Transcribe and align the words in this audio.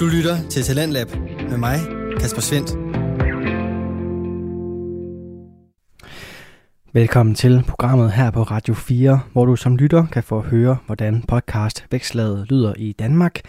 Du 0.00 0.06
lytter 0.06 0.48
til 0.48 0.62
Talentlab 0.62 1.08
med 1.50 1.58
mig, 1.58 1.78
Kasper 2.20 2.40
Svendt. 2.40 2.70
Velkommen 6.92 7.34
til 7.34 7.64
programmet 7.68 8.12
her 8.12 8.30
på 8.30 8.42
Radio 8.42 8.74
4, 8.74 9.20
hvor 9.32 9.44
du 9.44 9.56
som 9.56 9.76
lytter 9.76 10.06
kan 10.06 10.22
få 10.22 10.40
høre, 10.40 10.76
hvordan 10.86 11.22
podcast 11.28 11.86
Vækslaget 11.90 12.50
lyder 12.50 12.74
i 12.76 12.92
Danmark, 12.92 13.40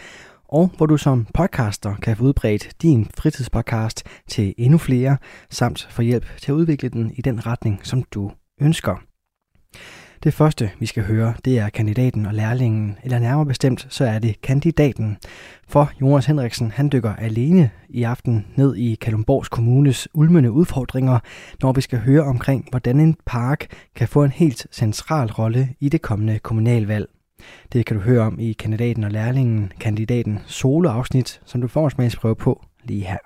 og 0.48 0.70
hvor 0.76 0.86
du 0.86 0.96
som 0.96 1.26
podcaster 1.34 1.94
kan 1.96 2.16
få 2.16 2.24
udbredt 2.24 2.82
din 2.82 3.10
fritidspodcast 3.16 4.02
til 4.28 4.54
endnu 4.58 4.78
flere, 4.78 5.16
samt 5.50 5.88
få 5.90 6.02
hjælp 6.02 6.36
til 6.36 6.52
at 6.52 6.56
udvikle 6.56 6.88
den 6.88 7.12
i 7.16 7.22
den 7.22 7.46
retning, 7.46 7.80
som 7.86 8.02
du 8.02 8.32
ønsker. 8.60 8.96
Det 10.24 10.34
første, 10.34 10.70
vi 10.78 10.86
skal 10.86 11.02
høre, 11.02 11.34
det 11.44 11.58
er 11.58 11.68
kandidaten 11.68 12.26
og 12.26 12.34
lærlingen, 12.34 12.98
eller 13.04 13.18
nærmere 13.18 13.46
bestemt, 13.46 13.86
så 13.90 14.04
er 14.04 14.18
det 14.18 14.40
kandidaten. 14.42 15.16
For 15.68 15.90
Jonas 16.00 16.26
Henriksen, 16.26 16.70
han 16.70 16.88
dykker 16.92 17.14
alene 17.14 17.70
i 17.88 18.02
aften 18.02 18.46
ned 18.56 18.76
i 18.76 18.94
Kalumborgs 18.94 19.48
Kommunes 19.48 20.08
ulmende 20.14 20.52
udfordringer, 20.52 21.18
når 21.62 21.72
vi 21.72 21.80
skal 21.80 21.98
høre 21.98 22.22
omkring, 22.22 22.66
hvordan 22.70 23.00
en 23.00 23.16
park 23.26 23.66
kan 23.94 24.08
få 24.08 24.24
en 24.24 24.30
helt 24.30 24.66
central 24.70 25.32
rolle 25.32 25.68
i 25.80 25.88
det 25.88 26.02
kommende 26.02 26.38
kommunalvalg. 26.38 27.08
Det 27.72 27.86
kan 27.86 27.96
du 27.96 28.02
høre 28.02 28.22
om 28.22 28.38
i 28.38 28.52
kandidaten 28.52 29.04
og 29.04 29.10
lærlingen, 29.10 29.72
kandidaten 29.80 30.38
soloafsnit, 30.46 31.40
som 31.44 31.60
du 31.60 31.68
får 31.68 31.84
en 31.84 31.90
smagsprøve 31.90 32.36
på 32.36 32.64
lige 32.84 33.04
her. 33.04 33.18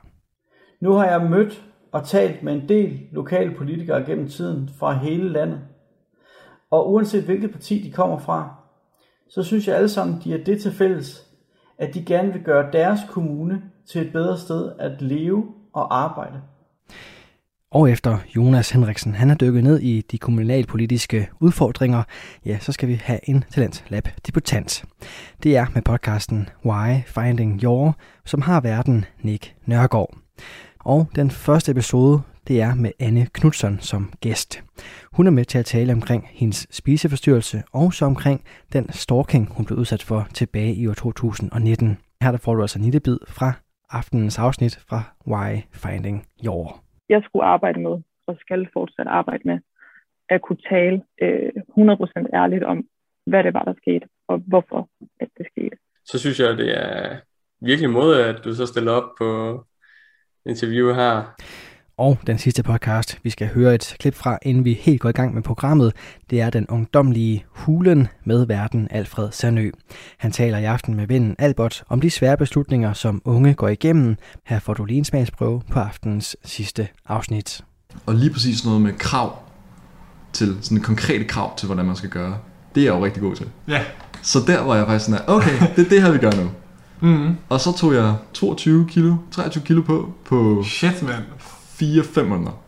Nu 0.80 0.92
har 0.92 1.06
jeg 1.06 1.30
mødt 1.30 1.64
og 1.92 2.06
talt 2.06 2.42
med 2.42 2.52
en 2.52 2.68
del 2.68 3.00
lokale 3.12 3.54
politikere 3.56 4.04
gennem 4.04 4.28
tiden 4.28 4.70
fra 4.78 4.92
hele 4.92 5.32
landet. 5.32 5.60
Og 6.70 6.92
uanset 6.92 7.22
hvilket 7.22 7.50
parti 7.50 7.82
de 7.82 7.92
kommer 7.92 8.18
fra, 8.18 8.54
så 9.28 9.42
synes 9.42 9.68
jeg 9.68 9.76
alle 9.76 9.88
sammen, 9.88 10.20
de 10.24 10.34
er 10.34 10.44
det 10.44 10.62
til 10.62 10.72
fælles, 10.72 11.26
at 11.78 11.94
de 11.94 12.04
gerne 12.04 12.32
vil 12.32 12.42
gøre 12.42 12.72
deres 12.72 13.00
kommune 13.10 13.62
til 13.86 14.06
et 14.06 14.12
bedre 14.12 14.38
sted 14.38 14.72
at 14.78 15.02
leve 15.02 15.44
og 15.72 16.02
arbejde. 16.02 16.40
Og 17.70 17.90
efter 17.90 18.18
Jonas 18.36 18.70
Henriksen 18.70 19.14
han 19.14 19.30
er 19.30 19.34
dykket 19.34 19.64
ned 19.64 19.80
i 19.80 20.00
de 20.00 20.18
kommunalpolitiske 20.18 21.28
udfordringer, 21.40 22.02
ja, 22.44 22.58
så 22.58 22.72
skal 22.72 22.88
vi 22.88 22.94
have 22.94 23.20
en 23.28 23.44
Talent 23.50 23.84
Lab 23.88 24.08
debutant. 24.26 24.84
Det 25.42 25.56
er 25.56 25.66
med 25.74 25.82
podcasten 25.82 26.48
Why 26.64 27.02
Finding 27.06 27.62
Your, 27.62 27.96
som 28.24 28.42
har 28.42 28.60
verden 28.60 29.04
Nick 29.22 29.54
Nørgaard. 29.66 30.16
Og 30.80 31.06
den 31.16 31.30
første 31.30 31.72
episode, 31.72 32.22
det 32.48 32.60
er 32.60 32.74
med 32.74 32.92
Anne 33.00 33.26
Knudsen 33.34 33.78
som 33.80 34.12
gæst. 34.20 34.62
Hun 35.12 35.26
er 35.26 35.30
med 35.30 35.44
til 35.44 35.58
at 35.58 35.64
tale 35.64 35.92
omkring 35.92 36.28
hendes 36.32 36.66
spiseforstyrrelse 36.70 37.62
og 37.72 37.92
så 37.92 38.04
omkring 38.04 38.44
den 38.72 38.92
stalking, 38.92 39.44
hun 39.56 39.66
blev 39.66 39.78
udsat 39.78 40.02
for 40.02 40.26
tilbage 40.34 40.74
i 40.74 40.86
år 40.88 40.94
2019. 40.94 41.98
Her 42.22 42.30
der 42.30 42.38
får 42.38 42.54
du 42.54 42.60
altså 42.60 42.78
en 42.78 42.84
lille 42.84 43.00
bid 43.00 43.18
fra 43.28 43.52
aftenens 43.90 44.38
afsnit 44.38 44.78
fra 44.88 45.00
Why 45.26 45.50
Finding 45.72 46.26
Your. 46.44 46.82
Jeg 47.08 47.22
skulle 47.24 47.44
arbejde 47.44 47.80
med, 47.80 47.96
og 48.26 48.36
skal 48.40 48.68
fortsat 48.72 49.06
arbejde 49.06 49.42
med, 49.44 49.58
at 50.28 50.42
kunne 50.42 50.62
tale 50.70 51.02
øh, 51.22 51.52
100% 51.78 52.26
ærligt 52.34 52.64
om, 52.64 52.86
hvad 53.26 53.44
det 53.44 53.54
var, 53.54 53.64
der 53.64 53.74
skete, 53.82 54.06
og 54.28 54.38
hvorfor 54.46 54.88
at 55.20 55.28
det 55.38 55.46
skete. 55.52 55.76
Så 56.04 56.18
synes 56.18 56.40
jeg, 56.40 56.58
det 56.58 56.70
er 56.84 57.16
virkelig 57.60 57.90
måde, 57.90 58.24
at 58.24 58.44
du 58.44 58.54
så 58.54 58.66
stiller 58.66 58.92
op 58.92 59.10
på 59.18 59.28
interview 60.46 60.94
her. 60.94 61.34
Og 61.98 62.18
den 62.26 62.38
sidste 62.38 62.62
podcast, 62.62 63.18
vi 63.22 63.30
skal 63.30 63.48
høre 63.48 63.74
et 63.74 63.96
klip 63.98 64.14
fra, 64.14 64.38
inden 64.42 64.64
vi 64.64 64.72
helt 64.72 65.00
går 65.00 65.08
i 65.08 65.12
gang 65.12 65.34
med 65.34 65.42
programmet, 65.42 65.92
det 66.30 66.40
er 66.40 66.50
den 66.50 66.66
ungdomlige 66.66 67.44
Hulen 67.48 68.08
med 68.24 68.46
verden 68.46 68.88
Alfred 68.90 69.32
Sandø. 69.32 69.70
Han 70.18 70.32
taler 70.32 70.58
i 70.58 70.64
aften 70.64 70.94
med 70.94 71.06
vennen 71.06 71.36
Albert 71.38 71.84
om 71.88 72.00
de 72.00 72.10
svære 72.10 72.36
beslutninger, 72.36 72.92
som 72.92 73.22
unge 73.24 73.54
går 73.54 73.68
igennem. 73.68 74.16
Her 74.44 74.58
får 74.58 74.74
du 74.74 74.84
lige 74.84 74.98
en 74.98 75.04
smagsprøve 75.04 75.62
på 75.72 75.78
aftenens 75.78 76.36
sidste 76.44 76.88
afsnit. 77.06 77.64
Og 78.06 78.14
lige 78.14 78.32
præcis 78.32 78.64
noget 78.64 78.80
med 78.80 78.92
krav 78.92 79.38
til, 80.32 80.56
sådan 80.60 80.80
konkrete 80.80 81.24
krav 81.24 81.56
til, 81.56 81.66
hvordan 81.66 81.84
man 81.84 81.96
skal 81.96 82.10
gøre, 82.10 82.38
det 82.74 82.80
er 82.80 82.84
jeg 82.84 82.94
jo 82.94 83.04
rigtig 83.04 83.22
god 83.22 83.36
til. 83.36 83.46
Ja. 83.68 83.84
Så 84.22 84.38
der 84.46 84.60
var 84.60 84.76
jeg 84.76 84.86
faktisk 84.86 85.04
sådan, 85.04 85.20
at, 85.20 85.28
okay, 85.28 85.60
det 85.76 85.84
er 85.84 85.88
det 85.88 86.02
her, 86.02 86.10
vi 86.10 86.18
gør 86.18 86.32
nu. 86.32 86.50
Mm. 87.00 87.36
Og 87.48 87.60
så 87.60 87.76
tog 87.76 87.94
jeg 87.94 88.14
22 88.32 88.86
kilo, 88.88 89.16
23 89.30 89.64
kilo 89.64 89.82
på, 89.82 90.12
på 90.24 90.62
Shit, 90.64 91.02
mand. 91.02 91.24
4-5 91.82 92.22
måneder. 92.22 92.62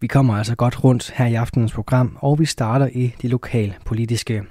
Vi 0.00 0.06
kommer 0.06 0.34
altså 0.34 0.56
godt 0.56 0.84
rundt 0.84 1.10
her 1.10 1.26
i 1.26 1.34
aftenens 1.34 1.72
program, 1.72 2.18
og 2.20 2.38
vi 2.38 2.44
starter 2.44 2.88
i 2.92 3.14
de 3.22 3.28
lokale 3.28 3.74
politiske. 3.86 4.42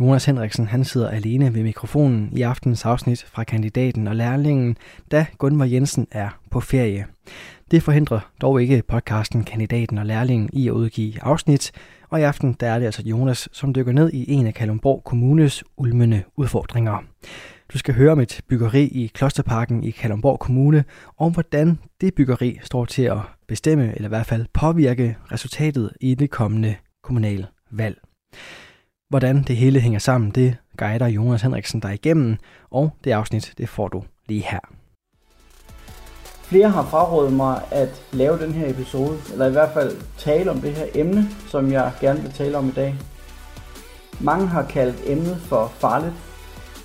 Jonas 0.00 0.24
Henriksen 0.24 0.66
han 0.66 0.84
sidder 0.84 1.08
alene 1.08 1.54
ved 1.54 1.62
mikrofonen 1.62 2.28
i 2.32 2.42
aftenens 2.42 2.84
afsnit 2.84 3.24
fra 3.28 3.44
kandidaten 3.44 4.08
og 4.08 4.16
lærlingen, 4.16 4.76
da 5.10 5.26
Gunvar 5.38 5.64
Jensen 5.64 6.06
er 6.10 6.28
på 6.50 6.60
ferie. 6.60 7.06
Det 7.70 7.82
forhindrer 7.82 8.20
dog 8.40 8.62
ikke 8.62 8.82
podcasten 8.88 9.44
Kandidaten 9.44 9.98
og 9.98 10.06
Lærlingen 10.06 10.50
i 10.52 10.68
at 10.68 10.72
udgive 10.72 11.22
afsnit, 11.22 11.72
og 12.10 12.20
i 12.20 12.22
aften 12.22 12.56
der 12.60 12.66
er 12.66 12.78
det 12.78 12.86
altså 12.86 13.02
Jonas, 13.02 13.48
som 13.52 13.74
dykker 13.74 13.92
ned 13.92 14.10
i 14.12 14.32
en 14.32 14.46
af 14.46 14.54
Kalumborg 14.54 15.04
Kommunes 15.04 15.64
ulmende 15.76 16.22
udfordringer. 16.36 17.04
Du 17.72 17.78
skal 17.78 17.94
høre 17.94 18.12
om 18.12 18.20
et 18.20 18.40
byggeri 18.48 18.82
i 18.82 19.10
Klosterparken 19.14 19.84
i 19.84 19.90
Kalundborg 19.90 20.38
Kommune, 20.38 20.84
og 21.16 21.30
hvordan 21.30 21.78
det 22.00 22.14
byggeri 22.14 22.58
står 22.62 22.84
til 22.84 23.02
at 23.02 23.18
bestemme, 23.48 23.94
eller 23.94 24.08
i 24.08 24.14
hvert 24.14 24.26
fald 24.26 24.46
påvirke 24.52 25.16
resultatet 25.32 25.90
i 26.00 26.14
det 26.14 26.30
kommende 26.30 26.74
kommunale 27.02 27.46
valg. 27.70 27.98
Hvordan 29.08 29.42
det 29.42 29.56
hele 29.56 29.80
hænger 29.80 29.98
sammen, 29.98 30.30
det 30.30 30.56
guider 30.76 31.06
Jonas 31.06 31.42
Henriksen 31.42 31.80
dig 31.80 31.94
igennem, 31.94 32.36
og 32.70 32.90
det 33.04 33.12
afsnit, 33.12 33.54
det 33.58 33.68
får 33.68 33.88
du 33.88 34.02
lige 34.28 34.42
her. 34.42 34.60
Flere 36.42 36.70
har 36.70 36.84
frarådet 36.84 37.32
mig 37.32 37.60
at 37.70 38.02
lave 38.12 38.38
den 38.38 38.52
her 38.52 38.70
episode, 38.70 39.18
eller 39.32 39.46
i 39.46 39.52
hvert 39.52 39.70
fald 39.74 39.96
tale 40.18 40.50
om 40.50 40.60
det 40.60 40.72
her 40.72 40.86
emne, 40.94 41.28
som 41.48 41.72
jeg 41.72 41.92
gerne 42.00 42.22
vil 42.22 42.32
tale 42.32 42.58
om 42.58 42.68
i 42.68 42.72
dag. 42.72 42.94
Mange 44.20 44.46
har 44.46 44.62
kaldt 44.62 44.96
emnet 45.06 45.36
for 45.36 45.72
farligt, 45.78 46.14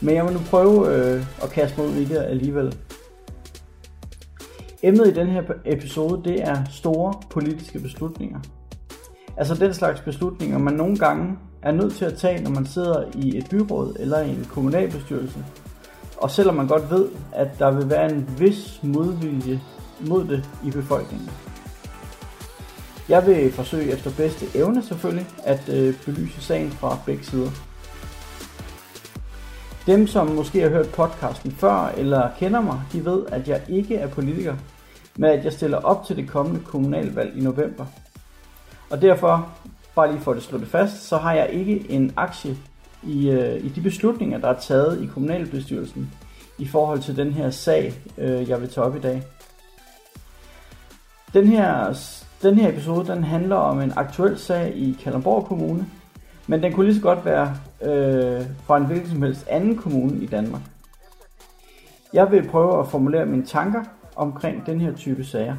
men 0.01 0.15
jeg 0.15 0.25
vil 0.25 0.33
nu 0.33 0.39
prøve 0.49 0.95
øh, 0.95 1.25
at 1.43 1.49
kaste 1.49 1.81
mig 1.81 1.89
ud 1.89 1.95
i 1.95 2.05
det 2.05 2.17
alligevel. 2.17 2.77
Emnet 4.83 5.07
i 5.07 5.13
den 5.13 5.27
her 5.27 5.43
episode, 5.65 6.29
det 6.29 6.41
er 6.41 6.63
store 6.71 7.13
politiske 7.29 7.79
beslutninger. 7.79 8.39
Altså 9.37 9.55
den 9.55 9.73
slags 9.73 10.01
beslutninger, 10.01 10.57
man 10.57 10.73
nogle 10.73 10.97
gange 10.97 11.37
er 11.61 11.71
nødt 11.71 11.93
til 11.93 12.05
at 12.05 12.13
tage, 12.13 12.43
når 12.43 12.51
man 12.51 12.65
sidder 12.65 13.03
i 13.15 13.37
et 13.37 13.47
byråd 13.49 13.95
eller 13.99 14.19
i 14.19 14.29
en 14.29 14.47
kommunalbestyrelse. 14.49 15.45
Og 16.17 16.31
selvom 16.31 16.55
man 16.55 16.67
godt 16.67 16.91
ved, 16.91 17.09
at 17.31 17.59
der 17.59 17.71
vil 17.71 17.89
være 17.89 18.11
en 18.11 18.29
vis 18.39 18.79
modvilje 18.83 19.61
mod 19.99 20.27
det 20.27 20.49
i 20.65 20.71
befolkningen. 20.71 21.29
Jeg 23.09 23.27
vil 23.27 23.51
forsøge 23.51 23.91
efter 23.91 24.11
bedste 24.17 24.45
evne 24.55 24.83
selvfølgelig 24.83 25.27
at 25.43 25.69
øh, 25.69 25.93
belyse 26.05 26.41
sagen 26.41 26.71
fra 26.71 26.97
begge 27.05 27.23
sider. 27.23 27.51
Dem, 29.85 30.07
som 30.07 30.27
måske 30.27 30.61
har 30.61 30.69
hørt 30.69 30.89
podcasten 30.89 31.51
før 31.51 31.93
eller 31.97 32.29
kender 32.39 32.61
mig, 32.61 32.81
de 32.93 33.05
ved, 33.05 33.25
at 33.27 33.47
jeg 33.47 33.61
ikke 33.69 33.95
er 33.95 34.07
politiker, 34.07 34.55
men 35.17 35.29
at 35.29 35.45
jeg 35.45 35.53
stiller 35.53 35.77
op 35.77 36.05
til 36.05 36.15
det 36.15 36.29
kommende 36.29 36.59
kommunalvalg 36.59 37.37
i 37.37 37.41
november. 37.41 37.85
Og 38.89 39.01
derfor, 39.01 39.49
bare 39.95 40.11
lige 40.11 40.21
for 40.21 40.31
at 40.31 40.43
slå 40.43 40.57
det 40.57 40.67
fast, 40.67 41.07
så 41.07 41.17
har 41.17 41.33
jeg 41.33 41.49
ikke 41.49 41.85
en 41.89 42.13
aktie 42.17 42.57
i, 43.03 43.29
øh, 43.29 43.65
i 43.65 43.69
de 43.69 43.81
beslutninger, 43.81 44.37
der 44.37 44.47
er 44.47 44.59
taget 44.59 45.03
i 45.03 45.05
kommunalbestyrelsen 45.05 46.11
i 46.57 46.67
forhold 46.67 46.99
til 46.99 47.17
den 47.17 47.33
her 47.33 47.49
sag, 47.49 47.93
øh, 48.17 48.49
jeg 48.49 48.61
vil 48.61 48.69
tage 48.69 48.85
op 48.85 48.95
i 48.95 48.99
dag. 48.99 49.23
Den 51.33 51.47
her, 51.47 51.97
den 52.41 52.55
her 52.55 52.69
episode 52.69 53.07
den 53.07 53.23
handler 53.23 53.55
om 53.55 53.81
en 53.81 53.93
aktuel 53.95 54.37
sag 54.37 54.73
i 54.75 54.97
Kalundborg 55.03 55.45
Kommune, 55.45 55.85
men 56.51 56.63
den 56.63 56.73
kunne 56.73 56.85
lige 56.85 56.95
så 56.95 57.01
godt 57.01 57.25
være 57.25 57.55
øh, 57.81 58.45
fra 58.65 58.77
en 58.77 58.85
hvilken 58.85 59.09
som 59.09 59.21
helst 59.21 59.47
anden 59.47 59.77
kommune 59.77 60.23
i 60.23 60.25
Danmark. 60.25 60.61
Jeg 62.13 62.31
vil 62.31 62.49
prøve 62.49 62.79
at 62.79 62.87
formulere 62.87 63.25
mine 63.25 63.45
tanker 63.45 63.83
omkring 64.15 64.65
den 64.65 64.81
her 64.81 64.93
type 64.95 65.23
sager. 65.23 65.55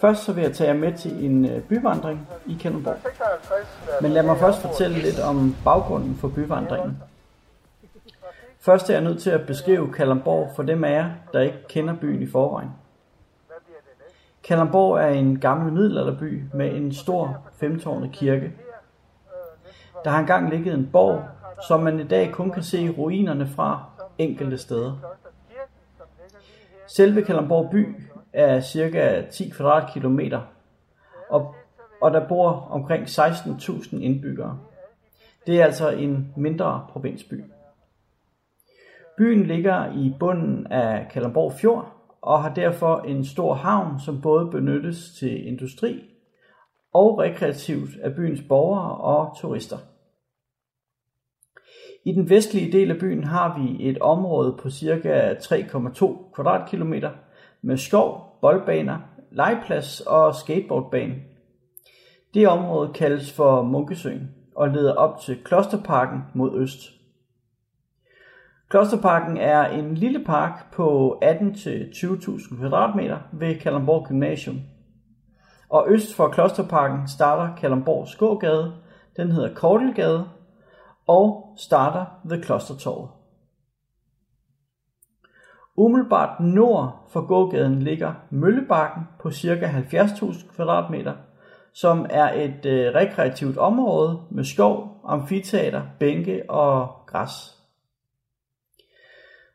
Først 0.00 0.24
så 0.24 0.32
vil 0.32 0.42
jeg 0.42 0.52
tage 0.52 0.70
jer 0.70 0.76
med 0.76 0.92
til 0.92 1.24
en 1.24 1.44
øh, 1.44 1.62
byvandring 1.62 2.28
i 2.46 2.56
Kalundborg. 2.60 2.96
Men 4.02 4.10
lad 4.10 4.22
mig 4.22 4.38
først 4.38 4.60
fortælle 4.60 4.98
lidt 4.98 5.20
om 5.20 5.56
baggrunden 5.64 6.16
for 6.16 6.28
byvandringen. 6.28 6.98
Først 8.60 8.90
er 8.90 8.94
jeg 8.94 9.04
nødt 9.04 9.22
til 9.22 9.30
at 9.30 9.46
beskrive 9.46 9.92
Kalundborg 9.92 10.50
for 10.56 10.62
dem 10.62 10.84
af 10.84 10.92
jer, 10.92 11.10
der 11.32 11.40
ikke 11.40 11.68
kender 11.68 11.94
byen 12.00 12.22
i 12.22 12.26
forvejen. 12.26 12.70
Kalundborg 14.44 14.98
er 14.98 15.08
en 15.08 15.40
gammel 15.40 15.72
middelalderby 15.72 16.42
med 16.54 16.74
en 16.74 16.94
stor 16.94 17.38
femtårnet 17.60 18.12
kirke. 18.12 18.52
Der 20.04 20.10
har 20.10 20.20
engang 20.20 20.50
ligget 20.50 20.74
en 20.74 20.88
borg, 20.92 21.22
som 21.68 21.80
man 21.80 22.00
i 22.00 22.04
dag 22.04 22.32
kun 22.32 22.50
kan 22.50 22.62
se 22.62 22.88
ruinerne 22.88 23.46
fra 23.46 23.84
enkelte 24.18 24.58
steder. 24.58 24.92
Selve 26.86 27.22
Kalamborg 27.22 27.70
by 27.70 27.96
er 28.32 28.60
cirka 28.60 29.22
10 29.30 29.48
kvadratkilometer, 29.48 30.40
og, 31.30 31.54
og 32.00 32.10
der 32.10 32.28
bor 32.28 32.68
omkring 32.70 33.04
16.000 33.04 33.96
indbyggere. 33.96 34.58
Det 35.46 35.60
er 35.60 35.64
altså 35.64 35.90
en 35.90 36.32
mindre 36.36 36.86
provinsby. 36.92 37.44
Byen 39.18 39.46
ligger 39.46 39.92
i 39.92 40.14
bunden 40.20 40.66
af 40.66 41.08
Kalamborg 41.10 41.52
Fjord 41.52 41.92
og 42.22 42.42
har 42.42 42.54
derfor 42.54 43.00
en 43.00 43.24
stor 43.24 43.54
havn, 43.54 44.00
som 44.00 44.20
både 44.20 44.50
benyttes 44.50 45.10
til 45.18 45.46
industri 45.48 46.04
og 46.94 47.18
rekreativt 47.18 47.90
af 48.02 48.14
byens 48.14 48.40
borgere 48.48 48.96
og 48.96 49.36
turister. 49.40 49.76
I 52.04 52.12
den 52.12 52.30
vestlige 52.30 52.72
del 52.72 52.90
af 52.90 52.98
byen 52.98 53.24
har 53.24 53.60
vi 53.60 53.88
et 53.88 53.98
område 53.98 54.56
på 54.62 54.70
ca. 54.70 55.34
3,2 55.34 56.32
kvadratkilometer 56.34 57.10
med 57.62 57.76
skov, 57.76 58.38
boldbaner, 58.40 58.98
legeplads 59.30 60.00
og 60.00 60.34
skateboardbane. 60.34 61.14
Det 62.34 62.48
område 62.48 62.92
kaldes 62.92 63.32
for 63.32 63.62
Munkesøen 63.62 64.30
og 64.56 64.68
leder 64.68 64.94
op 64.94 65.20
til 65.20 65.44
Klosterparken 65.44 66.20
mod 66.34 66.60
øst. 66.60 66.78
Klosterparken 68.68 69.36
er 69.36 69.64
en 69.64 69.94
lille 69.94 70.24
park 70.24 70.72
på 70.72 71.18
18-20.000 71.24 72.58
kvadratmeter 72.58 73.18
ved 73.32 73.60
Kalamborg 73.60 74.06
Gymnasium. 74.08 74.60
Og 75.68 75.86
øst 75.88 76.14
for 76.14 76.28
Klosterparken 76.28 77.08
starter 77.08 77.56
Kalamborg 77.56 78.08
Skågade, 78.08 78.72
den 79.16 79.30
hedder 79.30 79.54
Kortelgade, 79.54 80.24
og 81.06 81.54
starter 81.56 82.04
ved 82.24 82.42
Klostertorvet. 82.42 83.08
Umiddelbart 85.76 86.40
nord 86.40 87.08
for 87.12 87.26
gågaden 87.26 87.82
ligger 87.82 88.14
Møllebakken 88.30 89.02
på 89.20 89.30
ca. 89.30 89.84
70.000 89.92 90.54
kvadratmeter, 90.54 91.14
som 91.72 92.06
er 92.10 92.32
et 92.32 92.66
øh, 92.66 92.94
rekreativt 92.94 93.58
område 93.58 94.20
med 94.30 94.44
skov, 94.44 95.00
amfiteater, 95.04 95.82
bænke 95.98 96.42
og 96.50 96.88
græs. 97.06 97.54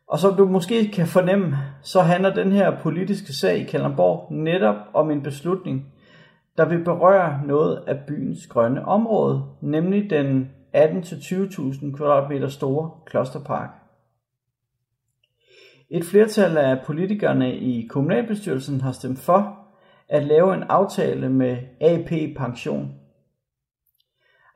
Og 0.07 0.19
som 0.19 0.35
du 0.35 0.45
måske 0.45 0.91
kan 0.91 1.07
fornemme, 1.07 1.57
så 1.81 2.01
handler 2.01 2.33
den 2.33 2.51
her 2.51 2.79
politiske 2.79 3.33
sag 3.33 3.57
i 3.57 3.63
Kalundborg 3.63 4.33
netop 4.33 4.75
om 4.93 5.11
en 5.11 5.23
beslutning, 5.23 5.93
der 6.57 6.65
vil 6.65 6.83
berøre 6.83 7.41
noget 7.45 7.83
af 7.87 7.99
byens 8.07 8.47
grønne 8.47 8.85
område, 8.85 9.43
nemlig 9.61 10.09
den 10.09 10.49
18-20.000 10.75 11.98
kvadratmeter 11.98 12.48
store 12.48 12.92
klosterpark. 13.06 13.69
Et 15.89 16.06
flertal 16.06 16.57
af 16.57 16.86
politikerne 16.86 17.56
i 17.56 17.88
kommunalbestyrelsen 17.89 18.81
har 18.81 18.92
stemt 18.92 19.19
for 19.19 19.60
at 20.10 20.24
lave 20.24 20.54
en 20.54 20.63
aftale 20.63 21.30
med 21.30 21.57
AP 21.81 22.38
Pension. 22.38 22.95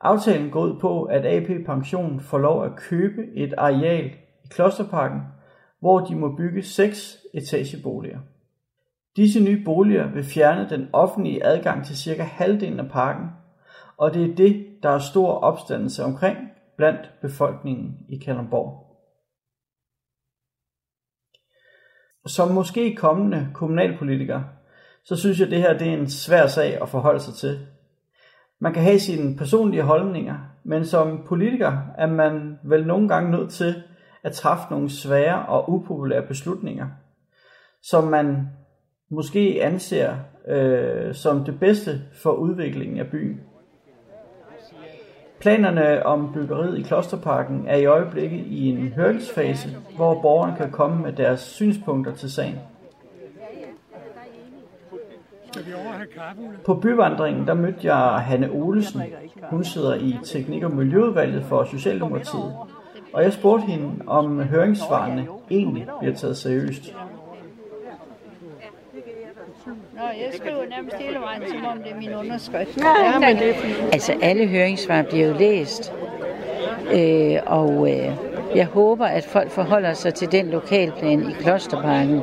Aftalen 0.00 0.50
går 0.50 0.60
ud 0.60 0.80
på, 0.80 1.02
at 1.02 1.26
AP 1.26 1.66
Pension 1.66 2.20
får 2.20 2.38
lov 2.38 2.64
at 2.64 2.76
købe 2.76 3.22
et 3.34 3.54
areal 3.58 4.04
i 4.44 4.48
Klosterparken, 4.50 5.20
hvor 5.80 6.00
de 6.00 6.16
må 6.16 6.36
bygge 6.36 6.62
seks 6.62 7.16
etageboliger. 7.34 8.18
Disse 9.16 9.40
nye 9.40 9.64
boliger 9.64 10.12
vil 10.12 10.24
fjerne 10.24 10.70
den 10.70 10.88
offentlige 10.92 11.46
adgang 11.46 11.84
til 11.84 11.96
cirka 11.96 12.22
halvdelen 12.22 12.80
af 12.80 12.90
parken, 12.90 13.26
og 13.96 14.14
det 14.14 14.30
er 14.30 14.34
det, 14.34 14.66
der 14.84 14.90
er 14.90 14.98
stor 14.98 15.32
opstandelse 15.32 16.04
omkring 16.04 16.38
blandt 16.76 17.10
befolkningen 17.22 17.96
i 18.08 18.18
Kalundborg. 18.18 18.84
Som 22.26 22.54
måske 22.54 22.96
kommende 22.96 23.48
kommunalpolitiker, 23.54 24.42
så 25.04 25.16
synes 25.16 25.38
jeg, 25.38 25.46
at 25.46 25.50
det 25.50 25.60
her 25.60 25.78
det 25.78 25.88
er 25.88 25.92
en 25.92 26.10
svær 26.10 26.46
sag 26.46 26.82
at 26.82 26.88
forholde 26.88 27.20
sig 27.20 27.34
til. 27.34 27.66
Man 28.60 28.72
kan 28.72 28.82
have 28.82 28.98
sine 28.98 29.36
personlige 29.36 29.82
holdninger, 29.82 30.38
men 30.64 30.86
som 30.86 31.24
politiker 31.26 31.78
er 31.98 32.06
man 32.06 32.58
vel 32.64 32.86
nogle 32.86 33.08
gange 33.08 33.30
nødt 33.30 33.50
til 33.50 33.82
at 34.22 34.32
træffe 34.32 34.64
nogle 34.70 34.90
svære 34.90 35.46
og 35.46 35.70
upopulære 35.70 36.26
beslutninger, 36.26 36.86
som 37.82 38.04
man 38.04 38.48
måske 39.10 39.58
anser 39.62 40.16
øh, 40.48 41.14
som 41.14 41.44
det 41.44 41.60
bedste 41.60 42.02
for 42.22 42.32
udviklingen 42.32 42.98
af 42.98 43.10
byen. 43.10 43.40
Planerne 45.44 46.06
om 46.06 46.32
byggeriet 46.32 46.78
i 46.78 46.82
Klosterparken 46.82 47.64
er 47.68 47.76
i 47.76 47.86
øjeblikket 47.86 48.46
i 48.46 48.68
en 48.68 48.92
høringsfase, 48.96 49.68
hvor 49.96 50.20
borgerne 50.22 50.56
kan 50.56 50.70
komme 50.70 51.02
med 51.02 51.12
deres 51.12 51.40
synspunkter 51.40 52.14
til 52.14 52.32
sagen. 52.32 52.58
På 56.64 56.74
byvandringen 56.74 57.46
der 57.46 57.54
mødte 57.54 57.94
jeg 57.94 58.20
Hanne 58.20 58.50
Olesen. 58.50 59.02
Hun 59.50 59.64
sidder 59.64 59.94
i 59.94 60.18
Teknik- 60.24 60.64
og 60.64 60.70
Miljøudvalget 60.70 61.44
for 61.44 61.64
Socialdemokratiet. 61.64 62.56
Og 63.12 63.22
jeg 63.22 63.32
spurgte 63.32 63.66
hende, 63.66 63.90
om 64.06 64.42
høringssvarene 64.42 65.26
egentlig 65.50 65.86
bliver 66.00 66.14
taget 66.14 66.36
seriøst. 66.36 66.96
Nå, 69.96 70.02
jeg 70.02 70.30
skriver 70.32 70.66
nærmest 70.70 70.96
hele 70.96 71.18
vejen, 71.18 71.42
som 71.48 71.64
om 71.66 71.78
det 71.78 71.92
er 71.92 71.96
min 71.96 72.14
underskrift. 72.14 72.76
Ja, 72.76 73.18
men 73.18 73.36
det 73.36 73.54
Altså, 73.92 74.12
alle 74.22 74.46
høringssvar 74.46 75.02
bliver 75.02 75.26
jo 75.26 75.34
læst. 75.38 75.92
Øh, 76.92 77.36
og 77.46 77.90
øh, 77.90 78.10
jeg 78.54 78.66
håber, 78.66 79.06
at 79.06 79.24
folk 79.24 79.50
forholder 79.50 79.92
sig 79.92 80.14
til 80.14 80.32
den 80.32 80.50
lokalplan 80.50 81.30
i 81.30 81.32
Klosterparken, 81.32 82.22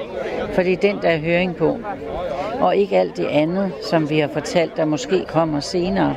for 0.54 0.64
det 0.64 0.74
er 0.74 0.78
den, 0.78 0.98
der 1.02 1.10
er 1.10 1.18
høring 1.18 1.56
på. 1.56 1.80
Og 2.60 2.76
ikke 2.76 2.98
alt 2.98 3.18
det 3.18 3.26
andet, 3.26 3.72
som 3.84 4.10
vi 4.10 4.20
har 4.20 4.28
fortalt, 4.28 4.78
der 4.78 4.86
måske 4.86 5.26
kommer 5.28 5.60
senere. 5.60 6.16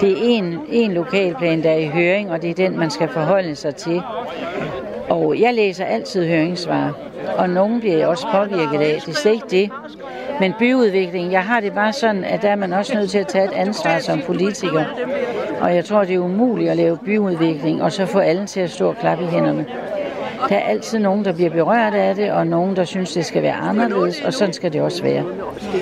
Det 0.00 0.12
er 0.12 0.16
en, 0.22 0.60
en 0.68 0.92
lokalplan, 0.92 1.62
der 1.62 1.70
er 1.70 1.78
i 1.78 1.86
høring, 1.86 2.30
og 2.30 2.42
det 2.42 2.50
er 2.50 2.54
den, 2.54 2.78
man 2.78 2.90
skal 2.90 3.08
forholde 3.08 3.54
sig 3.54 3.76
til. 3.76 4.02
Og 5.08 5.40
jeg 5.40 5.54
læser 5.54 5.84
altid 5.84 6.26
høringssvar, 6.26 6.98
og 7.36 7.50
nogen 7.50 7.80
bliver 7.80 7.96
jeg 7.96 8.08
også 8.08 8.26
påvirket 8.32 8.80
af. 8.80 9.00
Det 9.06 9.08
er 9.08 9.16
slet 9.16 9.32
ikke 9.32 9.46
det. 9.50 9.70
Men 10.40 10.54
byudvikling, 10.58 11.32
jeg 11.32 11.42
har 11.42 11.60
det 11.60 11.72
bare 11.74 11.92
sådan, 11.92 12.24
at 12.24 12.42
der 12.42 12.48
er 12.48 12.56
man 12.56 12.72
også 12.72 12.94
nødt 12.94 13.10
til 13.10 13.18
at 13.18 13.26
tage 13.26 13.44
et 13.44 13.52
ansvar 13.52 13.98
som 13.98 14.20
politiker. 14.26 14.84
Og 15.60 15.74
jeg 15.74 15.84
tror, 15.84 16.04
det 16.04 16.14
er 16.14 16.18
umuligt 16.18 16.70
at 16.70 16.76
lave 16.76 16.98
byudvikling, 17.04 17.82
og 17.82 17.92
så 17.92 18.06
få 18.06 18.18
alle 18.18 18.46
til 18.46 18.60
at 18.60 18.70
stå 18.70 18.88
og 18.88 18.96
klappe 18.96 19.24
i 19.24 19.26
hænderne. 19.26 19.66
Der 20.48 20.56
er 20.56 20.60
altid 20.60 20.98
nogen, 20.98 21.24
der 21.24 21.32
bliver 21.32 21.50
berørt 21.50 21.94
af 21.94 22.14
det, 22.14 22.32
og 22.32 22.46
nogen, 22.46 22.76
der 22.76 22.84
synes, 22.84 23.12
det 23.12 23.26
skal 23.26 23.42
være 23.42 23.54
anderledes, 23.54 24.20
og 24.20 24.32
sådan 24.32 24.54
skal 24.54 24.72
det 24.72 24.80
også 24.80 25.02
være. 25.02 25.24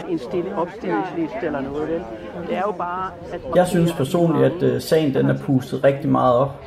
En 0.08 0.18
stille 0.18 0.56
opstillingsliste 0.56 1.46
eller 1.46 1.60
noget. 1.60 2.02
Det 2.48 2.56
er 2.56 2.62
jo 2.66 2.72
bare... 2.72 3.10
At... 3.32 3.40
Jeg 3.54 3.66
synes 3.66 3.92
personligt, 3.92 4.52
at 4.54 4.62
øh, 4.62 4.80
sagen 4.80 5.14
den 5.14 5.26
er 5.26 5.38
pustet 5.38 5.84
rigtig 5.84 6.10
meget 6.10 6.36
op. 6.36 6.64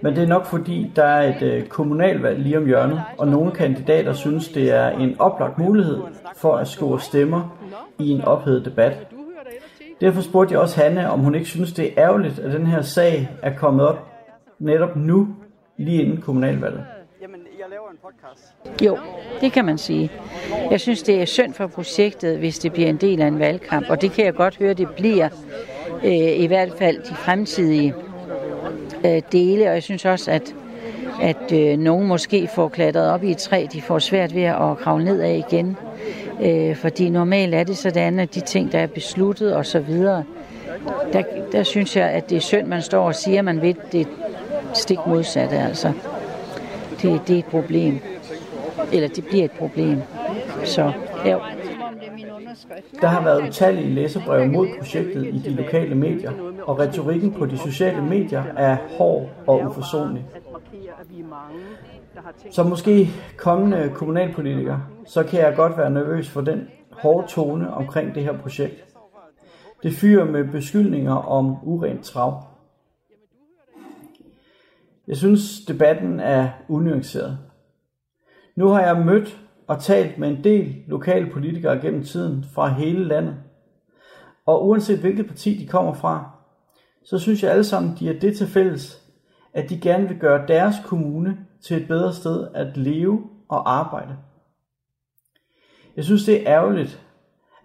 Men 0.00 0.16
det 0.16 0.22
er 0.22 0.26
nok 0.26 0.46
fordi, 0.46 0.92
der 0.96 1.04
er 1.04 1.36
et 1.36 1.42
øh, 1.42 1.66
kommunalvalg 1.66 2.38
lige 2.38 2.58
om 2.58 2.66
hjørnet, 2.66 3.02
og 3.18 3.28
nogle 3.28 3.52
kandidater 3.52 4.12
synes, 4.12 4.48
det 4.48 4.70
er 4.70 4.88
en 4.88 5.16
oplagt 5.18 5.58
mulighed 5.58 6.00
for 6.36 6.56
at 6.56 6.68
score 6.68 7.00
stemmer 7.00 7.56
i 7.98 8.10
en 8.10 8.20
ophedet 8.20 8.64
debat. 8.64 9.06
Derfor 10.00 10.22
spurgte 10.22 10.52
jeg 10.52 10.60
også 10.60 10.80
Hanne, 10.82 11.10
om 11.10 11.20
hun 11.20 11.34
ikke 11.34 11.46
synes, 11.46 11.72
det 11.72 11.84
er 11.86 12.04
ærgerligt, 12.04 12.38
at 12.38 12.52
den 12.52 12.66
her 12.66 12.82
sag 12.82 13.28
er 13.42 13.56
kommet 13.56 13.88
op 13.88 14.06
netop 14.58 14.96
nu, 14.96 15.28
lige 15.76 16.02
inden 16.02 16.20
kommunalvalget. 16.20 16.84
Jeg 17.58 17.66
laver 17.70 17.90
en 17.90 17.98
podcast. 18.02 18.54
Jo, 18.82 18.98
det 19.40 19.52
kan 19.52 19.64
man 19.64 19.78
sige. 19.78 20.12
Jeg 20.70 20.80
synes, 20.80 21.02
det 21.02 21.22
er 21.22 21.24
synd 21.24 21.54
for 21.54 21.66
projektet, 21.66 22.38
hvis 22.38 22.58
det 22.58 22.72
bliver 22.72 22.88
en 22.88 22.96
del 22.96 23.22
af 23.22 23.26
en 23.26 23.38
valgkamp, 23.38 23.90
og 23.90 24.00
det 24.00 24.12
kan 24.12 24.24
jeg 24.24 24.34
godt 24.34 24.56
høre, 24.56 24.74
det 24.74 24.88
bliver 24.96 25.28
øh, 26.04 26.40
i 26.40 26.46
hvert 26.46 26.72
fald 26.78 27.02
de 27.02 27.14
fremtidige 27.14 27.94
øh, 29.04 29.22
dele, 29.32 29.68
og 29.68 29.74
jeg 29.74 29.82
synes 29.82 30.04
også, 30.04 30.30
at 30.30 30.54
at 31.22 31.52
øh, 31.52 31.78
nogen 31.78 32.06
måske 32.06 32.48
får 32.54 32.68
klatret 32.68 33.10
op 33.10 33.24
i 33.24 33.30
et 33.30 33.36
træ, 33.36 33.66
de 33.72 33.82
får 33.82 33.98
svært 33.98 34.34
ved 34.34 34.42
at 34.42 34.78
kravle 34.78 35.04
ned 35.04 35.20
af 35.20 35.44
igen. 35.48 35.76
Øh, 36.42 36.76
fordi 36.76 37.10
normalt 37.10 37.54
er 37.54 37.64
det 37.64 37.76
sådan, 37.76 38.18
at 38.18 38.34
de 38.34 38.40
ting, 38.40 38.72
der 38.72 38.78
er 38.78 38.86
besluttet 38.86 39.54
og 39.54 39.66
så 39.66 39.78
videre, 39.78 40.24
der, 41.12 41.22
der 41.52 41.62
synes 41.62 41.96
jeg, 41.96 42.08
at 42.10 42.30
det 42.30 42.36
er 42.36 42.40
synd, 42.40 42.66
man 42.66 42.82
står 42.82 43.06
og 43.06 43.14
siger, 43.14 43.38
at 43.38 43.44
man 43.44 43.62
ved 43.62 43.74
det 43.92 44.08
stik 44.74 44.98
modsatte. 45.06 45.56
Altså. 45.56 45.92
Det, 47.02 47.28
det 47.28 47.34
er 47.34 47.38
et 47.38 47.44
problem. 47.44 47.98
Eller 48.92 49.08
det 49.08 49.24
bliver 49.24 49.44
et 49.44 49.50
problem. 49.50 50.02
Så, 50.64 50.92
ja. 51.24 51.38
Der 53.00 53.06
har 53.06 53.24
været 53.24 53.48
utallige 53.48 53.94
læserbreve 53.94 54.48
mod 54.48 54.68
projektet 54.78 55.26
i 55.26 55.38
de 55.38 55.50
lokale 55.50 55.94
medier, 55.94 56.32
og 56.66 56.78
retorikken 56.78 57.32
på 57.32 57.46
de 57.46 57.58
sociale 57.58 58.02
medier 58.02 58.44
er 58.56 58.76
hård 58.98 59.28
og 59.46 59.62
uforsonlig. 59.66 60.24
Som 62.50 62.66
måske 62.66 63.10
kommende 63.36 63.90
kommunalpolitiker, 63.94 64.78
så 65.06 65.22
kan 65.22 65.40
jeg 65.40 65.54
godt 65.56 65.78
være 65.78 65.90
nervøs 65.90 66.28
for 66.28 66.40
den 66.40 66.68
hårde 66.90 67.28
tone 67.28 67.74
omkring 67.74 68.14
det 68.14 68.22
her 68.22 68.38
projekt. 68.38 68.84
Det 69.82 69.92
fyrer 69.92 70.24
med 70.24 70.44
beskyldninger 70.44 71.14
om 71.14 71.56
urent 71.62 72.04
trav. 72.04 72.42
Jeg 75.08 75.16
synes, 75.16 75.64
debatten 75.68 76.20
er 76.20 76.50
unuanceret. 76.68 77.38
Nu 78.56 78.68
har 78.68 78.80
jeg 78.80 79.06
mødt 79.06 79.40
og 79.66 79.82
talt 79.82 80.18
med 80.18 80.28
en 80.28 80.44
del 80.44 80.82
lokale 80.86 81.30
politikere 81.30 81.80
gennem 81.80 82.04
tiden 82.04 82.44
fra 82.54 82.68
hele 82.68 83.04
landet. 83.04 83.36
Og 84.46 84.66
uanset 84.66 84.98
hvilket 84.98 85.26
parti 85.26 85.58
de 85.58 85.66
kommer 85.66 85.92
fra, 85.92 86.30
så 87.04 87.18
synes 87.18 87.42
jeg 87.42 87.50
alle 87.50 87.64
sammen, 87.64 87.96
de 87.98 88.08
er 88.08 88.20
det 88.20 88.36
til 88.36 88.46
fælles, 88.46 89.02
at 89.52 89.70
de 89.70 89.80
gerne 89.80 90.08
vil 90.08 90.18
gøre 90.18 90.46
deres 90.46 90.74
kommune 90.84 91.38
til 91.60 91.76
et 91.76 91.88
bedre 91.88 92.12
sted 92.12 92.48
at 92.54 92.76
leve 92.76 93.30
og 93.48 93.72
arbejde. 93.72 94.16
Jeg 95.96 96.04
synes, 96.04 96.24
det 96.24 96.34
er 96.34 96.54
ærgerligt, 96.54 97.02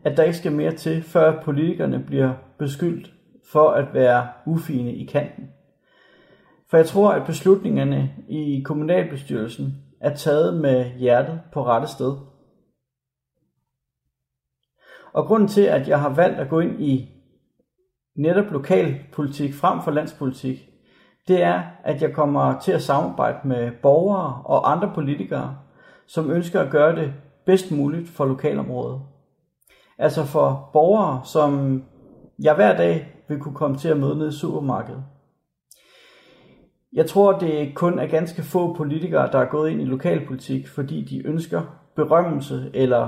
at 0.03 0.17
der 0.17 0.23
ikke 0.23 0.37
skal 0.37 0.51
mere 0.51 0.71
til, 0.71 1.03
før 1.03 1.41
politikerne 1.43 1.99
bliver 1.99 2.33
beskyldt 2.57 3.13
for 3.51 3.69
at 3.69 3.93
være 3.93 4.27
ufine 4.45 4.95
i 4.95 5.05
kanten. 5.05 5.52
For 6.73 6.77
jeg 6.77 6.87
tror, 6.87 7.11
at 7.11 7.25
beslutningerne 7.25 8.11
i 8.29 8.61
kommunalbestyrelsen 8.65 9.75
er 10.01 10.15
taget 10.15 10.61
med 10.61 10.91
hjertet 10.91 11.41
på 11.51 11.65
rette 11.65 11.87
sted. 11.87 12.17
Og 15.13 15.25
grunden 15.25 15.47
til, 15.47 15.61
at 15.61 15.87
jeg 15.87 16.01
har 16.01 16.09
valgt 16.09 16.39
at 16.39 16.49
gå 16.49 16.59
ind 16.59 16.81
i 16.81 17.09
netop 18.15 18.45
lokalpolitik 18.51 19.53
frem 19.53 19.81
for 19.81 19.91
landspolitik, 19.91 20.69
det 21.27 21.43
er, 21.43 21.63
at 21.83 22.01
jeg 22.01 22.13
kommer 22.13 22.59
til 22.59 22.71
at 22.71 22.81
samarbejde 22.81 23.47
med 23.47 23.71
borgere 23.81 24.41
og 24.45 24.71
andre 24.71 24.91
politikere, 24.95 25.57
som 26.07 26.31
ønsker 26.31 26.61
at 26.61 26.71
gøre 26.71 26.95
det 26.95 27.13
bedst 27.45 27.71
muligt 27.71 28.09
for 28.09 28.25
lokalområdet. 28.25 29.01
Altså 29.97 30.25
for 30.25 30.69
borgere, 30.73 31.21
som 31.25 31.83
jeg 32.39 32.55
hver 32.55 32.77
dag 32.77 33.23
vil 33.27 33.39
kunne 33.39 33.55
komme 33.55 33.77
til 33.77 33.89
at 33.89 33.97
møde 33.97 34.17
ned 34.17 34.29
i 34.29 34.37
supermarkedet. 34.37 35.03
Jeg 36.95 37.05
tror, 37.05 37.39
det 37.39 37.75
kun 37.75 37.99
er 37.99 38.07
ganske 38.07 38.43
få 38.43 38.73
politikere, 38.73 39.31
der 39.31 39.39
er 39.39 39.49
gået 39.49 39.69
ind 39.69 39.81
i 39.81 39.85
lokalpolitik, 39.85 40.67
fordi 40.67 41.03
de 41.03 41.27
ønsker 41.27 41.61
berømmelse 41.95 42.71
eller 42.73 43.07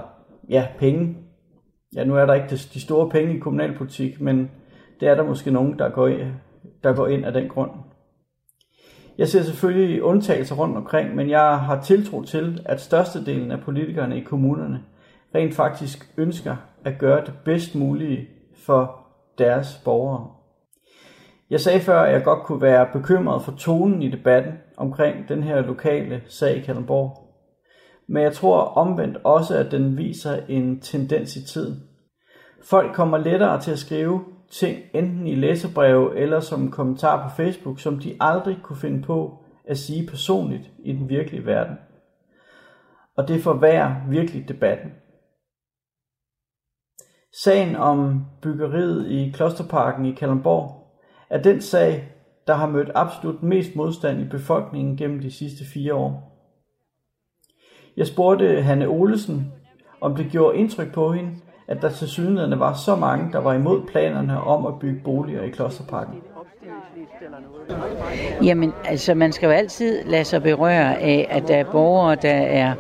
ja, 0.50 0.68
penge. 0.80 1.18
Ja, 1.96 2.04
nu 2.04 2.16
er 2.16 2.26
der 2.26 2.34
ikke 2.34 2.48
de 2.50 2.82
store 2.82 3.10
penge 3.10 3.36
i 3.36 3.40
kommunalpolitik, 3.40 4.22
men 4.22 4.52
det 5.00 5.08
er 5.08 5.16
der 5.16 5.24
måske 5.24 5.52
nogen, 5.52 5.80
der 5.80 5.90
går, 5.90 6.12
der 6.84 6.94
går 6.94 7.08
ind 7.08 7.26
af 7.26 7.34
den 7.34 7.50
grund. 7.50 7.72
Jeg 9.18 9.28
ser 9.28 9.42
selvfølgelig 9.42 10.04
undtagelser 10.04 10.56
rundt 10.56 10.78
omkring, 10.78 11.16
men 11.16 11.30
jeg 11.30 11.60
har 11.60 11.82
tiltro 11.82 12.22
til, 12.22 12.62
at 12.66 12.82
størstedelen 12.82 13.52
af 13.52 13.62
politikerne 13.62 14.18
i 14.18 14.24
kommunerne 14.24 14.84
rent 15.36 15.56
faktisk 15.56 16.14
ønsker 16.18 16.56
at 16.86 16.98
gøre 17.00 17.26
det 17.26 17.34
bedst 17.46 17.76
mulige 17.76 18.28
for 18.56 19.08
deres 19.38 19.82
borgere. 19.86 20.35
Jeg 21.50 21.62
sagde 21.62 21.80
før, 21.80 22.02
at 22.02 22.14
jeg 22.14 22.24
godt 22.24 22.44
kunne 22.44 22.62
være 22.62 22.88
bekymret 22.94 23.42
for 23.42 23.52
tonen 23.52 24.02
i 24.02 24.12
debatten 24.12 24.54
omkring 24.78 25.30
den 25.30 25.44
her 25.44 25.62
lokale 25.62 26.22
sag 26.28 26.58
i 26.58 26.62
Kalundborg. 26.62 27.26
Men 28.08 28.24
jeg 28.24 28.34
tror 28.34 28.58
omvendt 28.58 29.18
også, 29.24 29.58
at 29.58 29.72
den 29.72 29.98
viser 29.98 30.40
en 30.48 30.80
tendens 30.80 31.36
i 31.36 31.46
tiden. 31.46 31.84
Folk 32.64 32.96
kommer 32.96 33.18
lettere 33.18 33.62
til 33.62 33.72
at 33.72 33.80
skrive 33.80 34.24
ting 34.52 34.80
enten 34.94 35.28
i 35.28 35.36
læserbreve 35.36 36.18
eller 36.18 36.40
som 36.40 36.72
kommentar 36.72 37.30
på 37.30 37.36
Facebook, 37.36 37.80
som 37.80 38.00
de 38.00 38.18
aldrig 38.20 38.60
kunne 38.64 38.78
finde 38.78 39.02
på 39.02 39.44
at 39.68 39.78
sige 39.78 40.08
personligt 40.08 40.72
i 40.80 40.94
den 40.94 41.10
virkelige 41.10 41.46
verden. 41.46 41.76
Og 43.18 43.28
det 43.28 43.44
forværrer 43.44 44.10
virkelig 44.10 44.48
debatten. 44.48 44.92
Sagen 47.44 47.76
om 47.76 48.26
byggeriet 48.42 49.12
i 49.12 49.32
Klosterparken 49.36 50.06
i 50.06 50.12
Kalundborg 50.12 50.85
er 51.30 51.42
den 51.42 51.62
sag, 51.62 52.08
der 52.48 52.54
har 52.54 52.68
mødt 52.68 52.92
absolut 52.96 53.44
mest 53.44 53.76
modstand 53.76 54.22
i 54.22 54.30
befolkningen 54.30 54.98
gennem 54.98 55.20
de 55.20 55.32
sidste 55.32 55.66
fire 55.74 55.94
år. 55.94 56.32
Jeg 57.98 58.08
spurgte 58.08 58.62
Hanne 58.62 58.88
Olesen, 58.88 59.54
om 60.02 60.16
det 60.16 60.32
gjorde 60.32 60.58
indtryk 60.58 60.94
på 60.94 61.12
hende, 61.12 61.32
at 61.68 61.82
der 61.82 61.90
til 61.90 62.08
synligheden 62.08 62.60
var 62.60 62.74
så 62.74 62.96
mange, 62.96 63.32
der 63.32 63.40
var 63.40 63.54
imod 63.54 63.82
planerne 63.88 64.42
om 64.42 64.66
at 64.66 64.80
bygge 64.80 65.02
boliger 65.04 65.42
i 65.42 65.50
Klosterparken. 65.50 66.22
Jamen, 68.44 68.74
altså 68.86 69.14
man 69.14 69.32
skal 69.32 69.48
jo 69.48 69.52
altid 69.52 70.04
lade 70.04 70.24
sig 70.24 70.44
berøre 70.44 71.00
af, 71.00 71.28
at 71.30 71.48
der 71.48 71.56
er 71.56 71.72
borgere, 71.72 72.16
der 72.16 72.34
er 72.34 72.76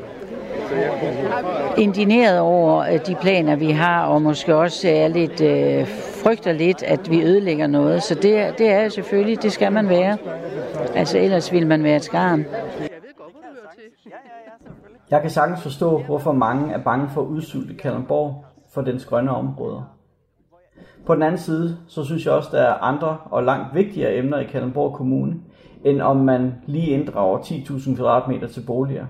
indineret 1.77 2.39
over 2.39 2.97
de 2.97 3.15
planer, 3.21 3.55
vi 3.55 3.71
har, 3.71 4.05
og 4.05 4.21
måske 4.21 4.55
også 4.55 4.89
er 4.89 5.07
lidt 5.07 5.41
øh, 5.41 5.87
frygter 6.23 6.51
lidt, 6.51 6.83
at 6.83 7.11
vi 7.11 7.23
ødelægger 7.23 7.67
noget. 7.67 8.03
Så 8.03 8.15
det, 8.15 8.57
det 8.57 8.71
er 8.71 8.89
selvfølgelig, 8.89 9.43
det 9.43 9.51
skal 9.51 9.71
man 9.71 9.89
være. 9.89 10.17
Altså 10.95 11.17
ellers 11.17 11.51
vil 11.51 11.67
man 11.67 11.83
være 11.83 11.95
et 11.95 12.03
skarn. 12.03 12.45
Jeg 15.11 15.21
kan 15.21 15.29
sagtens 15.29 15.61
forstå, 15.61 15.97
hvorfor 15.97 16.31
mange 16.31 16.73
er 16.73 16.83
bange 16.83 17.09
for 17.09 17.21
at 17.21 17.27
udsulte 17.27 17.73
Kalundborg 17.73 18.45
for 18.73 18.81
dens 18.81 19.05
grønne 19.05 19.31
områder. 19.31 19.95
På 21.05 21.15
den 21.15 21.23
anden 21.23 21.37
side, 21.37 21.77
så 21.87 22.03
synes 22.03 22.25
jeg 22.25 22.33
også, 22.33 22.49
der 22.51 22.61
er 22.61 22.73
andre 22.73 23.17
og 23.25 23.43
langt 23.43 23.75
vigtigere 23.75 24.15
emner 24.15 24.39
i 24.39 24.43
Kalundborg 24.43 24.93
Kommune, 24.93 25.35
end 25.83 26.01
om 26.01 26.17
man 26.17 26.53
lige 26.65 26.87
inddrager 26.87 27.37
10.000 27.37 27.95
kvadratmeter 27.95 28.47
til 28.47 28.63
boliger. 28.67 29.05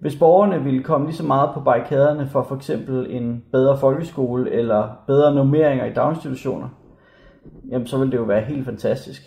Hvis 0.00 0.16
borgerne 0.16 0.64
ville 0.64 0.82
komme 0.82 1.06
lige 1.06 1.16
så 1.16 1.26
meget 1.26 1.50
på 1.54 1.60
barrikaderne 1.60 2.26
for 2.26 2.42
for 2.42 2.56
eksempel 2.56 3.06
en 3.10 3.44
bedre 3.52 3.78
folkeskole 3.78 4.50
eller 4.50 4.90
bedre 5.06 5.34
normeringer 5.34 5.84
i 5.84 5.92
daginstitutioner, 5.92 6.68
jamen 7.70 7.86
så 7.86 7.98
ville 7.98 8.12
det 8.12 8.18
jo 8.18 8.22
være 8.22 8.44
helt 8.44 8.64
fantastisk. 8.64 9.22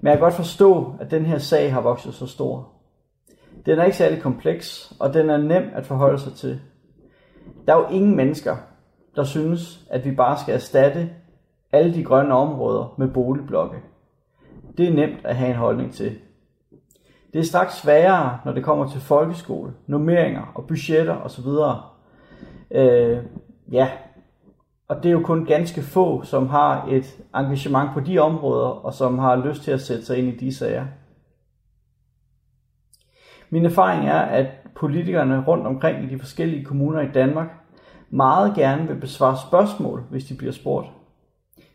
Men 0.00 0.06
jeg 0.06 0.12
kan 0.12 0.20
godt 0.20 0.34
forstå, 0.34 0.94
at 1.00 1.10
den 1.10 1.26
her 1.26 1.38
sag 1.38 1.72
har 1.72 1.80
vokset 1.80 2.14
så 2.14 2.26
stor. 2.26 2.68
Den 3.66 3.78
er 3.78 3.84
ikke 3.84 3.96
særlig 3.96 4.22
kompleks, 4.22 4.92
og 5.00 5.14
den 5.14 5.30
er 5.30 5.36
nem 5.36 5.62
at 5.74 5.86
forholde 5.86 6.18
sig 6.18 6.32
til. 6.32 6.60
Der 7.66 7.74
er 7.74 7.78
jo 7.78 7.88
ingen 7.88 8.16
mennesker, 8.16 8.56
der 9.16 9.24
synes, 9.24 9.86
at 9.90 10.04
vi 10.04 10.10
bare 10.10 10.38
skal 10.38 10.54
erstatte 10.54 11.10
alle 11.72 11.94
de 11.94 12.04
grønne 12.04 12.34
områder 12.34 12.94
med 12.98 13.08
boligblokke. 13.08 13.76
Det 14.76 14.88
er 14.88 14.94
nemt 14.94 15.24
at 15.24 15.36
have 15.36 15.50
en 15.50 15.56
holdning 15.56 15.92
til. 15.92 16.18
Det 17.34 17.40
er 17.40 17.44
straks 17.44 17.74
sværere, 17.74 18.38
når 18.44 18.52
det 18.52 18.64
kommer 18.64 18.88
til 18.88 19.00
folkeskole, 19.00 19.72
nummeringer 19.86 20.52
og 20.54 20.66
budgetter 20.66 21.16
osv. 21.16 21.46
Øh, 22.70 23.24
ja, 23.72 23.90
og 24.88 24.96
det 24.96 25.08
er 25.08 25.12
jo 25.12 25.22
kun 25.22 25.44
ganske 25.44 25.82
få, 25.82 26.22
som 26.22 26.46
har 26.46 26.86
et 26.90 27.22
engagement 27.34 27.90
på 27.94 28.00
de 28.00 28.18
områder, 28.18 28.68
og 28.68 28.94
som 28.94 29.18
har 29.18 29.36
lyst 29.36 29.62
til 29.62 29.70
at 29.70 29.80
sætte 29.80 30.04
sig 30.04 30.18
ind 30.18 30.28
i 30.28 30.46
de 30.46 30.54
sager. 30.54 30.86
Min 33.50 33.64
erfaring 33.64 34.08
er, 34.08 34.20
at 34.20 34.46
politikerne 34.76 35.44
rundt 35.46 35.66
omkring 35.66 36.04
i 36.04 36.14
de 36.14 36.18
forskellige 36.18 36.64
kommuner 36.64 37.00
i 37.00 37.12
Danmark 37.14 37.48
meget 38.10 38.54
gerne 38.54 38.88
vil 38.88 39.00
besvare 39.00 39.36
spørgsmål, 39.48 40.04
hvis 40.10 40.24
de 40.24 40.34
bliver 40.34 40.52
spurgt. 40.52 40.86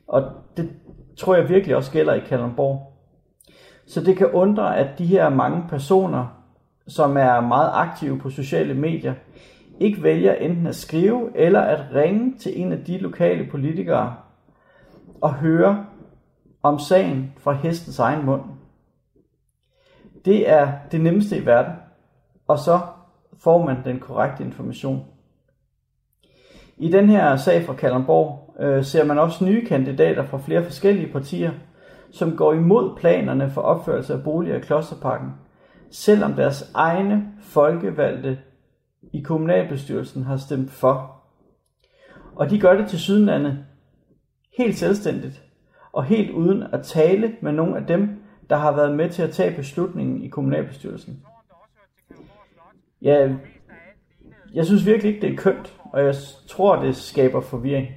Og 0.07 0.23
det 0.57 0.69
tror 1.17 1.35
jeg 1.35 1.49
virkelig 1.49 1.75
også 1.75 1.91
gælder 1.91 2.13
i 2.13 2.19
Kalundborg. 2.19 2.88
Så 3.89 4.01
det 4.01 4.17
kan 4.17 4.31
undre, 4.31 4.77
at 4.77 4.97
de 4.97 5.05
her 5.05 5.29
mange 5.29 5.63
personer, 5.69 6.25
som 6.87 7.17
er 7.17 7.41
meget 7.41 7.71
aktive 7.73 8.19
på 8.19 8.29
sociale 8.29 8.73
medier, 8.73 9.13
ikke 9.79 10.03
vælger 10.03 10.33
enten 10.33 10.67
at 10.67 10.75
skrive 10.75 11.29
eller 11.35 11.61
at 11.61 11.95
ringe 11.95 12.37
til 12.39 12.61
en 12.61 12.71
af 12.71 12.83
de 12.83 12.97
lokale 12.97 13.47
politikere 13.51 14.15
og 15.21 15.33
høre 15.33 15.85
om 16.63 16.79
sagen 16.79 17.33
fra 17.37 17.53
hestens 17.53 17.99
egen 17.99 18.25
mund. 18.25 18.41
Det 20.25 20.49
er 20.49 20.71
det 20.91 21.01
nemmeste 21.01 21.37
i 21.37 21.45
verden, 21.45 21.73
og 22.47 22.59
så 22.59 22.79
får 23.43 23.65
man 23.65 23.77
den 23.85 23.99
korrekte 23.99 24.43
information. 24.43 25.05
I 26.77 26.91
den 26.91 27.09
her 27.09 27.35
sag 27.35 27.65
fra 27.65 27.73
Kalundborg 27.73 28.55
øh, 28.59 28.83
ser 28.83 29.05
man 29.05 29.19
også 29.19 29.45
nye 29.45 29.65
kandidater 29.65 30.25
fra 30.25 30.37
flere 30.37 30.63
forskellige 30.63 31.11
partier, 31.11 31.51
som 32.11 32.37
går 32.37 32.53
imod 32.53 32.97
planerne 32.97 33.51
for 33.51 33.61
opførelse 33.61 34.13
af 34.13 34.23
boliger 34.23 34.55
i 34.55 34.59
Klosterparken, 34.59 35.29
selvom 35.91 36.33
deres 36.33 36.71
egne 36.73 37.27
folkevalgte 37.41 38.39
i 39.13 39.21
kommunalbestyrelsen 39.21 40.23
har 40.23 40.37
stemt 40.37 40.71
for. 40.71 41.15
Og 42.35 42.49
de 42.49 42.59
gør 42.59 42.77
det 42.77 42.87
til 42.89 42.99
sydenlande 42.99 43.65
helt 44.57 44.75
selvstændigt 44.75 45.43
og 45.91 46.03
helt 46.03 46.31
uden 46.31 46.63
at 46.73 46.81
tale 46.83 47.35
med 47.41 47.51
nogen 47.51 47.75
af 47.75 47.85
dem, 47.85 48.09
der 48.49 48.55
har 48.55 48.75
været 48.75 48.95
med 48.95 49.09
til 49.09 49.21
at 49.21 49.31
tage 49.31 49.55
beslutningen 49.55 50.23
i 50.23 50.27
kommunalbestyrelsen. 50.27 51.23
Ja, 53.01 53.35
jeg 54.53 54.65
synes 54.65 54.85
virkelig 54.85 55.13
ikke, 55.13 55.27
det 55.27 55.33
er 55.33 55.37
kønt, 55.37 55.79
og 55.83 56.03
jeg 56.03 56.15
tror, 56.47 56.75
det 56.75 56.95
skaber 56.95 57.41
forvirring. 57.41 57.87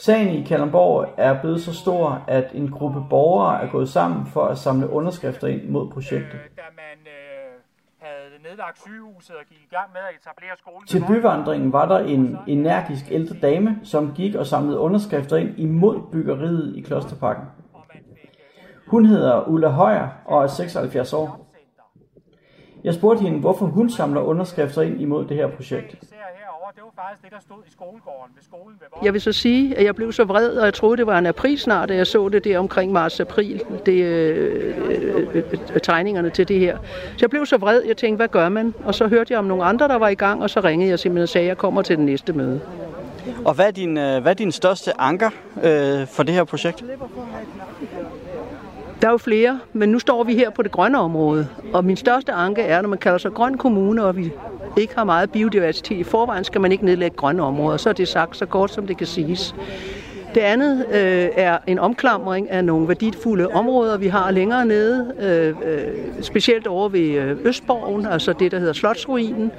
Sagen 0.00 0.28
i 0.28 0.42
Kalundborg 0.42 1.14
er 1.16 1.40
blevet 1.40 1.60
så 1.60 1.74
stor, 1.74 2.24
at 2.28 2.50
en 2.54 2.70
gruppe 2.70 3.04
borgere 3.10 3.62
er 3.62 3.70
gået 3.70 3.88
sammen 3.88 4.26
for 4.26 4.44
at 4.44 4.58
samle 4.58 4.90
underskrifter 4.90 5.46
ind 5.48 5.68
mod 5.68 5.90
projektet. 5.90 6.34
Øh, 6.34 6.56
da 6.56 6.62
man 6.76 6.98
øh, 7.06 7.60
havde 7.98 8.42
nedlagt 8.42 8.80
sygehuset 8.80 9.36
og 9.36 9.44
gik 9.48 9.58
i 9.58 9.74
gang 9.74 9.90
med 9.92 10.00
at 10.00 10.16
etablere 10.20 10.56
skolen... 10.58 10.86
Til 10.86 11.04
byvandringen 11.08 11.72
var 11.72 11.88
der 11.88 11.98
en 11.98 12.38
energisk 12.46 13.04
ældre 13.10 13.36
dame, 13.42 13.80
som 13.82 14.12
gik 14.14 14.34
og 14.34 14.46
samlede 14.46 14.78
underskrifter 14.78 15.36
ind 15.36 15.58
imod 15.58 16.00
byggeriet 16.12 16.76
i 16.76 16.80
Klosterparken. 16.80 17.44
Hun 18.86 19.06
hedder 19.06 19.48
Ulla 19.48 19.68
Højer 19.68 20.08
og 20.24 20.42
er 20.42 20.46
76 20.46 21.12
år. 21.12 21.46
Jeg 22.84 22.94
spurgte 22.94 23.22
hende, 23.22 23.40
hvorfor 23.40 23.66
hun 23.66 23.90
samler 23.90 24.20
underskrifter 24.20 24.82
ind 24.82 25.00
imod 25.00 25.26
det 25.26 25.36
her 25.36 25.48
projekt. 25.56 25.96
Det 26.74 26.82
var 26.84 27.02
faktisk 27.02 27.22
det, 27.24 27.32
der 27.32 27.40
stod 27.40 27.62
i 27.66 27.70
skolegården 27.70 28.32
ved 28.36 28.42
skolen 28.42 28.76
ved 28.80 28.86
Jeg 29.02 29.12
vil 29.12 29.20
så 29.20 29.32
sige, 29.32 29.76
at 29.78 29.84
jeg 29.84 29.94
blev 29.94 30.12
så 30.12 30.24
vred, 30.24 30.48
og 30.48 30.64
jeg 30.64 30.74
troede, 30.74 30.96
det 30.96 31.06
var 31.06 31.18
en 31.18 31.26
april 31.26 31.58
snart, 31.58 31.88
da 31.88 31.94
jeg 31.94 32.06
så 32.06 32.28
det 32.28 32.44
der 32.44 32.58
omkring 32.58 32.92
marts-april, 32.92 33.62
det, 33.86 33.92
øh, 33.92 34.74
øh, 35.34 35.44
øh, 35.74 35.80
tegningerne 35.82 36.30
til 36.30 36.48
det 36.48 36.60
her. 36.60 36.78
Så 37.06 37.18
jeg 37.20 37.30
blev 37.30 37.46
så 37.46 37.56
vred, 37.56 37.82
jeg 37.82 37.96
tænkte, 37.96 38.16
hvad 38.16 38.28
gør 38.28 38.48
man? 38.48 38.74
Og 38.84 38.94
så 38.94 39.06
hørte 39.06 39.32
jeg 39.32 39.38
om 39.38 39.44
nogle 39.44 39.64
andre, 39.64 39.88
der 39.88 39.96
var 39.96 40.08
i 40.08 40.14
gang, 40.14 40.42
og 40.42 40.50
så 40.50 40.60
ringede 40.60 40.90
jeg 40.90 40.98
simpelthen 40.98 41.22
og 41.22 41.28
sagde, 41.28 41.44
at 41.44 41.48
jeg 41.48 41.58
kommer 41.58 41.82
til 41.82 41.96
det 41.96 42.04
næste 42.04 42.32
møde. 42.32 42.60
Og 43.44 43.54
hvad 43.54 43.66
er 43.66 43.70
din, 43.70 43.98
øh, 43.98 44.22
hvad 44.22 44.32
er 44.32 44.36
din 44.36 44.52
største 44.52 45.00
anker 45.00 45.30
øh, 45.64 46.06
for 46.06 46.22
det 46.22 46.34
her 46.34 46.44
projekt? 46.44 46.84
Der 49.02 49.06
er 49.06 49.10
jo 49.10 49.18
flere, 49.18 49.60
men 49.72 49.88
nu 49.88 49.98
står 49.98 50.24
vi 50.24 50.34
her 50.34 50.50
på 50.50 50.62
det 50.62 50.70
grønne 50.70 50.98
område, 50.98 51.48
og 51.72 51.84
min 51.84 51.96
største 51.96 52.32
anke 52.32 52.62
er, 52.62 52.80
når 52.80 52.88
man 52.88 52.98
kalder 52.98 53.18
sig 53.18 53.32
grøn 53.32 53.58
kommune, 53.58 54.04
og 54.04 54.16
vi 54.16 54.32
ikke 54.76 54.94
har 54.96 55.04
meget 55.04 55.30
biodiversitet 55.30 55.96
i 55.96 56.02
forvejen, 56.02 56.44
skal 56.44 56.60
man 56.60 56.72
ikke 56.72 56.84
nedlægge 56.84 57.16
grønne 57.16 57.42
områder. 57.42 57.76
Så 57.76 57.88
er 57.88 57.92
det 57.92 58.08
sagt 58.08 58.36
så 58.36 58.46
kort, 58.46 58.72
som 58.72 58.86
det 58.86 58.96
kan 58.96 59.06
siges. 59.06 59.54
Det 60.34 60.40
andet 60.40 60.86
øh, 60.88 61.28
er 61.36 61.58
en 61.66 61.78
omklamring 61.78 62.50
af 62.50 62.64
nogle 62.64 62.88
værdifulde 62.88 63.48
områder, 63.48 63.98
vi 63.98 64.08
har 64.08 64.30
længere 64.30 64.66
nede, 64.66 65.14
øh, 65.20 65.72
øh, 65.72 66.22
specielt 66.22 66.66
over 66.66 66.88
ved 66.88 67.00
øh, 67.00 67.36
Østborgen, 67.44 68.06
altså 68.06 68.32
det, 68.32 68.52
der 68.52 68.58
hedder 68.58 68.72
Slotsruinen. 68.72 69.52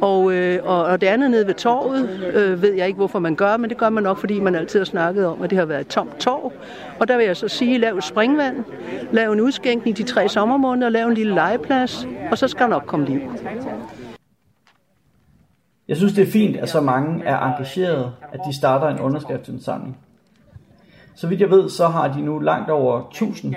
Og, 0.00 0.32
øh, 0.32 0.60
og, 0.64 0.84
og 0.84 1.00
det 1.00 1.06
andet 1.06 1.30
nede 1.30 1.46
ved 1.46 1.54
torvet, 1.54 2.32
øh, 2.34 2.62
ved 2.62 2.72
jeg 2.72 2.86
ikke, 2.86 2.96
hvorfor 2.96 3.18
man 3.18 3.36
gør, 3.36 3.56
men 3.56 3.70
det 3.70 3.78
gør 3.78 3.88
man 3.88 4.02
nok, 4.02 4.18
fordi 4.18 4.40
man 4.40 4.54
altid 4.54 4.80
har 4.80 4.84
snakket 4.84 5.26
om, 5.26 5.42
at 5.42 5.50
det 5.50 5.58
har 5.58 5.64
været 5.64 5.80
et 5.80 5.86
tomt 5.86 6.16
torv. 6.18 6.52
Og 7.00 7.08
der 7.08 7.16
vil 7.16 7.26
jeg 7.26 7.36
så 7.36 7.48
sige, 7.48 7.78
lav 7.78 8.00
springvand, 8.00 8.64
lav 9.12 9.32
en 9.32 9.40
udskænkning 9.40 9.96
de 9.96 10.02
tre 10.02 10.28
sommermåneder, 10.28 10.88
lav 10.88 11.06
en 11.06 11.14
lille 11.14 11.34
legeplads, 11.34 12.06
og 12.30 12.38
så 12.38 12.48
skal 12.48 12.62
der 12.62 12.70
nok 12.70 12.84
komme 12.86 13.06
liv. 13.06 13.20
Jeg 15.88 15.96
synes, 15.96 16.12
det 16.12 16.28
er 16.28 16.32
fint, 16.32 16.56
at 16.56 16.68
så 16.68 16.80
mange 16.80 17.24
er 17.24 17.38
engageret, 17.38 18.12
at 18.32 18.40
de 18.48 18.56
starter 18.56 18.88
en 18.88 19.00
underskriftsindsamling. 19.00 19.96
Så 21.14 21.26
vidt 21.26 21.40
jeg 21.40 21.50
ved, 21.50 21.68
så 21.70 21.86
har 21.86 22.12
de 22.12 22.22
nu 22.22 22.38
langt 22.38 22.70
over 22.70 23.08
1000 23.08 23.54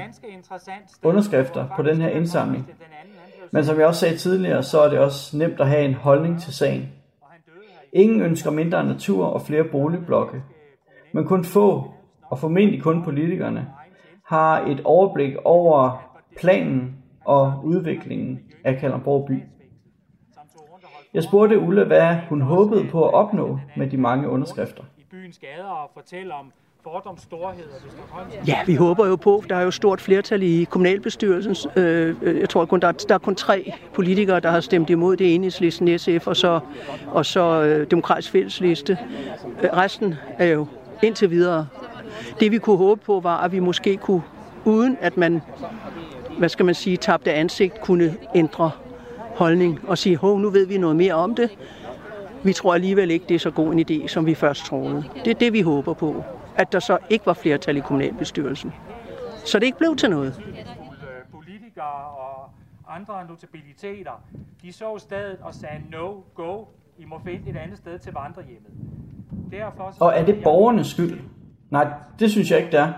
underskrifter 1.03 1.65
på 1.75 1.83
den 1.83 2.01
her 2.01 2.09
indsamling. 2.09 2.69
Men 3.51 3.65
som 3.65 3.79
jeg 3.79 3.87
også 3.87 3.99
sagde 3.99 4.17
tidligere, 4.17 4.63
så 4.63 4.81
er 4.81 4.89
det 4.89 4.99
også 4.99 5.37
nemt 5.37 5.59
at 5.59 5.67
have 5.67 5.85
en 5.85 5.93
holdning 5.93 6.41
til 6.41 6.53
sagen. 6.53 6.89
Ingen 7.93 8.21
ønsker 8.21 8.51
mindre 8.51 8.85
natur 8.85 9.25
og 9.25 9.41
flere 9.41 9.63
boligblokke. 9.63 10.43
Men 11.11 11.25
kun 11.25 11.43
få, 11.43 11.91
og 12.21 12.39
formentlig 12.39 12.83
kun 12.83 13.03
politikerne, 13.03 13.67
har 14.25 14.61
et 14.61 14.81
overblik 14.83 15.35
over 15.45 16.03
planen 16.37 16.95
og 17.25 17.61
udviklingen 17.63 18.39
af 18.63 18.77
Kalundborg 18.77 19.25
by. 19.27 19.43
Jeg 21.13 21.23
spurgte 21.23 21.59
Ulla, 21.59 21.83
hvad 21.83 22.15
hun 22.29 22.41
håbede 22.41 22.87
på 22.91 23.05
at 23.07 23.13
opnå 23.13 23.59
med 23.77 23.89
de 23.89 23.97
mange 23.97 24.29
underskrifter. 24.29 24.83
I 24.97 25.03
byens 25.11 25.39
gader 25.39 25.69
og 25.69 25.89
fortælle 25.93 26.33
om 26.33 26.51
fordoms 26.91 27.21
storhed 27.21 27.63
og 28.11 28.47
Ja, 28.47 28.59
vi 28.65 28.75
håber 28.75 29.07
jo 29.07 29.15
på, 29.15 29.43
der 29.49 29.55
er 29.55 29.61
jo 29.61 29.71
stort 29.71 30.01
flertal 30.01 30.43
i 30.43 30.63
kommunalbestyrelsen. 30.69 31.71
Øh, 31.75 32.15
øh, 32.21 32.39
jeg 32.39 32.49
tror 32.49 32.65
kun, 32.65 32.79
der, 32.79 32.87
er, 32.87 32.91
der 32.91 33.15
er 33.15 33.19
kun 33.19 33.35
tre 33.35 33.73
politikere, 33.93 34.39
der 34.39 34.51
har 34.51 34.59
stemt 34.59 34.89
imod 34.89 35.17
det 35.17 35.35
enhedslisten 35.35 35.99
SF 35.99 36.27
og 36.27 36.35
så, 36.35 36.59
og 37.07 37.25
så 37.25 37.63
øh, 37.63 37.91
Demokratisk 37.91 38.31
Fællesliste. 38.31 38.97
Øh, 39.63 39.69
resten 39.73 40.15
er 40.37 40.45
jo 40.45 40.67
indtil 41.03 41.31
videre. 41.31 41.67
Det 42.39 42.51
vi 42.51 42.57
kunne 42.57 42.77
håbe 42.77 43.01
på 43.05 43.19
var, 43.19 43.37
at 43.37 43.51
vi 43.51 43.59
måske 43.59 43.97
kunne, 43.97 44.21
uden 44.65 44.97
at 45.01 45.17
man, 45.17 45.41
hvad 46.37 46.49
skal 46.49 46.65
man 46.65 46.75
sige, 46.75 46.97
tabte 46.97 47.33
ansigt, 47.33 47.81
kunne 47.81 48.15
ændre 48.35 48.71
holdning 49.35 49.79
og 49.87 49.97
sige, 49.97 50.17
hov, 50.17 50.39
nu 50.39 50.49
ved 50.49 50.67
vi 50.67 50.77
noget 50.77 50.95
mere 50.95 51.13
om 51.13 51.35
det. 51.35 51.49
Vi 52.43 52.53
tror 52.53 52.73
alligevel 52.73 53.11
ikke, 53.11 53.25
det 53.29 53.35
er 53.35 53.39
så 53.39 53.51
god 53.51 53.73
en 53.73 53.85
idé, 53.89 54.07
som 54.07 54.25
vi 54.25 54.35
først 54.35 54.65
troede. 54.65 55.03
Det 55.25 55.31
er 55.31 55.35
det, 55.35 55.53
vi 55.53 55.61
håber 55.61 55.93
på. 55.93 56.23
At 56.57 56.71
der 56.71 56.79
så 56.79 56.97
ikke 57.09 57.25
var 57.25 57.33
flertal 57.33 57.77
i 57.77 57.79
kommunalbestyrelsen. 57.79 58.73
Så 59.45 59.59
det 59.59 59.65
ikke 59.65 59.77
blev 59.77 59.95
til 59.95 60.09
noget. 60.09 60.41
Politikere 61.31 62.05
og 62.17 62.49
andre 62.95 63.25
notabiliteter, 63.29 64.11
de 64.61 64.73
så 64.73 64.97
stedet 64.97 65.37
og 65.41 65.53
sagde, 65.53 65.81
no, 65.91 66.13
go, 66.35 66.65
I 66.97 67.05
må 67.05 67.19
finde 67.25 67.49
et 67.49 67.57
andet 67.57 67.77
sted 67.77 67.99
til 67.99 68.13
vandrehjemmet. 68.13 68.71
Derfor, 69.51 69.93
og 69.99 70.13
er 70.15 70.25
det 70.25 70.43
borgernes 70.43 70.87
skyld? 70.87 71.19
Nej, 71.69 71.87
det 72.19 72.31
synes 72.31 72.51
jeg 72.51 72.59
ikke, 72.59 72.71
det 72.71 72.79
er. 72.79 72.93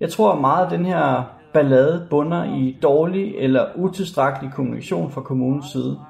Jeg 0.00 0.10
tror 0.10 0.34
meget, 0.34 0.66
at 0.66 0.72
den 0.72 0.86
her 0.86 1.24
ballade 1.52 2.06
bunder 2.10 2.44
i 2.44 2.78
dårlig 2.82 3.34
eller 3.36 3.66
utilstrækkelig 3.76 4.52
kommunikation 4.52 5.10
fra 5.10 5.20
kommunens 5.20 5.66
side. 5.72 6.00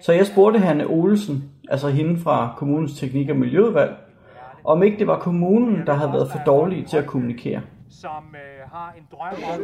Så 0.00 0.12
jeg 0.12 0.26
spurgte 0.26 0.58
Hanne 0.58 0.86
Olsen, 0.86 1.50
altså 1.68 1.88
hende 1.88 2.20
fra 2.20 2.54
kommunens 2.56 3.00
teknik- 3.00 3.30
og 3.30 3.36
miljøudvalg, 3.36 3.96
om 4.66 4.82
ikke 4.82 4.98
det 4.98 5.06
var 5.06 5.18
kommunen, 5.18 5.86
der 5.86 5.94
havde 5.94 6.12
været 6.12 6.30
for 6.30 6.40
dårlige 6.46 6.84
til 6.84 6.96
at 6.96 7.06
kommunikere. 7.06 7.60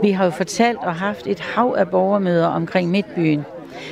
Vi 0.03 0.11
har 0.11 0.25
jo 0.25 0.31
fortalt 0.31 0.79
og 0.79 0.95
haft 0.95 1.27
et 1.27 1.41
hav 1.41 1.75
af 1.79 1.89
borgermøder 1.89 2.47
omkring 2.47 2.91
Midtbyen. 2.91 3.45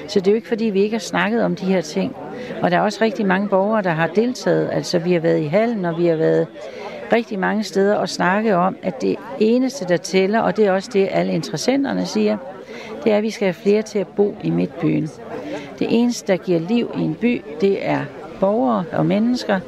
Så 0.08 0.20
det 0.20 0.26
er 0.28 0.32
jo 0.32 0.36
ikke 0.36 0.48
fordi, 0.48 0.64
vi 0.64 0.82
ikke 0.82 0.94
har 0.94 1.00
snakket 1.00 1.44
om 1.44 1.56
de 1.56 1.64
her 1.64 1.80
ting. 1.80 2.16
Og 2.62 2.70
der 2.70 2.76
er 2.76 2.80
også 2.80 3.04
rigtig 3.04 3.26
mange 3.26 3.48
borgere, 3.48 3.82
der 3.82 3.90
har 3.90 4.06
deltaget. 4.06 4.70
Altså 4.72 4.98
vi 4.98 5.12
har 5.12 5.20
været 5.20 5.40
i 5.40 5.46
hallen, 5.46 5.84
og 5.84 5.98
vi 5.98 6.06
har 6.06 6.16
været 6.16 6.46
rigtig 7.12 7.38
mange 7.38 7.62
steder 7.62 7.96
og 7.96 8.08
snakke 8.08 8.56
om, 8.56 8.76
at 8.82 9.02
det 9.02 9.16
eneste, 9.38 9.84
der 9.88 9.96
tæller, 9.96 10.40
og 10.40 10.56
det 10.56 10.66
er 10.66 10.72
også 10.72 10.90
det, 10.92 11.08
alle 11.10 11.32
interessenterne 11.32 12.06
siger, 12.06 12.36
det 13.04 13.12
er, 13.12 13.16
at 13.16 13.22
vi 13.22 13.30
skal 13.30 13.46
have 13.46 13.54
flere 13.54 13.82
til 13.82 13.98
at 13.98 14.08
bo 14.08 14.36
i 14.42 14.50
midtbyen. 14.50 15.08
Det 15.78 15.86
eneste, 15.90 16.32
der 16.32 16.36
giver 16.36 16.60
liv 16.60 16.90
i 16.98 17.00
en 17.00 17.14
by, 17.14 17.42
det 17.60 17.88
er 17.88 18.00
borgere 18.40 18.84
og 18.92 19.06
mennesker. 19.06 19.60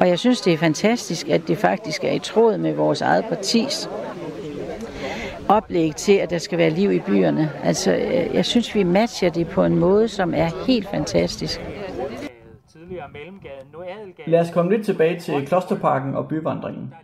Og 0.00 0.08
jeg 0.08 0.18
synes, 0.18 0.40
det 0.40 0.52
er 0.52 0.58
fantastisk, 0.58 1.28
at 1.28 1.48
det 1.48 1.58
faktisk 1.58 2.04
er 2.04 2.12
i 2.12 2.18
tråd 2.18 2.58
med 2.58 2.74
vores 2.74 3.00
eget 3.00 3.24
partis 3.24 3.88
oplæg 5.48 5.96
til, 5.96 6.12
at 6.12 6.30
der 6.30 6.38
skal 6.38 6.58
være 6.58 6.70
liv 6.70 6.92
i 6.92 7.00
byerne. 7.00 7.50
Altså, 7.62 7.92
jeg 8.34 8.44
synes, 8.44 8.74
vi 8.74 8.82
matcher 8.82 9.30
det 9.30 9.48
på 9.48 9.64
en 9.64 9.78
måde, 9.78 10.08
som 10.08 10.34
er 10.34 10.66
helt 10.66 10.88
fantastisk. 10.88 11.60
Lad 14.26 14.40
os 14.40 14.50
komme 14.50 14.76
lidt 14.76 14.86
tilbage 14.86 15.20
til 15.20 15.46
Klosterparken 15.46 16.14
og 16.14 16.28
byvandringen. 16.28 16.94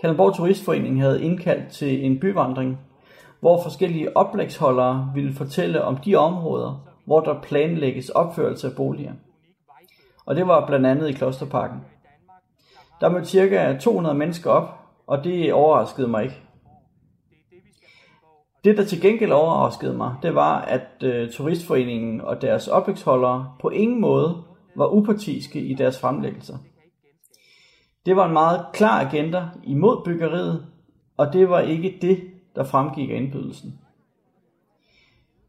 Kalundborg 0.00 0.36
Turistforening 0.36 1.00
havde 1.00 1.22
indkaldt 1.22 1.68
til 1.68 2.04
en 2.04 2.20
byvandring, 2.20 2.78
hvor 3.40 3.62
forskellige 3.62 4.16
oplægsholdere 4.16 5.10
ville 5.14 5.34
fortælle 5.34 5.82
om 5.82 5.96
de 5.96 6.16
områder, 6.16 6.86
hvor 7.04 7.20
der 7.20 7.40
planlægges 7.42 8.08
opførelse 8.08 8.66
af 8.66 8.76
boliger. 8.76 9.12
Og 10.30 10.36
det 10.36 10.46
var 10.46 10.66
blandt 10.66 10.86
andet 10.86 11.08
i 11.08 11.12
Klosterparken. 11.12 11.80
Der 13.00 13.08
mødte 13.08 13.26
cirka 13.26 13.78
200 13.78 14.14
mennesker 14.14 14.50
op, 14.50 14.78
og 15.06 15.24
det 15.24 15.52
overraskede 15.52 16.08
mig 16.08 16.22
ikke. 16.24 16.42
Det, 18.64 18.76
der 18.76 18.84
til 18.84 19.00
gengæld 19.00 19.32
overraskede 19.32 19.96
mig, 19.96 20.14
det 20.22 20.34
var, 20.34 20.60
at 20.60 21.02
øh, 21.02 21.30
Turistforeningen 21.30 22.20
og 22.20 22.42
deres 22.42 22.68
oplægsholdere 22.68 23.52
på 23.60 23.68
ingen 23.68 24.00
måde 24.00 24.42
var 24.76 24.86
upartiske 24.86 25.60
i 25.60 25.74
deres 25.74 26.00
fremlæggelser. 26.00 26.58
Det 28.06 28.16
var 28.16 28.26
en 28.26 28.32
meget 28.32 28.66
klar 28.72 29.06
agenda 29.06 29.48
imod 29.64 30.04
byggeriet, 30.04 30.66
og 31.16 31.32
det 31.32 31.48
var 31.48 31.60
ikke 31.60 31.98
det, 32.02 32.20
der 32.56 32.64
fremgik 32.64 33.10
af 33.10 33.14
indbydelsen. 33.14 33.80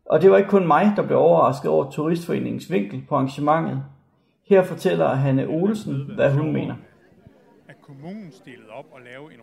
Og 0.06 0.22
det 0.22 0.32
var 0.32 0.38
ikke 0.38 0.50
kun 0.50 0.68
mig, 0.68 0.94
der 0.96 1.08
blev 1.08 1.18
overrasket 1.18 1.72
over 1.72 1.92
Turistforeningens 1.92 2.72
vinkel 2.72 3.04
på 3.10 3.16
arrangementet. 3.16 3.84
Her 4.52 4.64
fortæller 4.64 5.16
Hanne 5.16 5.48
Olsen, 5.48 6.12
hvad 6.16 6.32
hun 6.32 6.54
mener 6.54 6.76
kommunen 7.82 8.32
stillede 8.32 8.70
op 8.80 8.86
og 8.92 9.00
lave 9.06 9.34
en 9.34 9.40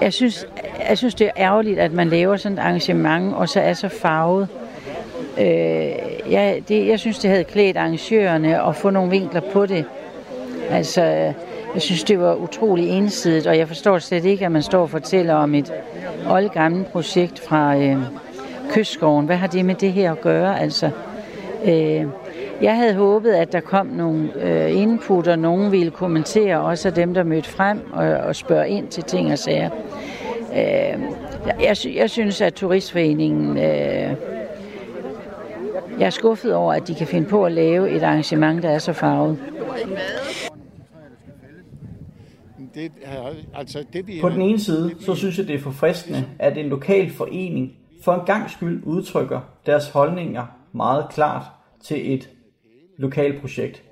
jeg 0.00 0.12
synes, 0.12 0.48
jeg 0.88 0.98
synes, 0.98 1.14
det 1.14 1.26
er 1.26 1.30
ærgerligt, 1.36 1.78
at 1.78 1.92
man 1.92 2.08
laver 2.08 2.36
sådan 2.36 2.58
et 2.58 2.62
arrangement, 2.62 3.34
og 3.34 3.48
så 3.48 3.60
er 3.60 3.72
så 3.72 3.88
farvet. 3.88 4.48
Øh, 5.38 5.44
jeg, 6.32 6.62
det, 6.68 6.86
jeg 6.86 7.00
synes, 7.00 7.18
det 7.18 7.30
havde 7.30 7.44
klædt 7.44 7.76
arrangørerne 7.76 8.68
at 8.68 8.76
få 8.76 8.90
nogle 8.90 9.10
vinkler 9.10 9.40
på 9.52 9.66
det. 9.66 9.84
Altså, 10.70 11.02
jeg 11.74 11.82
synes, 11.82 12.04
det 12.04 12.20
var 12.20 12.34
utrolig 12.34 12.88
ensidigt, 12.88 13.46
og 13.46 13.58
jeg 13.58 13.68
forstår 13.68 13.98
slet 13.98 14.24
ikke, 14.24 14.44
at 14.46 14.52
man 14.52 14.62
står 14.62 14.82
og 14.82 14.90
fortæller 14.90 15.34
om 15.34 15.54
et 15.54 15.72
oldgammelt 16.28 16.86
projekt 16.86 17.38
fra 17.38 17.76
øh, 17.76 17.96
Kystskoven. 18.70 19.26
Hvad 19.26 19.36
har 19.36 19.46
det 19.46 19.64
med 19.64 19.74
det 19.74 19.92
her 19.92 20.12
at 20.12 20.20
gøre? 20.20 20.60
Altså, 20.60 20.90
øh, 21.64 22.06
jeg 22.62 22.76
havde 22.76 22.94
håbet, 22.94 23.32
at 23.32 23.52
der 23.52 23.60
kom 23.60 23.86
nogle 23.86 24.30
øh, 24.42 24.76
input, 24.76 25.26
og 25.26 25.38
nogen 25.38 25.72
ville 25.72 25.90
kommentere, 25.90 26.60
også 26.60 26.88
af 26.88 26.94
dem, 26.94 27.14
der 27.14 27.22
mødte 27.22 27.48
frem 27.48 27.80
og, 27.92 28.06
og 28.06 28.36
spørge 28.36 28.68
ind 28.68 28.88
til 28.88 29.02
ting 29.02 29.32
og 29.32 29.38
sager. 29.38 29.70
Øh, 30.52 31.00
jeg, 31.60 31.76
jeg 31.94 32.10
synes, 32.10 32.40
at 32.40 32.54
Turistforeningen... 32.54 33.58
Øh, 33.58 34.16
jeg 35.98 36.06
er 36.06 36.10
skuffet 36.10 36.54
over, 36.54 36.72
at 36.72 36.88
de 36.88 36.94
kan 36.94 37.06
finde 37.06 37.28
på 37.28 37.44
at 37.44 37.52
lave 37.52 37.90
et 37.90 38.02
arrangement, 38.02 38.62
der 38.62 38.70
er 38.70 38.78
så 38.78 38.92
farvet. 38.92 39.38
Det 42.74 42.92
altså 43.54 43.84
det, 43.92 44.06
vi 44.06 44.18
På 44.20 44.28
den 44.28 44.40
ene 44.40 44.60
side, 44.60 44.94
så 45.00 45.14
synes 45.14 45.38
jeg, 45.38 45.48
det 45.48 45.54
er 45.54 45.58
forfriskende, 45.58 46.24
at 46.38 46.58
en 46.58 46.66
lokal 46.66 47.10
forening 47.10 47.72
for 48.04 48.12
en 48.12 48.26
gang 48.26 48.50
skyld 48.50 48.82
udtrykker 48.84 49.40
deres 49.66 49.88
holdninger 49.88 50.46
meget 50.72 51.06
klart 51.10 51.42
til 51.80 52.14
et 52.14 52.30
lokalprojekt. 52.96 53.82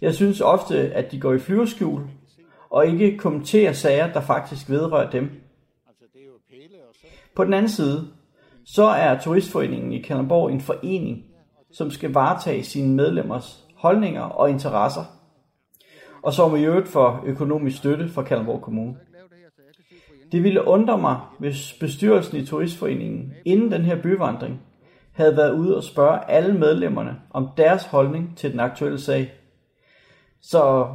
Jeg 0.00 0.14
synes 0.14 0.40
ofte, 0.40 0.94
at 0.94 1.12
de 1.12 1.20
går 1.20 1.32
i 1.32 1.38
flyverskjul 1.38 2.02
og 2.70 2.86
ikke 2.86 3.18
kommenterer 3.18 3.72
sager, 3.72 4.12
der 4.12 4.20
faktisk 4.20 4.70
vedrører 4.70 5.10
dem. 5.10 5.30
På 7.36 7.44
den 7.44 7.54
anden 7.54 7.68
side, 7.68 8.08
så 8.64 8.84
er 8.84 9.20
Turistforeningen 9.20 9.92
i 9.92 10.00
Kalundborg 10.00 10.52
en 10.52 10.60
forening, 10.60 11.24
som 11.72 11.90
skal 11.90 12.12
varetage 12.12 12.62
sine 12.62 12.94
medlemmers 12.94 13.64
holdninger 13.76 14.22
og 14.22 14.50
interesser, 14.50 15.04
og 16.22 16.32
som 16.32 16.56
i 16.56 16.64
øvrigt 16.64 16.88
for 16.88 17.22
økonomisk 17.26 17.76
støtte 17.76 18.08
fra 18.08 18.22
Kalundborg 18.22 18.62
Kommune. 18.62 18.96
Det 20.32 20.42
ville 20.42 20.66
undre 20.66 20.98
mig, 20.98 21.20
hvis 21.38 21.76
bestyrelsen 21.80 22.36
i 22.36 22.46
Turistforeningen 22.46 23.34
inden 23.44 23.72
den 23.72 23.82
her 23.82 24.02
byvandring 24.02 24.60
havde 25.16 25.36
været 25.36 25.52
ude 25.52 25.76
og 25.76 25.84
spørge 25.84 26.30
alle 26.30 26.58
medlemmerne 26.58 27.16
om 27.30 27.48
deres 27.56 27.84
holdning 27.84 28.36
til 28.36 28.52
den 28.52 28.60
aktuelle 28.60 29.00
sag. 29.00 29.32
Så 30.40 30.88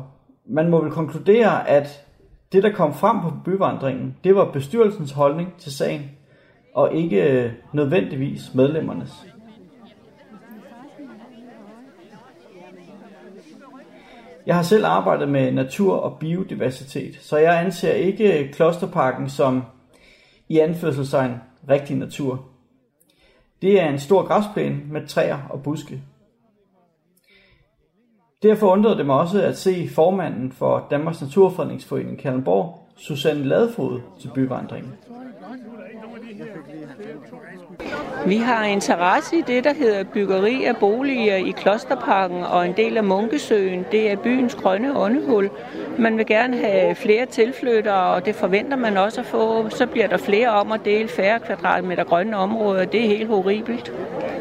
man 0.45 0.69
må 0.69 0.83
vel 0.83 0.91
konkludere, 0.91 1.69
at 1.69 2.05
det, 2.51 2.63
der 2.63 2.71
kom 2.71 2.93
frem 2.93 3.21
på 3.21 3.33
byvandringen, 3.45 4.17
det 4.23 4.35
var 4.35 4.51
bestyrelsens 4.51 5.11
holdning 5.11 5.53
til 5.57 5.71
sagen, 5.71 6.11
og 6.73 6.93
ikke 6.93 7.31
øh, 7.31 7.51
nødvendigvis 7.73 8.55
medlemmernes. 8.55 9.25
Jeg 14.45 14.55
har 14.55 14.63
selv 14.63 14.85
arbejdet 14.85 15.29
med 15.29 15.51
natur 15.51 15.95
og 15.95 16.19
biodiversitet, 16.19 17.15
så 17.21 17.37
jeg 17.37 17.59
anser 17.59 17.91
ikke 17.91 18.49
Klosterparken 18.53 19.29
som 19.29 19.63
i 20.49 20.59
anførselstegn 20.59 21.33
rigtig 21.69 21.97
natur. 21.97 22.50
Det 23.61 23.81
er 23.81 23.89
en 23.89 23.99
stor 23.99 24.23
græsplæne 24.23 24.79
med 24.91 25.07
træer 25.07 25.37
og 25.49 25.63
buske. 25.63 26.01
Derfor 28.43 28.67
undrede 28.71 28.97
det 28.97 29.05
mig 29.05 29.15
også 29.15 29.41
at 29.41 29.57
se 29.57 29.89
formanden 29.89 30.51
for 30.51 30.87
Danmarks 30.91 31.21
Naturfredningsforening 31.21 32.19
Kalundborg, 32.19 32.87
Susanne 32.95 33.43
Ladefod, 33.43 34.01
til 34.19 34.31
byvandringen. 34.35 34.93
Vi 38.25 38.37
har 38.37 38.65
interesse 38.65 39.37
i 39.37 39.41
det, 39.47 39.63
der 39.63 39.73
hedder 39.73 40.03
byggeri 40.03 40.63
af 40.65 40.77
boliger 40.77 41.35
i 41.35 41.51
Klosterparken 41.51 42.43
og 42.43 42.65
en 42.65 42.73
del 42.77 42.97
af 42.97 43.03
Munkesøen. 43.03 43.85
Det 43.91 44.11
er 44.11 44.15
byens 44.15 44.55
grønne 44.55 44.97
åndehul. 44.97 45.49
Man 45.99 46.17
vil 46.17 46.25
gerne 46.25 46.57
have 46.57 46.95
flere 46.95 47.25
tilflyttere, 47.25 48.13
og 48.13 48.25
det 48.25 48.35
forventer 48.35 48.77
man 48.77 48.97
også 48.97 49.21
at 49.21 49.27
få. 49.27 49.69
Så 49.69 49.87
bliver 49.87 50.07
der 50.07 50.17
flere 50.17 50.49
om 50.49 50.71
at 50.71 50.85
dele 50.85 51.07
færre 51.07 51.39
kvadratmeter 51.39 52.03
grønne 52.03 52.37
områder. 52.37 52.85
Det 52.85 53.03
er 53.03 53.07
helt 53.07 53.27
horribelt. 53.27 53.93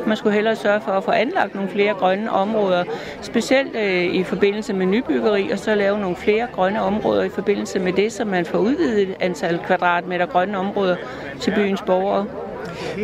Man 0.06 0.16
skulle 0.16 0.34
hellere 0.34 0.56
sørge 0.56 0.80
for 0.80 0.92
at 0.92 1.04
få 1.04 1.10
anlagt 1.10 1.54
nogle 1.54 1.70
flere 1.70 1.94
grønne 1.94 2.30
områder, 2.30 2.84
specielt 3.22 3.76
øh, 3.76 4.04
i 4.04 4.22
forbindelse 4.24 4.72
med 4.72 4.86
nybyggeri, 4.86 5.50
og 5.50 5.58
så 5.58 5.74
lave 5.74 5.98
nogle 5.98 6.16
flere 6.16 6.46
grønne 6.52 6.82
områder 6.82 7.22
i 7.22 7.28
forbindelse 7.28 7.78
med 7.78 7.92
det, 7.92 8.12
så 8.12 8.24
man 8.24 8.44
får 8.44 8.58
udvidet 8.58 9.16
antal 9.20 9.58
kvadratmeter 9.66 10.26
grønne 10.26 10.58
områder 10.58 10.96
til 11.40 11.54
byens 11.54 11.79
borgere. 11.86 12.26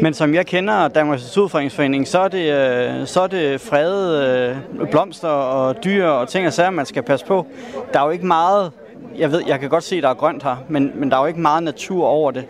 Men 0.02 0.14
som 0.14 0.34
jeg 0.34 0.46
kender 0.46 0.88
Danmarks 0.88 1.22
Naturfredningsforening, 1.22 2.08
så 2.08 2.18
er 2.18 2.28
det, 2.28 2.52
øh, 2.52 3.06
så 3.06 3.20
er 3.20 3.26
det 3.26 3.60
fredede 3.60 4.56
øh, 4.80 4.90
blomster 4.90 5.28
og 5.28 5.84
dyr 5.84 6.06
og 6.06 6.28
ting 6.28 6.46
og 6.46 6.52
sager, 6.52 6.70
man 6.70 6.86
skal 6.86 7.02
passe 7.02 7.26
på. 7.26 7.46
Der 7.92 8.00
er 8.00 8.04
jo 8.04 8.10
ikke 8.10 8.26
meget, 8.26 8.72
jeg 9.18 9.32
ved, 9.32 9.42
jeg 9.46 9.60
kan 9.60 9.68
godt 9.68 9.84
se, 9.84 9.96
at 9.96 10.02
der 10.02 10.08
er 10.08 10.14
grønt 10.14 10.42
her, 10.42 10.56
men, 10.68 10.92
men 10.94 11.10
der 11.10 11.16
er 11.16 11.20
jo 11.20 11.26
ikke 11.26 11.40
meget 11.40 11.62
natur 11.62 12.06
over 12.06 12.30
det. 12.30 12.44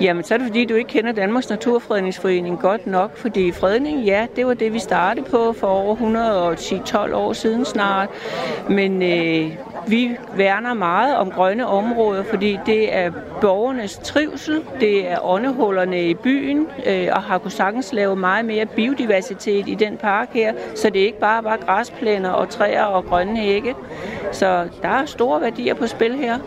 Jamen, 0.00 0.24
så 0.24 0.34
er 0.34 0.38
det 0.38 0.46
fordi, 0.46 0.64
du 0.64 0.74
ikke 0.74 0.88
kender 0.88 1.12
Danmarks 1.12 1.50
Naturfredningsforening 1.50 2.60
godt 2.60 2.86
nok, 2.86 3.16
fordi 3.16 3.52
fredning, 3.52 4.04
ja, 4.04 4.26
det 4.36 4.46
var 4.46 4.54
det, 4.54 4.72
vi 4.72 4.78
startede 4.78 5.26
på 5.26 5.52
for 5.52 5.66
over 5.66 5.96
110-12 7.06 7.14
år 7.14 7.32
siden 7.32 7.64
snart. 7.64 8.08
Men 8.68 9.02
øh, 9.02 9.56
vi 9.86 10.16
værner 10.36 10.74
meget 10.74 11.16
om 11.16 11.30
grønne 11.30 11.66
områder, 11.66 12.22
fordi 12.22 12.58
det 12.66 12.94
er 12.94 13.10
borgernes 13.40 14.00
trivsel, 14.04 14.64
det 14.80 15.10
er 15.10 15.26
åndehullerne 15.26 16.08
i 16.08 16.14
byen, 16.14 16.66
øh, 16.86 17.08
og 17.12 17.22
har 17.22 17.38
kunnet 17.38 17.52
sagtens 17.52 17.92
lave 17.92 18.16
meget 18.16 18.44
mere 18.44 18.66
biodiversitet 18.66 19.68
i 19.68 19.74
den 19.74 19.96
park 19.96 20.28
her, 20.32 20.54
så 20.74 20.90
det 20.90 21.02
er 21.02 21.06
ikke 21.06 21.20
bare 21.20 21.44
var 21.44 21.56
græsplæner 21.56 22.30
og 22.30 22.48
træer 22.48 22.84
og 22.84 23.04
grønne 23.04 23.36
hække. 23.36 23.74
Så 24.32 24.68
der 24.82 24.88
er 24.88 25.06
store 25.06 25.40
værdier 25.40 25.74
på 25.74 25.86
spil 25.86 26.14
her. 26.14 26.38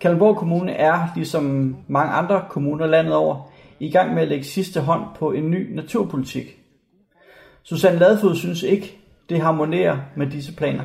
Kalundborg 0.00 0.36
Kommune 0.36 0.72
er, 0.72 1.08
ligesom 1.16 1.76
mange 1.88 2.12
andre 2.12 2.44
kommuner 2.50 2.86
landet 2.86 3.14
over, 3.14 3.50
i 3.80 3.90
gang 3.90 4.14
med 4.14 4.22
at 4.22 4.28
lægge 4.28 4.44
sidste 4.44 4.80
hånd 4.80 5.02
på 5.18 5.32
en 5.32 5.50
ny 5.50 5.74
naturpolitik. 5.74 6.58
Susanne 7.62 7.98
Ladefod 7.98 8.34
synes 8.34 8.62
ikke, 8.62 8.98
det 9.28 9.40
harmonerer 9.40 9.98
med 10.16 10.26
disse 10.26 10.56
planer. 10.56 10.82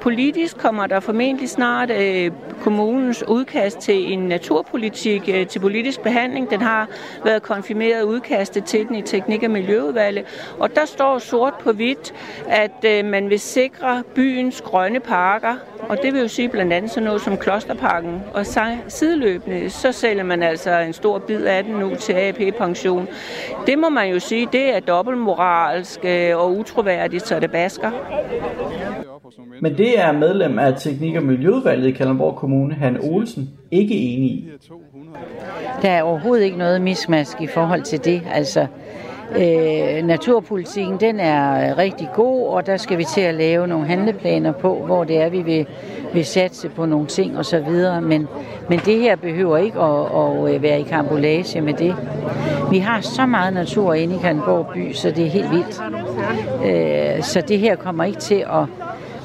Politisk 0.00 0.58
kommer 0.58 0.86
der 0.86 1.00
formentlig 1.00 1.48
snart 1.48 1.90
øh, 1.90 2.30
kommunens 2.60 3.24
udkast 3.28 3.78
til 3.78 4.12
en 4.12 4.18
naturpolitik 4.18 5.28
øh, 5.28 5.46
til 5.46 5.60
politisk 5.60 6.02
behandling. 6.02 6.50
Den 6.50 6.60
har 6.60 6.88
været 7.24 7.42
konfirmeret 7.42 8.02
udkastet 8.02 8.64
til 8.64 8.88
den 8.88 8.96
i 8.96 9.02
Teknik- 9.02 9.42
og 9.42 9.50
Miljøudvalget. 9.50 10.24
Og 10.58 10.74
der 10.74 10.84
står 10.84 11.18
sort 11.18 11.54
på 11.62 11.72
hvidt, 11.72 12.14
at 12.48 12.84
øh, 12.86 13.04
man 13.04 13.30
vil 13.30 13.40
sikre 13.40 14.02
byens 14.14 14.60
grønne 14.60 15.00
parker. 15.00 15.56
Og 15.88 15.98
det 16.02 16.12
vil 16.12 16.20
jo 16.20 16.28
sige 16.28 16.48
blandt 16.48 16.72
andet 16.72 16.90
sådan 16.90 17.04
noget 17.04 17.20
som 17.20 17.36
Klosterparken. 17.36 18.22
Og 18.34 18.46
sideløbende, 18.88 19.70
så 19.70 19.92
sælger 19.92 20.24
man 20.24 20.42
altså 20.42 20.78
en 20.78 20.92
stor 20.92 21.18
bid 21.18 21.44
af 21.44 21.64
den 21.64 21.74
nu 21.74 21.94
til 21.94 22.12
AP-pension. 22.12 23.08
Det 23.66 23.78
må 23.78 23.88
man 23.88 24.10
jo 24.10 24.18
sige, 24.18 24.48
det 24.52 24.76
er 24.76 24.80
dobbeltmoralsk 24.80 26.00
øh, 26.04 26.36
og 26.36 26.58
utroværdigt, 26.58 27.26
så 27.26 27.40
det 27.40 27.50
basker. 27.50 27.90
Men 29.60 29.78
det 29.78 30.00
er 30.00 30.12
medlem 30.12 30.58
af 30.58 30.74
Teknik- 30.74 31.16
og 31.16 31.22
Miljøudvalget 31.22 31.88
i 31.88 31.90
Kalundborg 31.90 32.36
Kommune, 32.36 32.74
Han 32.74 32.98
Olsen, 33.00 33.50
ikke 33.70 33.94
enig 33.94 34.30
i. 34.30 34.48
Der 35.82 35.90
er 35.90 36.02
overhovedet 36.02 36.44
ikke 36.44 36.58
noget 36.58 36.82
mismask 36.82 37.40
i 37.40 37.46
forhold 37.46 37.82
til 37.82 38.04
det. 38.04 38.22
Altså, 38.32 38.66
øh, 39.36 40.06
naturpolitikken, 40.06 41.00
den 41.00 41.20
er 41.20 41.70
øh, 41.70 41.78
rigtig 41.78 42.08
god, 42.14 42.48
og 42.48 42.66
der 42.66 42.76
skal 42.76 42.98
vi 42.98 43.04
til 43.04 43.20
at 43.20 43.34
lave 43.34 43.66
nogle 43.66 43.86
handleplaner 43.86 44.52
på, 44.52 44.74
hvor 44.86 45.04
det 45.04 45.22
er, 45.22 45.28
vi 45.28 45.42
vil, 45.42 45.66
vil 46.12 46.24
satse 46.24 46.68
på 46.68 46.86
nogle 46.86 47.06
ting 47.06 47.38
og 47.38 47.44
så 47.44 47.60
videre. 47.60 48.00
Men, 48.00 48.28
men 48.68 48.78
det 48.78 48.98
her 48.98 49.16
behøver 49.16 49.56
ikke 49.56 49.80
at, 49.80 50.00
at 50.00 50.54
øh, 50.54 50.62
være 50.62 50.80
i 50.80 50.82
kambolage 50.82 51.60
med 51.60 51.74
det. 51.74 51.96
Vi 52.70 52.78
har 52.78 53.00
så 53.00 53.26
meget 53.26 53.54
natur 53.54 53.94
inde 53.94 54.14
i 54.14 54.18
Kalundborg 54.18 54.66
by, 54.74 54.92
så 54.92 55.10
det 55.10 55.26
er 55.26 55.30
helt 55.30 55.50
vildt. 55.50 55.82
Øh, 56.64 57.22
så 57.22 57.40
det 57.40 57.58
her 57.58 57.76
kommer 57.76 58.04
ikke 58.04 58.20
til 58.20 58.44
at 58.50 58.66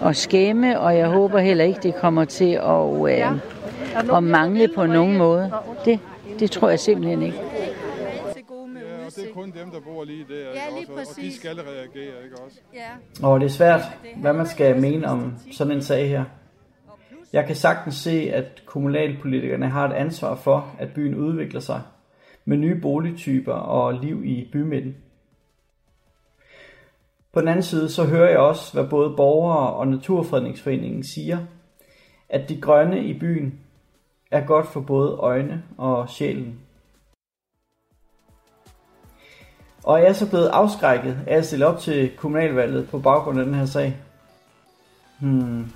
at 0.05 0.15
skæmme, 0.15 0.79
og 0.79 0.97
jeg 0.97 1.07
håber 1.07 1.39
heller 1.39 1.63
ikke, 1.65 1.79
det 1.83 1.95
kommer 1.95 2.25
til 2.25 2.51
at, 2.51 3.09
øh, 3.09 4.17
at 4.17 4.23
mangle 4.23 4.67
på 4.75 4.85
nogen 4.85 5.17
måde. 5.17 5.51
Det, 5.85 5.99
det 6.39 6.51
tror 6.51 6.69
jeg 6.69 6.79
simpelthen 6.79 7.21
ikke. 7.21 7.37
Ja, 7.37 9.05
og 9.05 9.15
det 9.15 9.23
er 9.29 9.33
kun 9.51 9.61
dem, 9.61 9.71
der 9.71 9.79
bor 9.79 10.03
lige 10.03 10.25
der, 10.29 10.35
ja, 10.35 10.79
lige 10.79 10.91
også, 10.91 11.13
og 11.17 11.21
de 11.21 11.35
skal 11.35 11.55
reagere, 11.55 12.23
ikke 12.23 12.37
også? 12.45 12.59
Ja. 12.73 13.27
Og 13.27 13.39
det 13.39 13.45
er 13.45 13.49
svært, 13.49 13.81
hvad 14.17 14.33
man 14.33 14.45
skal 14.45 14.81
mene 14.81 15.07
om 15.07 15.33
sådan 15.51 15.73
en 15.73 15.81
sag 15.81 16.09
her. 16.09 16.23
Jeg 17.33 17.45
kan 17.45 17.55
sagtens 17.55 17.95
se, 17.95 18.31
at 18.33 18.63
kommunalpolitikerne 18.65 19.69
har 19.69 19.89
et 19.89 19.93
ansvar 19.93 20.35
for, 20.35 20.75
at 20.79 20.93
byen 20.93 21.15
udvikler 21.15 21.59
sig 21.59 21.81
med 22.45 22.57
nye 22.57 22.81
boligtyper 22.81 23.53
og 23.53 23.93
liv 23.93 24.25
i 24.25 24.49
bymidten. 24.51 24.95
På 27.33 27.41
den 27.41 27.47
anden 27.47 27.63
side, 27.63 27.89
så 27.89 28.03
hører 28.03 28.29
jeg 28.29 28.39
også, 28.39 28.73
hvad 28.73 28.89
både 28.89 29.13
borgere 29.17 29.73
og 29.73 29.87
Naturfredningsforeningen 29.87 31.03
siger, 31.03 31.37
at 32.29 32.49
de 32.49 32.61
grønne 32.61 33.03
i 33.03 33.19
byen 33.19 33.59
er 34.31 34.45
godt 34.45 34.67
for 34.67 34.81
både 34.81 35.11
øjne 35.11 35.63
og 35.77 36.09
sjælen. 36.09 36.59
Og 39.87 39.99
jeg 39.99 40.07
er 40.09 40.13
så 40.13 40.29
blevet 40.29 40.47
afskrækket 40.47 41.17
af 41.27 41.37
at 41.37 41.45
stille 41.45 41.65
op 41.65 41.79
til 41.79 42.11
kommunalvalget 42.17 42.89
på 42.89 42.99
baggrund 42.99 43.39
af 43.39 43.45
den 43.45 43.55
her 43.55 43.65
sag. 43.65 43.97
Hmm. 45.19 45.71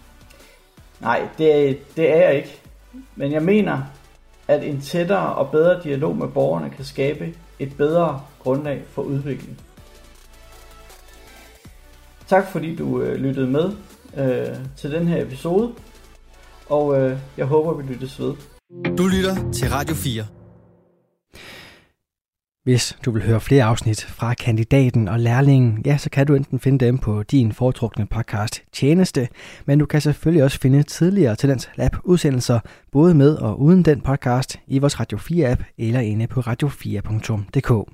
Nej, 1.00 1.28
det, 1.38 1.78
det 1.96 2.12
er 2.12 2.16
jeg 2.16 2.36
ikke. 2.36 2.62
Men 3.16 3.32
jeg 3.32 3.44
mener, 3.44 3.82
at 4.48 4.64
en 4.64 4.82
tættere 4.82 5.36
og 5.36 5.52
bedre 5.52 5.84
dialog 5.84 6.16
med 6.16 6.28
borgerne 6.28 6.70
kan 6.70 6.86
skabe 6.86 7.34
et 7.60 7.78
bedre 7.78 8.22
grundlag 8.40 8.84
for 8.92 9.02
udvikling. 9.02 9.58
Tak 12.28 12.52
fordi 12.52 12.76
du 12.76 13.02
øh, 13.02 13.16
lyttede 13.16 13.48
med 13.48 13.72
øh, 14.18 14.56
til 14.78 14.92
den 14.92 15.08
her 15.08 15.22
episode, 15.22 15.72
og 16.70 17.02
øh, 17.02 17.18
jeg 17.38 17.46
håber, 17.46 17.74
vi 17.74 17.94
lyttes 17.94 18.20
ved. 18.20 18.34
Du 18.98 19.08
lytter 19.08 19.52
til 19.52 19.70
Radio 19.70 19.96
4. 19.96 20.41
Hvis 22.64 22.98
du 23.06 23.12
vil 23.12 23.24
høre 23.24 23.42
flere 23.42 23.64
afsnit 23.64 24.06
fra 24.06 24.34
kandidaten 24.34 25.08
og 25.08 25.20
lærlingen, 25.20 25.82
ja, 25.86 25.98
så 25.98 26.10
kan 26.10 26.28
du 26.28 26.36
enten 26.36 26.60
finde 26.60 26.86
dem 26.86 26.98
på 26.98 27.24
din 27.24 27.52
foretrukne 27.52 28.06
podcast 28.06 28.64
Tjeneste, 28.72 29.28
men 29.66 29.80
du 29.80 29.86
kan 29.86 30.02
selvfølgelig 30.02 30.44
også 30.44 30.60
finde 30.60 30.84
tidligere 30.84 31.36
Talents 31.36 31.70
Lab 31.76 31.96
udsendelser, 32.04 32.60
både 32.92 33.14
med 33.14 33.36
og 33.36 33.62
uden 33.62 33.86
den 33.86 34.02
podcast, 34.02 34.60
i 34.68 34.80
vores 34.80 35.00
Radio 35.00 35.18
4 35.18 35.52
app 35.52 35.64
eller 35.78 36.00
inde 36.00 36.28
på 36.28 36.40
radio4.dk. 36.40 37.92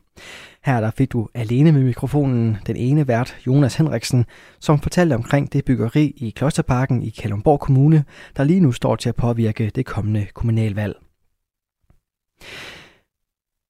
Her 0.66 0.82
der 0.82 0.92
fik 0.92 1.12
du 1.12 1.28
alene 1.34 1.72
med 1.72 1.84
mikrofonen 1.84 2.58
den 2.68 2.76
ene 2.76 3.08
vært, 3.08 3.38
Jonas 3.48 3.76
Henriksen, 3.76 4.26
som 4.60 4.80
fortalte 4.80 5.14
omkring 5.14 5.54
det 5.54 5.66
byggeri 5.66 6.14
i 6.18 6.30
Klosterparken 6.30 7.04
i 7.04 7.10
Kalundborg 7.10 7.60
Kommune, 7.60 8.04
der 8.38 8.44
lige 8.44 8.60
nu 8.60 8.72
står 8.72 8.96
til 8.96 9.10
at 9.10 9.16
påvirke 9.16 9.72
det 9.76 9.86
kommende 9.86 10.28
kommunalvalg. 10.34 10.96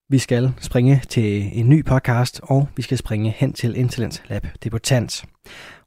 Vi 0.09 0.17
skal 0.17 0.53
springe 0.59 1.01
til 1.09 1.59
en 1.59 1.69
ny 1.69 1.85
podcast, 1.85 2.39
og 2.43 2.67
vi 2.75 2.81
skal 2.81 2.97
springe 2.97 3.29
hen 3.37 3.53
til 3.53 3.75
Intelligence 3.75 4.23
Lab 4.29 4.47
Debutant. 4.63 5.25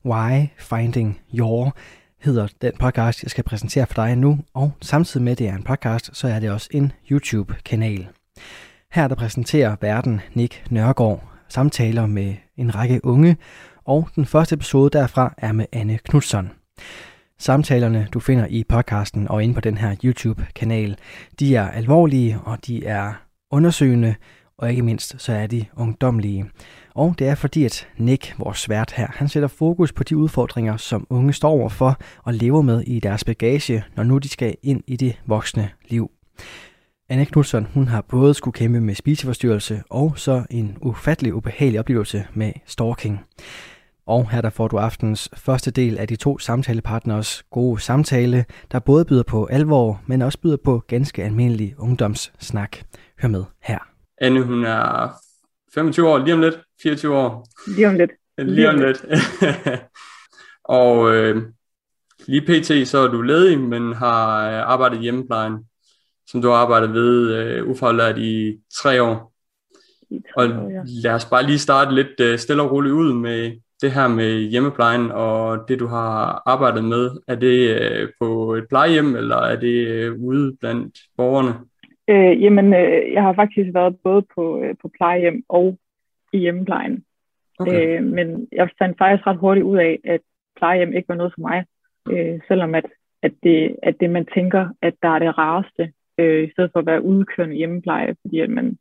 Why 0.04 0.46
Finding 0.59 1.20
Your 1.35 1.76
hedder 2.22 2.48
den 2.62 2.72
podcast, 2.78 3.22
jeg 3.22 3.30
skal 3.30 3.44
præsentere 3.44 3.87
for 3.87 3.94
dig 3.94 4.16
nu, 4.16 4.38
og 4.54 4.72
samtidig 4.80 5.24
med, 5.24 5.33
at 5.33 5.38
det 5.38 5.48
er 5.48 5.56
en 5.56 5.62
podcast, 5.62 6.11
så 6.12 6.28
er 6.28 6.40
det 6.40 6.50
også 6.50 6.68
en 6.70 6.92
YouTube-kanal. 7.11 8.09
Her 8.92 9.09
der 9.09 9.14
præsenterer 9.14 9.76
verden 9.80 10.20
Nick 10.35 10.70
Nørgaard 10.70 11.24
samtaler 11.48 12.06
med 12.06 12.35
en 12.56 12.74
række 12.74 13.04
unge, 13.04 13.37
og 13.85 14.09
den 14.16 14.26
første 14.26 14.54
episode 14.54 14.98
derfra 14.98 15.35
er 15.38 15.52
med 15.52 15.66
Anne 15.72 15.98
Knudsen. 15.98 16.50
Samtalerne, 17.38 18.09
du 18.12 18.20
finder 18.20 18.46
i 18.46 18.64
podcasten 18.68 19.28
og 19.28 19.42
inde 19.44 19.54
på 19.54 19.61
den 19.61 19.78
her 19.78 19.96
YouTube-kanal, 20.04 20.96
de 21.38 21.56
er 21.56 21.68
alvorlige, 21.70 22.40
og 22.40 22.66
de 22.66 22.87
er 22.87 23.12
undersøgende, 23.51 24.15
og 24.59 24.71
ikke 24.71 24.83
mindst 24.83 25.15
så 25.19 25.33
er 25.33 25.47
de 25.47 25.65
ungdomlige. 25.77 26.51
Og 26.95 27.15
det 27.19 27.29
er 27.29 27.35
fordi, 27.35 27.65
at 27.65 27.89
Nick, 27.97 28.35
vores 28.39 28.59
svært 28.59 28.93
her, 28.93 29.09
han 29.15 29.29
sætter 29.29 29.49
fokus 29.49 29.93
på 29.93 30.05
de 30.05 30.17
udfordringer, 30.17 30.77
som 30.77 31.07
unge 31.11 31.33
står 31.33 31.51
overfor 31.51 31.99
og 32.25 32.35
lever 32.35 32.63
med 32.63 32.83
i 32.87 33.01
deres 33.01 33.25
bagage, 33.25 33.85
når 33.97 34.03
nu 34.03 34.19
de 34.19 34.29
skal 34.29 34.55
ind 34.63 34.83
i 34.87 34.97
det 34.97 35.21
voksne 35.27 35.71
liv. 35.89 36.11
Anne 37.09 37.27
Knudsen, 37.27 37.67
hun 37.75 37.89
har 37.89 38.01
både 38.01 38.35
skulle 38.35 38.55
kæmpe 38.55 38.81
med 38.81 38.95
spiseforstyrrelse 38.95 39.83
og 39.91 40.13
så 40.17 40.45
en 40.51 40.79
ufattelig 40.81 41.35
ubehagelig 41.35 41.81
oplevelse 41.81 42.27
med 42.35 42.53
stalking. 42.67 43.21
Og 44.07 44.31
her 44.31 44.41
der 44.41 44.51
får 44.51 44.69
du 44.69 44.79
aftens 44.79 45.29
første 45.37 45.71
del 45.71 45.99
af 45.99 46.09
de 46.09 46.17
to 46.17 46.39
samtalepartners 46.39 47.43
gode 47.51 47.81
samtale, 47.81 48.45
der 48.73 48.79
både 48.79 49.05
byder 49.05 49.23
på 49.23 49.47
alvor, 49.47 50.01
men 50.07 50.23
også 50.23 50.39
byder 50.39 50.57
på 50.65 50.83
ganske 50.89 51.25
almindelig 51.25 51.75
ungdomssnak. 51.79 52.77
Hør 53.22 53.28
med 53.28 53.44
her. 53.62 53.78
Anne, 54.18 54.42
hun 54.42 54.64
er 54.64 55.11
25 55.74 56.09
år, 56.09 56.18
lige 56.18 56.35
om 56.35 56.40
lidt, 56.40 56.59
24 56.83 57.16
år. 57.16 57.48
Lige 57.76 57.88
om 57.88 57.94
lidt. 57.94 58.11
Lige 58.56 58.68
om 58.68 58.78
lidt. 58.78 59.04
og 60.64 61.14
øh, 61.14 61.42
lige 62.26 62.40
pt. 62.40 62.88
så 62.88 62.98
er 62.98 63.09
du 63.09 63.22
ledig, 63.22 63.61
men 63.61 63.92
har 63.92 64.48
øh, 64.48 64.72
arbejdet 64.72 64.96
i 64.96 65.00
hjemmeplejen, 65.00 65.59
som 66.26 66.42
du 66.42 66.48
har 66.48 66.56
arbejdet 66.56 66.92
ved 66.92 67.35
øh, 67.35 67.68
ufaglært 67.68 68.18
i 68.18 68.59
tre 68.83 69.02
år. 69.02 69.33
Og 70.37 70.48
lad 70.87 71.12
os 71.12 71.24
bare 71.24 71.46
lige 71.46 71.59
starte 71.59 71.94
lidt 71.94 72.20
øh, 72.20 72.38
stille 72.38 72.62
og 72.62 72.70
roligt 72.70 72.94
ud 72.94 73.12
med 73.12 73.52
det 73.83 73.92
her 73.92 74.09
med 74.09 74.40
hjemmeplejen 74.40 75.11
og 75.11 75.68
det, 75.68 75.78
du 75.80 75.87
har 75.87 76.42
arbejdet 76.46 76.85
med. 76.85 77.11
Er 77.28 77.35
det 77.35 77.80
øh, 77.80 78.09
på 78.20 78.54
et 78.54 78.64
plejehjem, 78.68 79.16
eller 79.16 79.37
er 79.37 79.56
det 79.56 79.87
øh, 79.87 80.20
ude 80.20 80.56
blandt 80.61 80.98
borgerne? 81.16 81.54
Øh, 82.11 82.42
jamen, 82.42 82.75
øh, 82.75 83.12
jeg 83.12 83.23
har 83.23 83.33
faktisk 83.33 83.75
været 83.75 83.99
både 84.05 84.23
på, 84.35 84.62
øh, 84.62 84.75
på 84.83 84.88
plejehjem 84.88 85.44
og 85.49 85.79
i 86.33 86.38
hjemmeplejen. 86.38 87.05
Okay. 87.59 87.99
Øh, 87.99 88.05
men 88.05 88.49
jeg 88.53 88.68
fandt 88.79 88.99
faktisk 88.99 89.27
ret 89.27 89.37
hurtigt 89.37 89.64
ud 89.64 89.79
af, 89.79 89.99
at 90.05 90.20
plejehjem 90.57 90.92
ikke 90.92 91.09
var 91.09 91.14
noget 91.14 91.33
for 91.35 91.40
mig. 91.40 91.64
Øh, 92.11 92.40
selvom 92.49 92.75
at, 92.75 92.87
at, 93.23 93.33
det, 93.42 93.77
at 93.83 93.94
det, 94.01 94.11
man 94.11 94.27
tænker, 94.35 94.68
at 94.83 94.94
der 95.03 95.09
er 95.09 95.18
det 95.18 95.38
rareste, 95.38 95.92
øh, 96.18 96.49
i 96.49 96.53
stedet 96.53 96.70
for 96.73 96.81
at 96.81 96.87
være 96.87 97.05
udkørende 97.05 97.57
hjemmepleje, 97.57 98.16
fordi 98.20 98.40
at 98.40 98.51
man, 98.51 98.79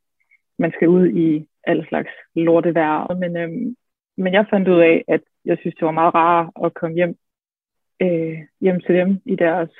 man 0.58 0.72
skal 0.72 0.88
ud 0.88 1.06
i 1.08 1.46
alle 1.64 1.86
slags 1.88 2.10
lortevær. 2.34 3.14
Men, 3.14 3.36
øh, 3.36 3.74
men 4.16 4.32
jeg 4.32 4.46
fandt 4.50 4.68
ud 4.68 4.80
af, 4.80 5.04
at 5.08 5.20
jeg 5.44 5.56
synes, 5.60 5.74
det 5.74 5.86
var 5.86 6.00
meget 6.00 6.14
rart 6.14 6.50
at 6.64 6.74
komme 6.74 6.96
hjem, 6.96 7.16
øh, 8.02 8.38
hjem 8.60 8.80
til 8.80 8.94
dem 8.94 9.20
i 9.24 9.36
deres 9.36 9.70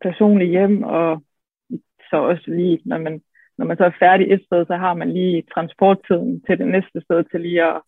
personlige 0.00 0.50
hjem, 0.50 0.82
og 0.82 1.22
så 2.10 2.16
også 2.16 2.44
lige, 2.46 2.80
når 2.84 2.98
man, 2.98 3.22
når 3.58 3.66
man 3.66 3.76
så 3.76 3.84
er 3.84 4.00
færdig 4.00 4.32
et 4.32 4.42
sted, 4.46 4.66
så 4.66 4.76
har 4.76 4.94
man 4.94 5.12
lige 5.12 5.44
transporttiden 5.54 6.42
til 6.46 6.58
det 6.58 6.68
næste 6.68 7.00
sted 7.00 7.24
til 7.24 7.40
lige 7.40 7.64
at, 7.64 7.82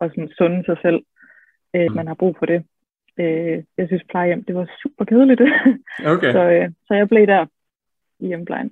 at 0.00 0.10
sådan 0.10 0.32
sunde 0.38 0.64
sig 0.64 0.76
selv. 0.82 1.00
Øh, 1.74 1.86
mm. 1.88 1.96
Man 1.96 2.06
har 2.06 2.14
brug 2.14 2.36
for 2.38 2.46
det. 2.46 2.64
Øh, 3.20 3.64
jeg 3.78 3.86
synes 3.86 4.02
plejehjem, 4.10 4.44
det 4.44 4.54
var 4.54 4.66
super 4.82 5.04
kedeligt. 5.04 5.40
Okay. 6.14 6.32
så, 6.32 6.42
øh, 6.50 6.70
så 6.86 6.94
jeg 6.94 7.08
blev 7.08 7.26
der 7.26 7.46
i 8.20 8.26
hjemmeplejen. 8.26 8.70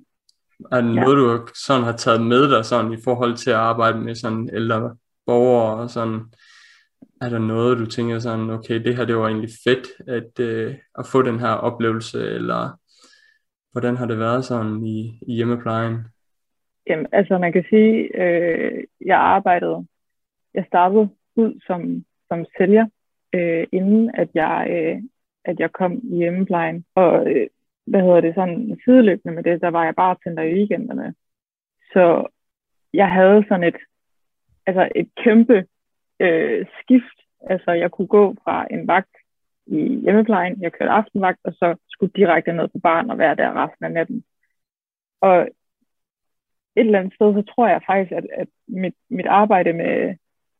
Er 0.71 0.81
det 0.81 0.95
noget, 0.95 1.17
ja. 1.17 1.21
du 1.21 1.47
sådan 1.53 1.83
har 1.83 1.91
taget 1.91 2.21
med 2.21 2.55
dig 2.55 2.65
sådan, 2.65 2.93
i 2.93 3.01
forhold 3.03 3.35
til 3.35 3.49
at 3.49 3.55
arbejde 3.55 3.99
med 3.99 4.15
sådan 4.15 4.49
ældre 4.53 4.95
borgere 5.25 5.75
og 5.75 5.89
sådan? 5.89 6.19
Er 7.21 7.29
der 7.29 7.39
noget, 7.39 7.77
du 7.77 7.85
tænker 7.85 8.19
sådan, 8.19 8.49
okay, 8.49 8.83
det 8.83 8.95
her 8.95 9.05
det 9.05 9.17
var 9.17 9.27
egentlig 9.27 9.49
fedt 9.63 9.87
at, 10.07 10.39
øh, 10.39 10.75
at 10.99 11.05
få 11.11 11.21
den 11.21 11.39
her 11.39 11.49
oplevelse, 11.49 12.29
eller 12.29 12.79
Hvordan 13.77 13.97
har 13.97 14.05
det 14.05 14.19
været 14.19 14.45
sådan 14.45 14.83
i, 14.83 15.19
i 15.21 15.33
hjemmeplejen? 15.33 15.95
Jamen, 16.87 17.07
altså 17.11 17.37
man 17.37 17.53
kan 17.53 17.65
sige, 17.69 18.21
øh, 18.21 18.83
jeg 19.05 19.17
arbejdede, 19.17 19.87
jeg 20.53 20.65
startede 20.67 21.09
ud 21.35 21.59
som, 21.67 22.05
som 22.27 22.45
sælger, 22.57 22.85
øh, 23.33 23.67
inden 23.71 24.11
at 24.13 24.29
jeg, 24.33 24.67
øh, 24.69 25.03
at 25.45 25.59
jeg 25.59 25.71
kom 25.71 26.01
i 26.03 26.15
hjemmeplejen. 26.15 26.85
Og 26.95 27.31
øh, 27.31 27.47
hvad 27.87 28.01
hedder 28.01 28.21
det, 28.21 28.35
sådan 28.35 28.79
sideløbende 28.83 29.35
med 29.35 29.43
det, 29.43 29.61
der 29.61 29.67
var 29.67 29.85
jeg 29.85 29.95
bare 29.95 30.15
tænder 30.23 30.43
i 30.43 30.53
weekenderne. 30.53 31.13
Så 31.93 32.27
jeg 32.93 33.11
havde 33.11 33.45
sådan 33.47 33.63
et, 33.63 33.77
altså 34.65 34.89
et 34.95 35.09
kæmpe 35.23 35.65
øh, 36.19 36.65
skift. 36.81 37.19
Altså 37.49 37.71
jeg 37.71 37.91
kunne 37.91 38.07
gå 38.07 38.35
fra 38.43 38.67
en 38.71 38.87
vagt 38.87 39.15
i 39.67 39.99
hjemmeplejen. 40.03 40.61
Jeg 40.61 40.73
kørte 40.73 40.91
aftenvagt, 40.91 41.39
og 41.43 41.53
så 41.53 41.75
skulle 41.89 42.11
direkte 42.15 42.53
ned 42.53 42.67
på 42.67 42.79
barn 42.79 43.09
og 43.09 43.17
være 43.17 43.35
der 43.35 43.63
resten 43.63 43.85
af 43.85 43.91
natten. 43.91 44.23
Og 45.21 45.47
et 46.75 46.85
eller 46.85 46.99
andet 46.99 47.13
sted, 47.13 47.33
så 47.33 47.41
tror 47.41 47.67
jeg 47.67 47.81
faktisk, 47.87 48.11
at, 48.11 48.25
at 48.33 48.47
mit, 48.67 48.93
mit 49.09 49.25
arbejde 49.25 49.73
med, 49.73 50.15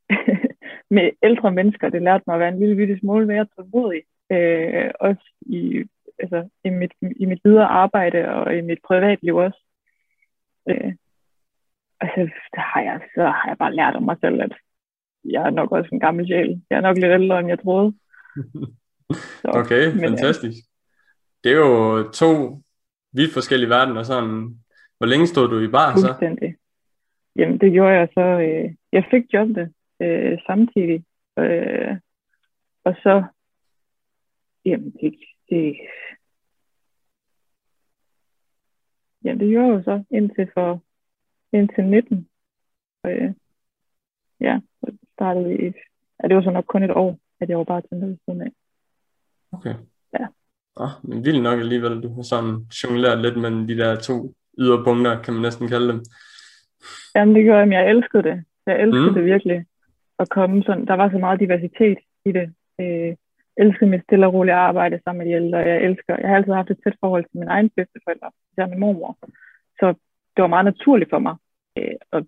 med 0.96 1.12
ældre 1.24 1.52
mennesker, 1.52 1.90
det 1.90 2.02
lærte 2.02 2.24
mig 2.28 2.34
at 2.34 2.40
være 2.40 2.50
en 2.50 2.60
lille 2.60 2.76
bitte 2.76 3.00
smule 3.00 3.26
mere 3.28 3.48
tålmodig. 3.56 4.02
Øh, 4.32 4.92
også 5.00 5.34
i, 5.42 5.84
altså, 6.20 6.50
i, 6.64 6.70
mit, 6.70 6.92
i 7.16 7.26
mit 7.26 7.42
videre 7.44 7.66
arbejde 7.66 8.30
og 8.30 8.58
i 8.58 8.62
mit 8.62 8.80
privatliv 8.88 9.36
også. 9.36 9.62
Øh, 10.70 10.94
altså, 12.00 12.22
der 12.56 12.62
har 12.62 12.82
jeg, 12.82 13.02
så 13.16 13.24
har 13.24 13.48
jeg 13.48 13.58
bare 13.58 13.76
lært 13.76 13.96
om 13.96 14.04
mig 14.04 14.18
selv, 14.22 14.42
at 14.42 14.54
jeg 15.24 15.44
er 15.46 15.50
nok 15.50 15.72
også 15.72 15.90
en 15.92 16.00
gammel 16.00 16.28
sjæl. 16.28 16.62
Jeg 16.70 16.78
er 16.78 16.82
nok 16.82 16.98
lidt 16.98 17.14
ældre, 17.14 17.40
end 17.40 17.50
jeg 17.50 17.60
troede. 17.60 17.94
Okay, 19.44 19.92
men, 19.92 20.00
fantastisk. 20.00 20.58
Det 21.44 21.52
er 21.52 21.56
jo 21.56 22.12
to 22.12 22.62
vidt 23.12 23.34
forskellige 23.34 23.70
verdener. 23.70 24.04
Sådan. 24.04 24.60
Hvor 24.98 25.08
længe 25.08 25.28
stod 25.28 25.50
du 25.50 25.60
i 25.60 25.68
bar 25.68 25.96
så? 25.96 26.08
Fuldstændig. 26.08 26.56
Jamen, 27.36 27.58
det 27.58 27.72
gjorde 27.72 27.94
jeg 27.94 28.10
så. 28.14 28.22
Øh, 28.22 28.76
jeg 28.92 29.04
fik 29.12 29.34
jobbet 29.34 29.74
øh, 30.02 30.38
samtidig. 30.48 31.06
Øh, 31.40 31.98
og 32.84 32.96
så, 33.04 33.24
jamen, 34.66 34.92
det, 34.92 35.16
det, 35.50 35.78
jamen, 39.24 39.40
det 39.40 39.50
gjorde 39.50 39.74
jeg 39.74 39.84
så 39.84 40.04
indtil 40.12 40.52
for, 40.54 40.84
indtil 41.54 41.84
19. 41.84 42.30
Og, 43.04 43.12
øh, 43.12 43.34
ja, 44.40 44.60
så 44.80 44.98
startede 45.14 45.54
i, 45.54 45.66
ja, 46.24 46.28
det 46.28 46.36
var 46.36 46.44
så 46.44 46.52
nok 46.52 46.66
kun 46.66 46.84
et 46.84 46.92
år, 46.92 47.20
at 47.40 47.50
jeg 47.50 47.58
var 47.58 47.64
bare 47.64 47.82
til 47.82 48.20
siden 48.26 48.42
af. 48.42 48.52
Okay. 49.52 49.76
Ja. 50.20 50.26
Ah, 50.80 50.94
men 51.04 51.26
vildt 51.26 51.44
nok 51.44 51.60
alligevel, 51.60 52.04
du 52.04 52.14
har 52.16 52.22
sådan 52.22 52.54
jongleret 52.80 53.22
lidt 53.22 53.38
mellem 53.38 53.68
de 53.68 53.78
der 53.78 53.96
to 53.96 54.34
yderpunkter, 54.58 55.22
kan 55.22 55.34
man 55.34 55.42
næsten 55.42 55.68
kalde 55.68 55.88
dem. 55.88 56.02
Jamen 57.16 57.36
det 57.36 57.44
gjorde 57.44 57.60
jeg, 57.60 57.68
men 57.68 57.78
jeg 57.78 57.90
elskede 57.90 58.24
det. 58.24 58.44
Jeg 58.66 58.82
elskede 58.82 59.10
mm. 59.10 59.14
det 59.14 59.26
virkelig. 59.26 59.66
At 60.20 60.30
komme 60.30 60.64
sådan, 60.64 60.86
der 60.86 60.94
var 60.94 61.10
så 61.10 61.18
meget 61.18 61.40
diversitet 61.40 61.98
i 62.26 62.32
det. 62.32 62.54
Øh, 62.82 63.16
elskede 63.58 63.90
mit 63.90 64.04
stille 64.04 64.28
og 64.28 64.34
roligt 64.34 64.56
arbejde 64.56 65.00
sammen 65.04 65.20
med 65.20 65.34
de 65.34 65.42
ældre. 65.42 65.58
Jeg 65.58 65.84
elsker, 65.84 66.16
jeg 66.22 66.30
har 66.30 66.36
altid 66.36 66.54
haft 66.54 66.72
et 66.72 66.80
tæt 66.84 66.98
forhold 67.00 67.24
til 67.24 67.40
min 67.40 67.48
egen 67.48 67.70
bedsteforældre, 67.70 68.32
er 68.58 68.68
min 68.68 68.80
mormor. 68.80 69.18
Så 69.80 69.88
det 70.36 70.42
var 70.42 70.48
meget 70.48 70.66
naturligt 70.66 71.10
for 71.10 71.20
mig 71.20 71.36
øh, 71.78 71.96
at, 72.12 72.24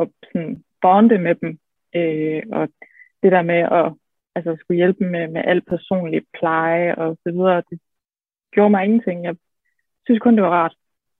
at 0.00 0.08
sådan 0.32 0.64
bonde 0.82 1.18
med 1.18 1.34
dem. 1.34 1.58
Øh, 1.96 2.42
og 2.52 2.68
det 3.22 3.32
der 3.32 3.42
med 3.42 3.60
at 3.80 3.92
altså 4.34 4.56
skulle 4.60 4.76
hjælpe 4.76 5.04
med, 5.04 5.28
med 5.28 5.42
al 5.44 5.60
personlig 5.60 6.22
pleje 6.38 6.94
og 6.94 7.18
så 7.22 7.32
videre. 7.32 7.62
Det 7.70 7.80
gjorde 8.52 8.70
mig 8.70 8.84
ingenting. 8.84 9.24
Jeg 9.24 9.36
synes 10.06 10.20
kun, 10.20 10.34
det 10.34 10.42
var 10.42 10.50
rart. 10.50 10.74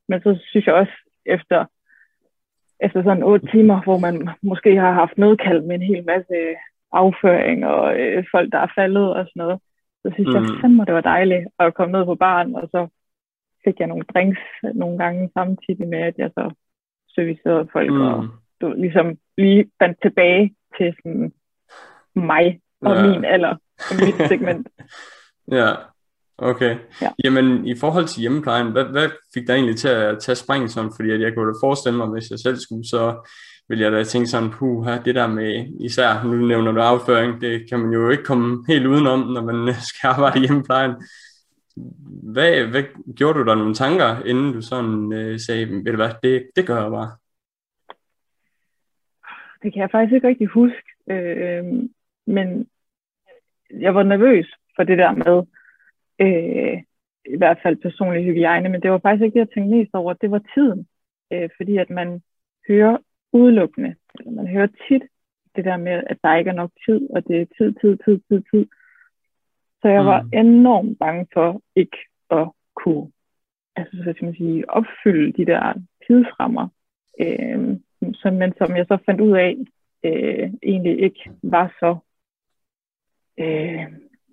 Men 0.08 0.20
så 0.20 0.38
synes 0.50 0.66
jeg 0.66 0.74
også, 0.74 0.92
efter 1.26 1.64
efter 2.84 3.02
sådan 3.02 3.22
otte 3.22 3.46
timer, 3.46 3.82
hvor 3.82 3.98
man 3.98 4.28
måske 4.42 4.76
har 4.76 4.92
haft 4.92 5.18
nedkald 5.18 5.62
med 5.62 5.74
en 5.74 5.82
hel 5.82 6.04
masse 6.06 6.36
afføring 6.92 7.66
og 7.66 8.00
øh, 8.00 8.24
folk, 8.30 8.52
der 8.52 8.58
er 8.58 8.72
faldet 8.74 9.14
og 9.14 9.26
sådan 9.26 9.40
noget. 9.42 9.58
Så 10.02 10.10
synes 10.14 10.28
mm. 10.28 10.34
jeg 10.34 10.44
fandme, 10.60 10.84
det 10.84 10.94
var 10.94 11.00
dejligt 11.00 11.44
at 11.58 11.74
komme 11.74 11.92
ned 11.92 12.04
på 12.04 12.14
baren, 12.14 12.56
og 12.56 12.68
så 12.70 12.88
fik 13.64 13.80
jeg 13.80 13.86
nogle 13.88 14.04
drinks 14.14 14.40
nogle 14.74 14.98
gange 14.98 15.30
samtidig 15.34 15.88
med, 15.88 15.98
at 15.98 16.14
jeg 16.18 16.30
så 16.34 16.54
servicerede 17.14 17.68
folk, 17.72 17.92
mm. 17.92 18.00
og 18.00 18.28
du 18.60 18.72
ligesom 18.72 19.18
lige 19.36 19.70
fandt 19.78 19.98
tilbage 20.02 20.54
til 20.78 20.94
sådan 20.96 21.32
mig 22.14 22.60
og 22.82 22.96
ja. 22.96 23.06
min 23.06 23.24
alder 23.24 23.56
og 23.90 23.96
mit 24.04 24.14
segment. 24.30 24.68
ja, 25.50 25.74
okay. 26.38 26.76
Ja. 27.02 27.10
Jamen, 27.24 27.66
i 27.66 27.74
forhold 27.78 28.06
til 28.06 28.20
hjemmeplejen, 28.20 28.72
hvad, 28.72 28.84
hvad 28.84 29.08
fik 29.34 29.46
dig 29.46 29.54
egentlig 29.54 29.76
til 29.76 29.88
at 29.88 30.18
tage 30.18 30.36
spring 30.36 30.70
sådan? 30.70 30.92
Fordi 30.96 31.10
at 31.10 31.20
jeg 31.20 31.34
kunne 31.34 31.48
da 31.48 31.58
forestille 31.62 31.98
mig, 31.98 32.06
hvis 32.06 32.30
jeg 32.30 32.38
selv 32.38 32.56
skulle, 32.56 32.88
så 32.88 33.28
vil 33.68 33.78
jeg 33.78 33.92
da 33.92 34.04
tænke 34.04 34.26
sådan, 34.26 34.50
puh, 34.50 34.86
det 35.04 35.14
der 35.14 35.26
med, 35.26 35.66
især 35.80 36.24
nu 36.24 36.46
nævner 36.46 36.72
du 36.72 36.80
afføring, 36.80 37.40
det 37.40 37.68
kan 37.68 37.78
man 37.80 37.92
jo 37.92 38.10
ikke 38.10 38.24
komme 38.24 38.64
helt 38.68 38.86
udenom, 38.86 39.18
når 39.18 39.42
man 39.42 39.74
skal 39.90 40.08
arbejde 40.08 40.38
i 40.38 40.42
hjemmeplejen. 40.42 40.92
Hvad, 42.32 42.66
hvad 42.66 42.82
gjorde 43.16 43.38
du 43.38 43.44
der 43.44 43.54
nogle 43.54 43.74
tanker, 43.74 44.22
inden 44.24 44.52
du 44.52 44.60
sådan 44.62 45.12
øh, 45.12 45.40
sagde, 45.40 45.66
ved 45.66 45.92
du 45.92 45.96
hvad, 45.96 46.10
det, 46.22 46.46
det 46.56 46.66
gør 46.66 46.82
jeg 46.82 46.90
bare? 46.90 47.10
Det 49.62 49.72
kan 49.72 49.82
jeg 49.82 49.90
faktisk 49.90 50.14
ikke 50.14 50.28
rigtig 50.28 50.46
huske, 50.46 50.88
øh, 51.10 51.64
men 52.26 52.66
jeg 53.70 53.94
var 53.94 54.02
nervøs 54.02 54.46
for 54.76 54.82
det 54.84 54.98
der 54.98 55.12
med, 55.12 55.36
øh, 56.20 56.82
i 57.34 57.36
hvert 57.36 57.58
fald 57.62 57.76
personlig 57.76 58.24
hygiejne, 58.24 58.68
men 58.68 58.82
det 58.82 58.90
var 58.90 58.98
faktisk 58.98 59.24
ikke 59.24 59.34
det, 59.34 59.40
jeg 59.40 59.54
tænkte 59.54 59.76
mest 59.76 59.94
over, 59.94 60.12
det 60.12 60.30
var 60.30 60.42
tiden. 60.54 60.86
Øh, 61.32 61.48
fordi 61.56 61.76
at 61.76 61.90
man 61.90 62.22
hører 62.68 62.96
udelukkende, 63.32 63.94
eller 64.18 64.32
man 64.32 64.46
hører 64.46 64.68
tit 64.88 65.02
det 65.56 65.64
der 65.64 65.76
med, 65.76 66.02
at 66.06 66.18
der 66.22 66.36
ikke 66.36 66.50
er 66.50 66.54
nok 66.54 66.70
tid, 66.86 67.10
og 67.10 67.28
det 67.28 67.40
er 67.40 67.46
tid, 67.58 67.74
tid, 67.80 67.98
tid, 68.04 68.20
tid, 68.28 68.42
tid. 68.52 68.66
Så 69.82 69.88
jeg 69.88 70.04
var 70.06 70.22
mm. 70.22 70.28
enormt 70.32 70.98
bange 70.98 71.26
for 71.32 71.62
ikke 71.76 71.98
at 72.30 72.48
kunne 72.74 73.10
altså, 73.76 73.96
så 74.04 74.12
skal 74.12 74.24
man 74.24 74.34
sige, 74.34 74.70
opfylde 74.70 75.32
de 75.32 75.46
der 75.46 75.74
tidsrammer, 76.06 76.68
øh, 77.20 77.76
som, 78.14 78.34
men 78.34 78.52
som 78.58 78.76
jeg 78.76 78.86
så 78.88 78.98
fandt 79.06 79.20
ud 79.20 79.32
af, 79.36 79.56
øh, 80.04 80.50
egentlig 80.62 81.00
ikke 81.00 81.30
var 81.42 81.76
så, 81.80 81.96
øh, 83.42 83.86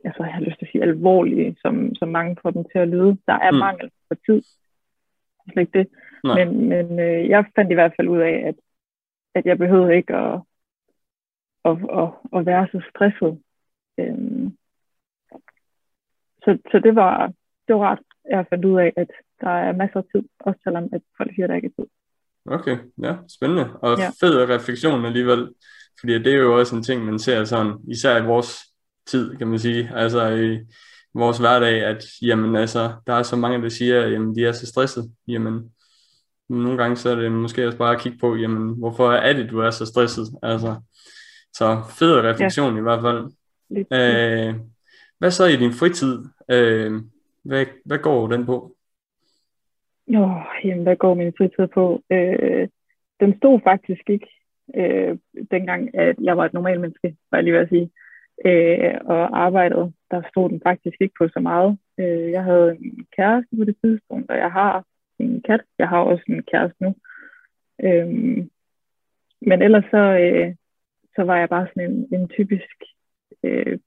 altså 0.06 0.24
jeg 0.24 0.34
har 0.34 0.41
lyst 0.41 0.60
til 0.60 0.65
at 0.65 0.72
sige 0.72 0.84
alvorlige, 0.84 1.58
som, 1.62 1.95
som 1.95 2.10
mange 2.10 2.38
får 2.41 2.52
dem 2.52 2.63
til 2.72 2.80
at 2.80 2.88
lyde. 2.88 3.17
Der 3.28 3.34
er 3.34 3.52
mm. 3.52 3.58
mangel 3.58 3.91
på 4.10 4.15
tid. 4.26 4.41
Slet 5.52 5.62
ikke 5.62 5.80
det. 5.80 5.88
Nej. 6.24 6.45
Men, 6.45 6.69
men 6.69 7.00
øh, 7.00 7.30
jeg 7.30 7.45
fandt 7.56 7.72
i 7.72 7.74
hvert 7.74 7.93
fald 7.95 8.08
ud 8.08 8.19
af, 8.19 8.43
at, 8.48 8.56
at 9.36 9.45
jeg 9.45 9.58
behøvede 9.58 9.95
ikke 9.95 10.15
at, 10.15 10.41
at, 11.65 11.78
at, 12.02 12.10
at 12.36 12.45
være 12.45 12.67
så 12.72 12.82
stresset. 12.89 13.41
Øh, 13.98 14.52
så, 16.43 16.58
så 16.72 16.80
det 16.84 16.95
var, 16.95 17.34
det 17.67 17.76
var 17.76 17.91
ret, 17.91 18.00
jeg 18.30 18.45
fandt 18.50 18.65
ud 18.65 18.80
af, 18.80 18.93
at 18.98 19.12
der 19.41 19.50
er 19.50 19.72
masser 19.76 19.98
af 19.98 20.04
tid, 20.12 20.24
også 20.39 20.60
selvom 20.63 20.89
at 20.93 21.02
folk 21.17 21.36
siger, 21.36 21.45
at 21.45 21.50
der 21.50 21.56
ikke 21.56 21.67
er 21.67 21.82
tid. 21.82 21.89
Okay, 22.45 22.78
ja, 23.02 23.15
spændende. 23.28 23.78
Og 23.82 23.98
ja. 23.98 24.10
fed 24.22 24.50
refleksion 24.56 25.06
alligevel, 25.06 25.54
fordi 26.00 26.13
det 26.13 26.34
er 26.34 26.38
jo 26.38 26.60
også 26.60 26.76
en 26.76 26.84
ting, 26.84 27.06
man 27.06 27.19
ser 27.19 27.43
sådan, 27.43 27.74
især 27.88 28.24
i 28.24 28.26
vores 28.26 28.68
tid, 29.12 29.38
kan 29.38 29.48
man 29.48 29.60
sige, 29.60 29.91
altså 29.95 30.30
i 30.30 30.60
vores 31.13 31.38
hverdag, 31.38 31.84
at 31.84 32.06
jamen 32.22 32.56
altså, 32.56 32.93
der 33.08 33.13
er 33.13 33.24
så 33.24 33.36
mange, 33.36 33.62
der 33.62 33.69
siger, 33.69 34.02
at 34.02 34.12
jamen, 34.12 34.36
de 34.36 34.45
er 34.45 34.52
så 34.52 34.65
stresset, 34.65 35.12
jamen 35.28 35.72
nogle 36.50 36.78
gange 36.78 36.95
så 36.95 37.10
er 37.10 37.15
det 37.15 37.32
måske 37.32 37.65
også 37.67 37.78
bare 37.78 37.95
at 37.95 38.02
kigge 38.02 38.17
på, 38.17 38.36
jamen 38.36 38.80
hvorfor 38.80 39.12
er 39.12 39.34
det, 39.34 39.50
du 39.50 39.60
er 39.60 39.72
så 39.72 39.86
stresset, 39.86 40.28
altså, 40.43 40.76
så 41.54 41.78
fed 42.00 42.15
refleksion 42.15 42.74
ja. 42.74 42.80
i 42.80 42.84
hvert 42.84 43.02
fald. 43.02 43.32
Æh, 43.91 44.56
hvad 45.17 45.32
så 45.32 45.45
i 45.45 45.56
din 45.56 45.74
fritid? 45.74 46.17
Øh, 46.52 46.91
hvad, 47.43 47.65
hvad 47.86 47.98
går 47.98 48.28
den 48.28 48.45
på? 48.45 48.76
Jo, 50.08 50.36
jamen, 50.63 50.84
hvad 50.84 50.95
går 50.95 51.13
min 51.13 51.34
fritid 51.38 51.67
på? 51.67 52.04
Øh, 52.12 52.67
den 53.19 53.38
stod 53.38 53.60
faktisk 53.63 54.10
ikke, 54.10 54.28
øh, 54.76 55.17
dengang 55.52 55.95
at 55.95 56.15
jeg 56.22 56.38
var 56.38 56.45
et 56.45 56.54
normalt 56.54 56.82
menneske, 56.82 57.15
var 57.32 57.38
jeg 57.38 57.43
lige 57.43 57.54
ved 57.54 57.62
at 57.62 57.69
sige, 57.69 57.91
øh, 58.45 58.93
og 59.06 59.39
arbejdede. 59.39 59.93
Der 60.12 60.21
stod 60.30 60.49
den 60.49 60.62
faktisk 60.63 60.97
ikke 61.02 61.15
på 61.17 61.28
så 61.28 61.39
meget. 61.39 61.78
Øh, 61.99 62.32
jeg 62.32 62.43
havde 62.43 62.78
en 62.82 63.06
kæreste 63.15 63.56
på 63.58 63.63
det 63.63 63.75
tidspunkt, 63.84 64.32
og 64.32 64.38
jeg 64.38 64.52
har 64.52 64.86
en 65.19 65.41
kat. 65.41 65.62
Jeg 65.78 65.89
har 65.89 65.99
også 65.99 66.23
en 66.28 66.43
kæreste 66.52 66.84
nu. 66.84 66.95
Øh, 67.84 68.08
men 69.41 69.62
ellers 69.62 69.86
så, 69.91 70.04
øh, 70.23 70.56
så 71.15 71.23
var 71.23 71.38
jeg 71.38 71.49
bare 71.49 71.67
sådan 71.67 71.91
en, 71.91 72.08
en 72.13 72.28
typisk 72.28 72.78
øh, 73.43 73.80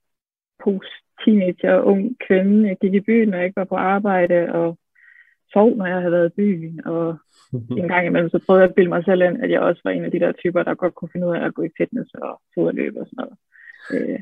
post-teenager, 0.63 1.81
ung 1.81 2.17
kvinde. 2.27 2.67
Jeg 2.67 2.77
gik 2.81 2.93
i 2.93 2.99
byen, 2.99 3.29
når 3.29 3.37
jeg 3.37 3.45
ikke 3.45 3.59
var 3.59 3.71
på 3.73 3.75
arbejde, 3.75 4.53
og 4.53 4.77
sov, 5.53 5.75
når 5.75 5.85
jeg 5.85 5.97
havde 5.97 6.11
været 6.11 6.31
i 6.31 6.35
byen, 6.35 6.85
og 6.85 7.17
en 7.81 7.87
gang 7.87 8.05
imellem, 8.05 8.29
så 8.29 8.39
prøvede 8.45 8.61
jeg 8.61 8.69
at 8.69 8.75
bilde 8.75 8.89
mig 8.89 9.03
selv 9.05 9.21
ind, 9.21 9.43
at 9.43 9.51
jeg 9.51 9.59
også 9.59 9.81
var 9.83 9.91
en 9.91 10.05
af 10.05 10.11
de 10.11 10.19
der 10.19 10.31
typer, 10.31 10.63
der 10.63 10.73
godt 10.75 10.95
kunne 10.95 11.09
finde 11.11 11.27
ud 11.27 11.35
af 11.35 11.45
at 11.45 11.53
gå 11.53 11.61
i 11.63 11.75
fitness 11.77 12.13
og 12.13 12.41
fodløb 12.55 12.95
og 12.95 13.05
sådan 13.05 13.17
noget. 13.23 13.37
Øh, 13.93 14.19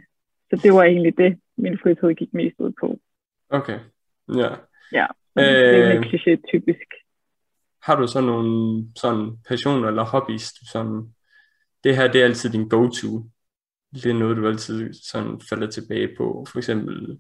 så 0.52 0.60
det 0.64 0.74
var 0.74 0.84
egentlig 0.84 1.18
det, 1.18 1.40
min 1.58 1.80
fritid 1.84 2.14
gik 2.14 2.34
mest 2.34 2.56
ud 2.60 2.72
på. 2.80 3.00
Okay, 3.50 3.80
ja. 4.36 4.50
Ja, 4.92 5.06
øh, 5.38 5.46
det 5.46 5.86
er 5.86 5.92
ikke 5.92 6.40
typisk. 6.52 6.88
Har 7.84 7.96
du 7.96 8.08
så 8.08 8.22
nogle 8.22 8.86
sådan 8.96 9.32
passioner 9.48 9.88
eller 9.88 10.04
hobbies, 10.04 10.54
du 10.54 10.66
sådan, 10.72 11.14
det 11.84 11.96
her 11.96 12.12
det 12.12 12.22
er 12.22 12.26
altid 12.26 12.50
din 12.50 12.70
go-to? 12.70 13.24
Det 13.94 14.06
er 14.06 14.14
noget, 14.14 14.38
du 14.38 14.48
altid 14.48 14.94
sådan 14.94 15.42
falder 15.50 15.68
tilbage 15.68 16.10
på. 16.18 16.46
For 16.52 16.58
eksempel 16.58 17.20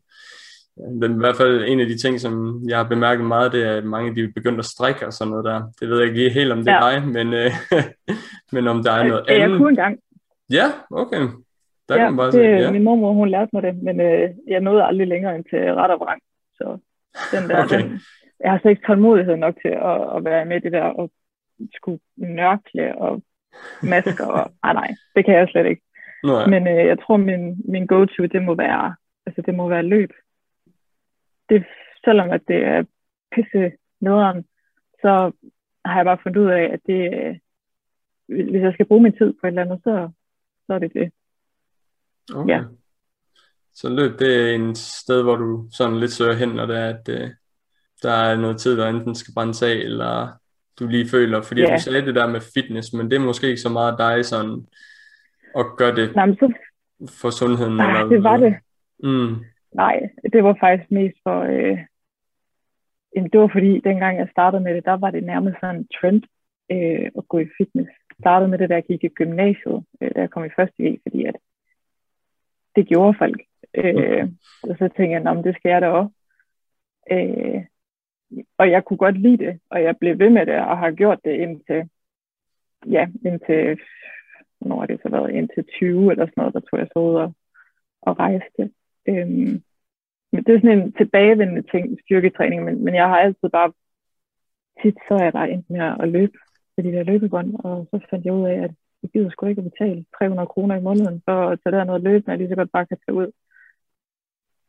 men 0.77 1.11
i 1.11 1.17
hvert 1.17 1.37
fald 1.37 1.63
en 1.67 1.79
af 1.79 1.87
de 1.87 1.97
ting, 1.97 2.21
som 2.21 2.63
jeg 2.67 2.77
har 2.77 2.83
bemærket 2.83 3.25
meget, 3.25 3.51
det 3.51 3.63
er, 3.63 3.77
at 3.77 3.85
mange 3.85 4.15
de 4.15 4.21
er 4.21 4.31
begyndt 4.35 4.59
at 4.59 4.65
strikke 4.65 5.07
og 5.07 5.13
sådan 5.13 5.29
noget 5.29 5.45
der. 5.45 5.71
Det 5.79 5.89
ved 5.89 5.99
jeg 5.99 6.07
ikke 6.07 6.29
helt, 6.29 6.51
om 6.51 6.57
det 6.57 6.67
er 6.67 6.85
ja. 6.85 6.91
dig, 6.91 7.07
men, 7.07 7.33
øh, 7.33 7.51
men 8.53 8.67
om 8.67 8.83
der 8.83 8.91
er 8.91 9.07
noget 9.07 9.25
andet. 9.27 9.41
Jeg 9.41 9.57
kunne 9.57 9.69
engang. 9.69 9.99
Ja, 10.49 10.71
okay. 10.91 11.27
Der 11.91 11.97
ja, 11.97 12.03
kan 12.03 12.13
man 12.13 12.17
bare 12.17 12.31
det, 12.31 12.33
sige, 12.33 12.65
ja. 12.65 12.71
min 12.71 12.83
mormor, 12.83 13.13
hun 13.13 13.29
lærte 13.29 13.49
mig 13.53 13.63
det, 13.63 13.83
men 13.83 14.01
øh, 14.01 14.29
jeg 14.47 14.59
nåede 14.59 14.83
aldrig 14.83 15.07
længere 15.07 15.35
end 15.35 15.45
til 15.45 15.73
ret 15.73 15.91
og 15.91 15.99
vrang. 15.99 16.21
Så 16.57 16.77
den 17.31 17.49
der, 17.49 17.63
okay. 17.63 17.81
den, 17.81 17.99
jeg 18.39 18.51
har 18.51 18.59
så 18.63 18.69
ikke 18.69 18.87
tålmodighed 18.87 19.35
nok 19.35 19.55
til 19.61 19.73
at, 19.91 19.97
at 20.15 20.25
være 20.25 20.45
med 20.45 20.57
i 20.57 20.59
det 20.59 20.71
der, 20.71 20.83
og 20.83 21.11
skulle 21.75 21.99
nørkle 22.17 22.97
og 22.97 23.21
masker, 23.83 24.25
og 24.25 24.51
ah, 24.63 24.73
nej, 24.73 24.89
det 25.15 25.25
kan 25.25 25.33
jeg 25.35 25.47
slet 25.47 25.65
ikke. 25.65 25.81
Nej. 26.23 26.47
Men 26.47 26.67
øh, 26.67 26.85
jeg 26.91 26.97
tror, 26.99 27.17
min, 27.17 27.61
min 27.65 27.85
go-to, 27.85 28.23
det 28.25 28.41
må 28.43 28.55
være, 28.55 28.95
altså 29.25 29.41
det 29.41 29.55
må 29.55 29.69
være 29.69 29.83
løb 29.83 30.11
det, 31.51 31.65
selvom 32.05 32.29
at 32.31 32.41
det 32.47 32.59
er 32.73 32.83
pisse 33.35 33.71
nederen, 33.99 34.45
så 35.01 35.31
har 35.85 35.95
jeg 35.95 36.05
bare 36.05 36.23
fundet 36.23 36.41
ud 36.41 36.49
af, 36.49 36.63
at 36.75 36.79
det, 36.85 37.01
hvis 38.51 38.61
jeg 38.61 38.73
skal 38.73 38.85
bruge 38.85 39.03
min 39.03 39.17
tid 39.17 39.33
på 39.33 39.47
et 39.47 39.47
eller 39.47 39.61
andet, 39.61 39.79
så, 39.83 40.09
så 40.65 40.73
er 40.73 40.79
det 40.79 40.93
det. 40.93 41.11
Okay. 42.35 42.53
Ja. 42.53 42.63
Så 43.73 43.89
løb, 43.89 44.19
det 44.19 44.49
er 44.49 44.55
en 44.55 44.75
sted, 44.75 45.23
hvor 45.23 45.35
du 45.35 45.67
sådan 45.71 45.99
lidt 45.99 46.11
søger 46.11 46.33
hen, 46.33 46.49
når 46.49 46.65
det 46.65 46.77
er, 46.77 46.89
at 46.89 47.09
uh, 47.09 47.29
der 48.03 48.11
er 48.11 48.37
noget 48.37 48.57
tid, 48.57 48.77
der 48.77 48.89
enten 48.89 49.15
skal 49.15 49.33
brændes 49.33 49.63
af, 49.63 49.73
eller 49.73 50.41
du 50.79 50.87
lige 50.87 51.09
føler, 51.09 51.41
fordi 51.41 51.61
ja. 51.61 51.75
du 51.75 51.81
sagde 51.81 52.05
det 52.05 52.15
der 52.15 52.27
med 52.27 52.41
fitness, 52.53 52.93
men 52.93 53.11
det 53.11 53.15
er 53.15 53.25
måske 53.25 53.47
ikke 53.47 53.61
så 53.61 53.69
meget 53.69 53.97
dig 53.97 54.25
sådan, 54.25 54.65
at 55.55 55.65
gøre 55.77 55.95
det 55.95 56.15
Nej, 56.15 56.27
så... 56.27 56.53
for 57.21 57.29
sundheden? 57.29 57.75
Nej, 57.77 57.91
eller, 57.91 58.09
det 58.09 58.23
var 58.23 58.37
det. 58.37 58.55
Mm. 59.03 59.35
Nej, 59.73 60.09
det 60.33 60.43
var 60.43 60.55
faktisk 60.59 60.91
mest 60.91 61.17
for... 61.23 61.41
Øh, 61.41 61.77
jamen, 63.15 63.29
det 63.31 63.39
var 63.39 63.49
fordi, 63.53 63.79
dengang 63.79 64.17
jeg 64.17 64.27
startede 64.31 64.63
med 64.63 64.75
det, 64.75 64.85
der 64.85 64.97
var 64.97 65.11
det 65.11 65.23
nærmest 65.23 65.57
sådan 65.61 65.75
en 65.75 65.87
trend 66.01 66.23
øh, 66.71 67.11
at 67.17 67.27
gå 67.27 67.39
i 67.39 67.47
fitness. 67.57 67.89
Jeg 68.09 68.15
startede 68.19 68.49
med 68.49 68.57
det, 68.57 68.69
da 68.69 68.75
jeg 68.75 68.83
gik 68.83 69.03
i 69.03 69.07
gymnasiet, 69.07 69.83
øh, 70.01 70.11
da 70.15 70.19
jeg 70.21 70.29
kom 70.29 70.45
i 70.45 70.55
første 70.55 70.83
G, 70.83 70.99
fordi 71.03 71.25
at 71.25 71.35
det 72.75 72.87
gjorde 72.87 73.17
folk. 73.17 73.41
Øh, 73.73 74.29
og 74.63 74.75
så 74.77 74.89
tænkte 74.97 75.11
jeg, 75.11 75.37
at 75.37 75.43
det 75.43 75.55
skal 75.55 75.69
jeg 75.69 75.81
da 75.81 75.87
også. 75.87 76.13
Øh, 77.11 77.61
og 78.57 78.71
jeg 78.71 78.85
kunne 78.85 78.97
godt 78.97 79.21
lide 79.21 79.37
det, 79.37 79.59
og 79.69 79.83
jeg 79.83 79.97
blev 79.97 80.19
ved 80.19 80.29
med 80.29 80.45
det, 80.45 80.55
og 80.55 80.77
har 80.77 80.91
gjort 80.91 81.19
det 81.25 81.31
indtil, 81.31 81.89
ja, 82.87 83.07
indtil, 83.25 83.79
hvornår 84.59 84.79
har 84.79 84.85
det 84.85 84.99
så 85.03 85.09
været, 85.09 85.31
indtil 85.31 85.63
20 85.63 86.11
eller 86.11 86.25
sådan 86.25 86.33
noget, 86.37 86.53
der 86.53 86.59
tog 86.59 86.79
jeg 86.79 86.87
så 86.93 86.99
ud 86.99 87.15
og, 87.15 87.33
og 88.01 88.19
rejste. 88.19 88.71
Øhm, 89.07 89.63
men 90.31 90.43
det 90.43 90.55
er 90.55 90.59
sådan 90.59 90.79
en 90.79 90.93
tilbagevendende 90.93 91.61
ting, 91.71 91.97
styrketræning, 92.05 92.63
men, 92.63 92.83
men 92.83 92.95
jeg 92.95 93.07
har 93.07 93.17
altid 93.17 93.49
bare, 93.49 93.73
tit 94.81 94.97
så 95.07 95.13
er 95.13 95.23
jeg 95.23 95.33
bare 95.33 95.51
endt 95.51 95.69
med 95.69 95.79
at 95.99 96.09
løbe 96.09 96.37
til 96.75 96.83
de 96.85 96.91
der 96.91 97.03
løbebånd, 97.03 97.55
og 97.55 97.87
så 97.91 98.07
fandt 98.09 98.25
jeg 98.25 98.33
ud 98.33 98.47
af, 98.47 98.55
at 98.63 98.71
jeg 99.03 99.09
gider 99.13 99.29
sgu 99.29 99.45
ikke 99.45 99.61
at 99.61 99.71
betale 99.71 100.05
300 100.17 100.47
kroner 100.47 100.75
i 100.75 100.81
måneden 100.81 101.21
for 101.25 101.49
at 101.49 101.59
tage 101.63 101.75
der 101.75 101.83
noget 101.83 102.03
løb, 102.03 102.27
når 102.27 102.33
jeg 102.33 102.39
lige 102.39 102.49
så 102.49 102.55
godt 102.55 102.71
bare 102.71 102.85
kan 102.85 102.97
tage 103.05 103.15
ud. 103.15 103.31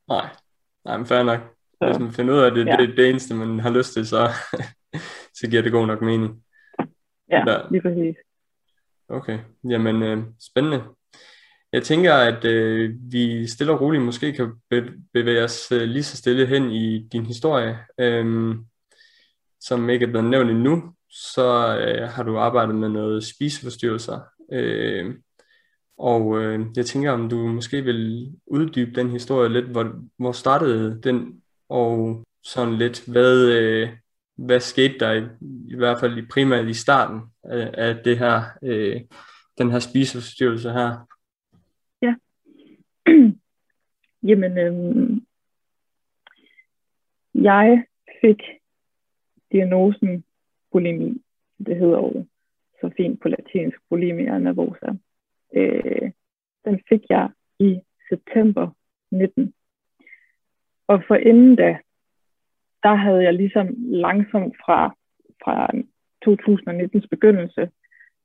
Nej, 0.09 0.27
nej 0.85 0.97
men 0.97 1.07
fair 1.07 1.23
nok. 1.23 1.41
Så, 1.79 1.87
Hvis 1.87 1.99
man 1.99 2.13
finder 2.13 2.35
ud 2.35 2.39
af, 2.39 2.47
at 2.47 2.53
det, 2.53 2.67
ja. 2.67 2.77
det, 2.77 2.97
det 2.97 3.11
eneste, 3.11 3.35
man 3.35 3.59
har 3.59 3.71
lyst 3.71 3.93
til, 3.93 4.07
så, 4.07 4.29
så 5.39 5.51
giver 5.51 5.63
det 5.63 5.73
god 5.73 5.87
nok 5.87 6.03
mening. 6.03 6.45
Ja, 7.31 7.43
der. 7.47 7.69
lige 7.71 7.83
præcis. 7.83 8.17
Okay, 9.09 9.39
jamen 9.65 10.03
øh, 10.03 10.25
spændende. 10.41 10.83
Jeg 11.73 11.83
tænker, 11.83 12.15
at 12.15 12.45
øh, 12.45 12.95
vi 13.13 13.47
stille 13.47 13.73
og 13.73 13.81
roligt 13.81 14.03
måske 14.03 14.33
kan 14.33 14.53
bevæge 15.13 15.45
os 15.45 15.73
øh, 15.73 15.83
lige 15.83 16.03
så 16.03 16.17
stille 16.17 16.47
hen 16.47 16.71
i 16.71 17.09
din 17.13 17.27
historie. 17.27 17.79
Øh, 17.99 18.55
som 19.61 19.91
ikke 19.91 20.07
er 20.07 20.11
blevet 20.11 20.31
nævnt 20.31 20.51
endnu, 20.51 20.95
så 21.13 21.79
øh, 21.79 22.09
har 22.09 22.23
du 22.23 22.39
arbejdet 22.39 22.75
med 22.75 22.89
noget 22.89 23.25
spiseforstyrrelser. 23.25 24.21
Øh, 24.53 25.15
og 25.99 26.43
øh, 26.43 26.67
jeg 26.77 26.87
tænker, 26.87 27.11
om 27.11 27.29
du 27.29 27.37
måske 27.37 27.83
vil 27.83 28.33
uddybe 28.47 29.01
den 29.01 29.11
historie 29.11 29.49
lidt. 29.49 29.67
Hvor, 29.67 29.93
hvor 30.17 30.33
startede 30.33 31.03
den, 31.03 31.43
og 31.69 32.25
sådan 32.43 32.75
lidt, 32.75 33.05
hvad, 33.13 33.49
øh, 33.49 33.89
hvad 34.37 34.61
skete 34.61 34.99
der 34.99 35.13
i, 35.13 35.23
i 35.69 35.77
hvert 35.77 36.01
fald 36.01 36.19
i 36.19 36.27
primært 36.27 36.69
i 36.69 36.75
starten 36.75 37.21
af, 37.45 37.71
af 37.75 37.97
det 38.05 38.19
her, 38.19 38.43
øh, 38.63 39.01
den 39.59 39.71
her 39.71 39.79
spiseforstyrrelse 39.79 40.71
her? 40.71 41.09
Ja. 42.03 42.15
Jamen, 44.29 44.59
øh, 44.59 45.21
jeg 47.35 47.85
fik 48.21 48.39
diagnosen 49.53 50.25
bulimi. 50.73 51.23
Det 51.67 51.77
hedder 51.77 51.99
jo 51.99 52.27
så 52.81 52.91
fint 52.97 53.21
på 53.21 53.29
latinsk 53.29 53.79
bulimia 53.89 54.39
nervosa. 54.39 54.93
Øh, 55.55 56.11
den 56.65 56.81
fik 56.89 57.01
jeg 57.11 57.31
i 57.59 57.81
september 58.09 58.71
19. 59.11 59.55
Og 60.87 61.03
for 61.07 61.15
inden 61.15 61.57
da, 61.57 61.79
der 62.83 62.95
havde 62.95 63.23
jeg 63.23 63.35
ligesom 63.35 63.75
langsomt 63.79 64.57
fra, 64.65 64.97
fra 65.45 65.71
2019's 66.25 67.07
begyndelse, 67.11 67.71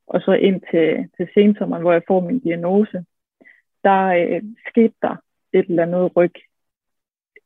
og 0.08 0.22
så 0.22 0.32
ind 0.32 0.62
til, 0.72 1.10
til 1.18 1.28
sensommeren, 1.34 1.82
hvor 1.82 1.92
jeg 1.92 2.02
får 2.08 2.20
min 2.20 2.40
diagnose, 2.40 3.06
der 3.84 4.04
øh, 4.08 4.44
skete 4.70 4.94
der 5.02 5.16
et 5.54 5.66
eller 5.70 5.84
andet 5.84 6.16
ryg 6.16 6.34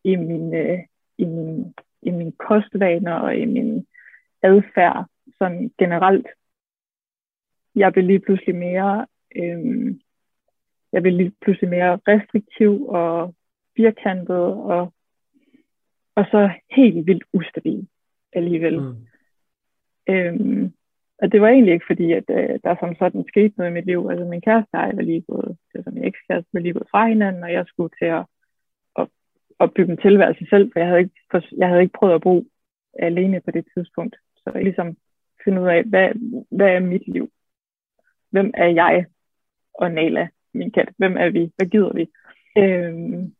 i 0.03 0.15
min, 0.15 0.53
øh, 0.53 0.79
i 1.17 1.25
min, 1.25 1.73
i 2.01 2.11
min 2.11 2.31
kostvaner 2.31 3.13
og 3.13 3.37
i 3.37 3.45
min 3.45 3.87
adfærd 4.43 5.05
sådan 5.37 5.71
generelt. 5.77 6.27
Jeg 7.75 7.93
blev 7.93 8.05
lige 8.05 8.19
pludselig 8.19 8.55
mere, 8.55 9.07
øh, 9.35 9.95
jeg 10.91 11.01
blev 11.01 11.13
lige 11.13 11.33
pludselig 11.41 11.69
mere 11.69 11.99
restriktiv 12.07 12.87
og 12.87 13.35
firkantet 13.77 14.45
og 14.53 14.93
og 16.15 16.25
så 16.31 16.49
helt 16.71 17.07
vildt 17.07 17.23
ustabil 17.33 17.87
alligevel. 18.33 18.81
Mm. 18.81 19.07
Øhm, 20.09 20.73
og 21.21 21.31
det 21.31 21.41
var 21.41 21.47
egentlig 21.47 21.73
ikke 21.73 21.85
fordi, 21.87 22.11
at 22.11 22.23
øh, 22.29 22.59
der 22.63 22.75
som 22.79 22.95
sådan 22.95 23.25
skete 23.27 23.53
noget 23.57 23.71
i 23.71 23.73
mit 23.73 23.85
liv. 23.85 24.07
Altså 24.11 24.25
min 24.25 24.41
kæreste 24.41 24.73
og 24.73 24.87
jeg 24.87 24.97
var 24.97 25.01
lige 25.01 25.21
gået, 25.21 25.57
som 25.83 25.93
min 25.93 26.03
ekskæreste 26.03 26.49
var 26.53 26.59
lige 26.59 26.73
gået 26.73 26.91
fra 26.91 27.07
hinanden, 27.07 27.43
og 27.43 27.53
jeg 27.53 27.65
skulle 27.67 27.93
til 27.99 28.05
at, 28.05 28.25
at, 28.99 29.07
at 29.59 29.73
bygge 29.73 29.91
en 29.91 29.97
tilværelse 29.97 30.45
selv, 30.49 30.71
for 30.71 30.79
jeg 30.79 30.87
havde, 30.87 30.99
ikke, 30.99 31.15
jeg 31.57 31.67
havde 31.67 31.81
ikke 31.81 31.97
prøvet 31.99 32.15
at 32.15 32.21
bo 32.21 32.43
alene 32.99 33.41
på 33.41 33.51
det 33.51 33.65
tidspunkt. 33.73 34.15
Så 34.43 34.51
jeg 34.53 34.63
ligesom 34.63 34.97
finde 35.43 35.61
ud 35.61 35.67
af, 35.67 35.83
hvad, 35.83 36.09
hvad 36.51 36.67
er 36.67 36.79
mit 36.79 37.07
liv? 37.07 37.31
Hvem 38.29 38.51
er 38.53 38.67
jeg 38.67 39.05
og 39.73 39.91
Nala, 39.91 40.27
min 40.53 40.71
kat? 40.71 40.89
Hvem 40.97 41.17
er 41.17 41.29
vi? 41.29 41.51
Hvad 41.55 41.67
gider 41.67 41.93
vi? 41.93 42.11
Øhm, 42.57 43.35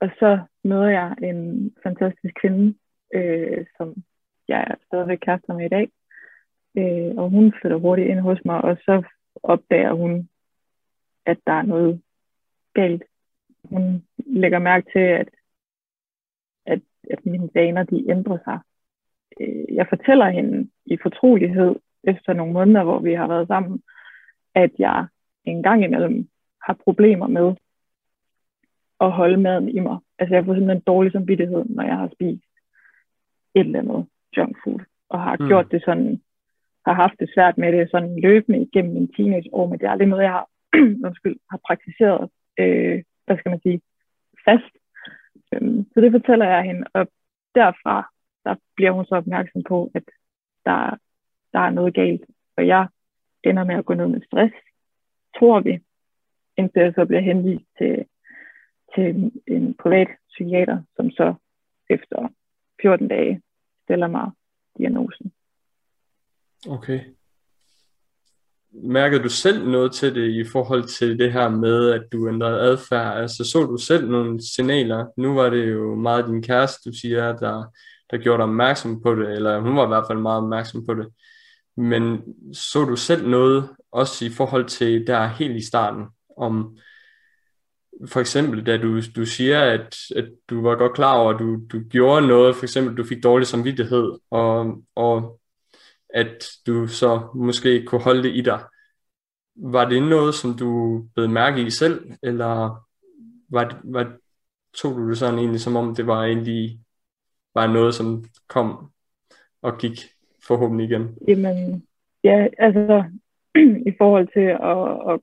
og 0.00 0.08
så 0.18 0.40
møder 0.64 0.88
jeg 0.88 1.16
en 1.22 1.70
fantastisk 1.82 2.34
kvinde, 2.40 2.74
øh, 3.14 3.66
som 3.76 3.94
jeg 4.48 4.60
er 4.70 4.74
stadigvæk 4.86 5.18
kærester 5.18 5.54
med 5.54 5.66
i 5.66 5.68
dag. 5.68 5.88
Øh, 6.76 7.16
og 7.16 7.30
hun 7.30 7.52
flytter 7.60 7.78
hurtigt 7.78 8.08
ind 8.08 8.20
hos 8.20 8.38
mig, 8.44 8.60
og 8.64 8.76
så 8.76 9.02
opdager 9.42 9.92
hun, 9.92 10.28
at 11.26 11.38
der 11.46 11.52
er 11.52 11.62
noget 11.62 12.02
galt. 12.74 13.04
Hun 13.64 14.06
lægger 14.16 14.58
mærke 14.58 14.90
til, 14.92 14.98
at, 14.98 15.28
at, 16.66 16.80
at 17.10 17.26
mine 17.26 17.50
vaner 17.54 17.82
de 17.82 18.10
ændrer 18.10 18.38
sig. 18.44 18.58
Øh, 19.40 19.74
jeg 19.74 19.86
fortæller 19.88 20.30
hende 20.30 20.68
i 20.86 20.98
fortrolighed, 21.02 21.74
efter 22.04 22.32
nogle 22.32 22.52
måneder, 22.52 22.84
hvor 22.84 22.98
vi 22.98 23.14
har 23.14 23.28
været 23.28 23.48
sammen, 23.48 23.82
at 24.54 24.70
jeg 24.78 25.06
en 25.44 25.62
gang 25.62 25.84
imellem 25.84 26.28
har 26.62 26.76
problemer 26.84 27.26
med 27.26 27.54
at 29.00 29.12
holde 29.12 29.36
maden 29.36 29.68
i 29.68 29.80
mig. 29.80 29.98
Altså 30.18 30.34
jeg 30.34 30.44
får 30.44 30.54
simpelthen 30.54 30.82
dårlig 30.86 31.12
samvittighed, 31.12 31.64
når 31.64 31.82
jeg 31.82 31.96
har 31.96 32.08
spist 32.14 32.44
et 33.54 33.66
eller 33.66 33.78
andet 33.78 34.06
junk 34.36 34.56
food, 34.64 34.80
og 35.08 35.20
har 35.20 35.36
mm. 35.40 35.46
gjort 35.46 35.70
det 35.70 35.82
sådan, 35.84 36.20
har 36.86 36.92
haft 36.92 37.14
det 37.20 37.30
svært 37.34 37.58
med 37.58 37.72
det 37.72 37.90
sådan 37.90 38.20
løbende 38.20 38.62
igennem 38.62 38.94
min 38.94 39.12
teenageår, 39.12 39.68
men 39.68 39.78
det 39.78 39.86
er 39.86 39.90
aldrig 39.90 40.08
noget, 40.08 40.24
jeg 40.24 40.32
har, 40.32 40.48
undskyld, 41.06 41.36
har 41.50 41.60
praktiseret, 41.66 42.30
øh, 42.58 43.02
hvad 43.26 43.38
skal 43.38 43.50
man 43.50 43.60
sige, 43.62 43.80
fast. 44.44 44.74
Øhm, 45.52 45.86
så 45.94 46.00
det 46.00 46.10
fortæller 46.12 46.46
jeg 46.46 46.62
hende, 46.62 46.86
og 46.94 47.08
derfra, 47.54 48.11
der 48.44 48.54
bliver 48.76 48.90
hun 48.90 49.04
så 49.04 49.14
opmærksom 49.14 49.62
på, 49.62 49.90
at 49.94 50.04
der, 50.64 50.96
der 51.52 51.58
er 51.58 51.70
noget 51.70 51.94
galt, 51.94 52.24
og 52.56 52.66
jeg 52.66 52.88
ender 53.44 53.64
med 53.64 53.74
at 53.74 53.84
gå 53.84 53.94
ned 53.94 54.06
med 54.06 54.20
stress, 54.26 54.54
tror 55.38 55.60
vi, 55.60 55.80
indtil 56.56 56.82
jeg 56.82 56.92
så 56.94 57.04
bliver 57.04 57.20
henvist 57.20 57.64
til 57.78 58.04
til 58.94 59.32
en 59.46 59.74
privat 59.74 60.08
psykiater, 60.28 60.82
som 60.96 61.10
så 61.10 61.34
efter 61.90 62.28
14 62.82 63.08
dage 63.08 63.42
stiller 63.84 64.06
mig 64.06 64.30
diagnosen. 64.78 65.32
Okay. 66.68 67.00
Mærkede 68.70 69.22
du 69.22 69.28
selv 69.28 69.68
noget 69.68 69.92
til 69.92 70.14
det 70.14 70.30
i 70.30 70.44
forhold 70.52 70.84
til 70.84 71.18
det 71.18 71.32
her 71.32 71.48
med, 71.48 71.90
at 71.90 72.12
du 72.12 72.28
ændrede 72.28 72.60
adfærd? 72.60 73.16
Altså 73.16 73.44
så 73.44 73.58
du 73.58 73.76
selv 73.76 74.10
nogle 74.10 74.40
signaler? 74.54 75.06
Nu 75.16 75.34
var 75.34 75.50
det 75.50 75.72
jo 75.72 75.94
meget 75.94 76.26
din 76.26 76.42
kæreste, 76.42 76.90
du 76.90 76.96
siger, 76.96 77.36
der, 77.36 77.72
der 78.12 78.18
gjorde 78.18 78.38
dig 78.38 78.44
opmærksom 78.44 79.02
på 79.02 79.14
det, 79.14 79.32
eller 79.32 79.60
hun 79.60 79.76
var 79.76 79.84
i 79.84 79.88
hvert 79.88 80.04
fald 80.10 80.18
meget 80.18 80.42
opmærksom 80.42 80.86
på 80.86 80.94
det. 80.94 81.08
Men 81.76 82.22
så 82.54 82.84
du 82.84 82.96
selv 82.96 83.28
noget, 83.28 83.68
også 83.92 84.24
i 84.24 84.28
forhold 84.30 84.64
til 84.64 85.06
der 85.06 85.26
helt 85.26 85.56
i 85.56 85.66
starten, 85.66 86.06
om 86.36 86.78
for 88.06 88.20
eksempel, 88.20 88.66
da 88.66 88.76
du, 88.76 89.00
du 89.16 89.26
siger, 89.26 89.60
at, 89.60 89.96
at 90.16 90.28
du 90.50 90.62
var 90.62 90.74
godt 90.74 90.94
klar 90.94 91.14
over, 91.14 91.34
at 91.34 91.38
du, 91.40 91.60
du 91.72 91.80
gjorde 91.90 92.26
noget, 92.26 92.56
for 92.56 92.62
eksempel, 92.62 92.96
du 92.96 93.04
fik 93.04 93.22
dårlig 93.22 93.46
samvittighed, 93.46 94.12
og, 94.30 94.82
og 94.94 95.40
at 96.14 96.48
du 96.66 96.86
så 96.86 97.28
måske 97.34 97.84
kunne 97.86 98.00
holde 98.00 98.22
det 98.22 98.36
i 98.36 98.40
dig. 98.40 98.64
Var 99.56 99.88
det 99.88 100.02
noget, 100.02 100.34
som 100.34 100.54
du 100.54 101.02
blev 101.14 101.28
mærke 101.28 101.62
i 101.62 101.70
selv, 101.70 102.10
eller 102.22 102.86
var, 103.50 103.80
var, 103.84 104.12
tog 104.74 104.96
du 104.96 105.08
det 105.08 105.18
sådan 105.18 105.38
egentlig, 105.38 105.60
som 105.60 105.76
om 105.76 105.94
det 105.94 106.06
var 106.06 106.24
egentlig 106.24 106.80
var 107.54 107.66
noget, 107.66 107.94
som 107.94 108.24
kom 108.48 108.90
og 109.62 109.78
gik 109.78 109.98
forhåbentlig 110.46 110.90
igen? 110.90 111.18
Jamen, 111.28 111.86
ja, 112.24 112.48
altså, 112.58 113.04
i 113.90 113.92
forhold 113.98 114.28
til 114.32 114.48
at, 114.70 115.12
at 115.12 115.20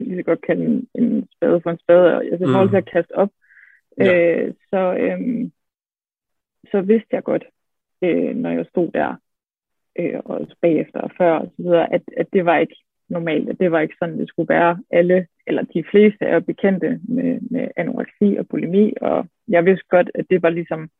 lige 0.00 0.18
så 0.18 0.22
godt 0.22 0.42
kalde 0.42 0.64
en, 0.64 0.88
en 0.94 1.28
spade 1.36 1.60
for 1.60 1.70
en 1.70 1.78
spade, 1.78 2.16
og 2.16 2.24
altså, 2.24 2.44
i 2.44 2.52
forhold 2.52 2.70
til 2.70 2.76
at 2.76 2.84
mm. 2.84 2.92
kaste 2.92 3.12
op, 3.16 3.30
ja. 3.98 4.36
øh, 4.36 4.54
så, 4.70 4.96
øhm, 5.00 5.52
så 6.70 6.80
vidste 6.80 7.08
jeg 7.12 7.24
godt, 7.24 7.44
øh, 8.02 8.36
når 8.36 8.50
jeg 8.50 8.66
stod 8.70 8.90
der, 8.92 9.14
øh, 9.98 10.20
og 10.24 10.48
bagefter 10.60 11.00
og 11.00 11.10
før, 11.18 11.32
og 11.32 11.46
så 11.56 11.62
videre, 11.62 11.92
at, 11.92 12.02
at 12.16 12.26
det 12.32 12.44
var 12.44 12.58
ikke 12.58 12.76
normalt, 13.08 13.48
at 13.48 13.60
det 13.60 13.72
var 13.72 13.80
ikke 13.80 13.96
sådan, 13.98 14.18
det 14.18 14.28
skulle 14.28 14.48
være 14.48 14.82
alle, 14.90 15.26
eller 15.46 15.62
de 15.62 15.84
fleste 15.90 16.24
er 16.24 16.40
bekendte 16.40 17.00
med, 17.02 17.40
med 17.50 17.68
anoreksi 17.76 18.36
og 18.38 18.48
bulimi, 18.48 18.92
og 19.00 19.26
jeg 19.48 19.64
vidste 19.64 19.86
godt, 19.88 20.10
at 20.14 20.26
det 20.30 20.42
var 20.42 20.50
ligesom 20.50 20.90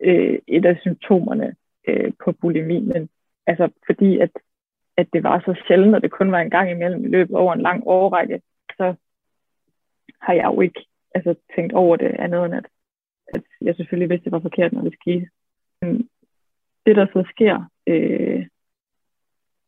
øh, 0.00 0.38
et 0.46 0.66
af 0.66 0.78
symptomerne 0.80 1.54
øh, 1.88 2.12
på 2.24 2.32
bulimi, 2.32 2.80
men 2.80 3.08
altså 3.46 3.68
fordi 3.86 4.18
at 4.18 4.30
at 4.98 5.08
det 5.12 5.22
var 5.22 5.40
så 5.40 5.62
sjældent, 5.66 5.94
og 5.94 6.02
det 6.02 6.10
kun 6.10 6.32
var 6.32 6.40
en 6.40 6.50
gang 6.50 6.70
imellem 6.70 7.04
i 7.04 7.08
løbet 7.08 7.36
over 7.36 7.52
en 7.52 7.60
lang 7.60 7.82
årrække, 7.86 8.42
så 8.76 8.94
har 10.20 10.32
jeg 10.32 10.44
jo 10.44 10.60
ikke 10.60 10.86
altså, 11.14 11.34
tænkt 11.56 11.72
over 11.72 11.96
det 11.96 12.06
andet 12.18 12.44
end, 12.44 12.54
at, 12.54 12.66
at 13.34 13.42
jeg 13.60 13.74
selvfølgelig 13.76 14.10
vidste, 14.10 14.24
det 14.24 14.32
var 14.32 14.40
forkert, 14.40 14.72
når 14.72 14.82
det 14.82 14.94
skete. 15.00 15.26
Men 15.82 16.08
det, 16.86 16.96
der 16.96 17.06
så 17.06 17.24
sker, 17.30 17.70
øh, 17.86 18.46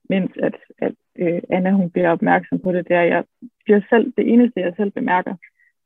mens 0.08 0.30
at, 0.36 0.56
at 0.78 0.94
øh, 1.16 1.42
Anna 1.50 1.70
hun 1.70 1.90
bliver 1.90 2.10
opmærksom 2.10 2.58
på 2.58 2.72
det, 2.72 2.88
det 2.88 2.96
er, 2.96 3.02
at 3.02 3.08
jeg 3.08 3.24
bliver 3.64 3.80
selv, 3.90 4.12
det 4.16 4.32
eneste, 4.32 4.60
jeg 4.60 4.74
selv 4.76 4.90
bemærker, 4.90 5.34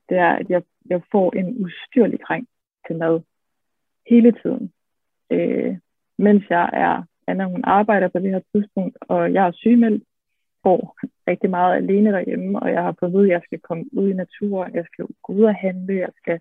det 0.08 0.16
er, 0.16 0.32
at 0.32 0.50
jeg, 0.50 0.62
jeg 0.86 1.00
får 1.12 1.32
en 1.36 1.64
ustyrlig 1.64 2.20
kring 2.20 2.48
til 2.86 2.96
mad 2.96 3.20
hele 4.10 4.32
tiden. 4.42 4.72
Øh, 5.30 5.76
mens 6.18 6.44
jeg 6.50 6.70
er 6.72 7.02
Anna 7.26 7.44
hun 7.44 7.64
arbejder 7.64 8.08
på 8.08 8.18
det 8.18 8.30
her 8.30 8.40
tidspunkt, 8.54 8.96
og 9.00 9.32
jeg 9.32 9.46
er 9.46 9.52
sygemeldt, 9.52 10.04
går 10.62 10.96
rigtig 11.28 11.50
meget 11.50 11.76
alene 11.76 12.12
derhjemme, 12.12 12.58
og 12.62 12.72
jeg 12.72 12.82
har 12.82 12.96
fået 13.00 13.10
at 13.10 13.14
vide, 13.14 13.24
at 13.24 13.30
jeg 13.30 13.42
skal 13.44 13.60
komme 13.60 13.84
ud 13.92 14.08
i 14.08 14.20
naturen, 14.22 14.74
jeg 14.74 14.84
skal 14.92 15.06
gå 15.22 15.32
ud 15.32 15.44
og 15.44 15.54
handle, 15.54 15.94
jeg 15.94 16.12
skal, 16.16 16.40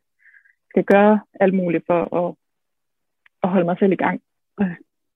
skal 0.70 0.84
gøre 0.84 1.20
alt 1.40 1.54
muligt 1.54 1.86
for 1.88 2.02
at, 2.22 2.36
at 3.44 3.50
holde 3.50 3.66
mig 3.66 3.78
selv 3.80 3.92
i 3.92 4.04
gang. 4.06 4.22
Og 4.58 4.66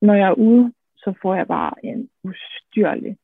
når 0.02 0.14
jeg 0.14 0.28
er 0.28 0.34
ude, 0.34 0.74
så 0.98 1.14
får 1.22 1.36
jeg 1.36 1.48
bare 1.48 1.86
en 1.86 2.10
ustyrlig 2.24 3.18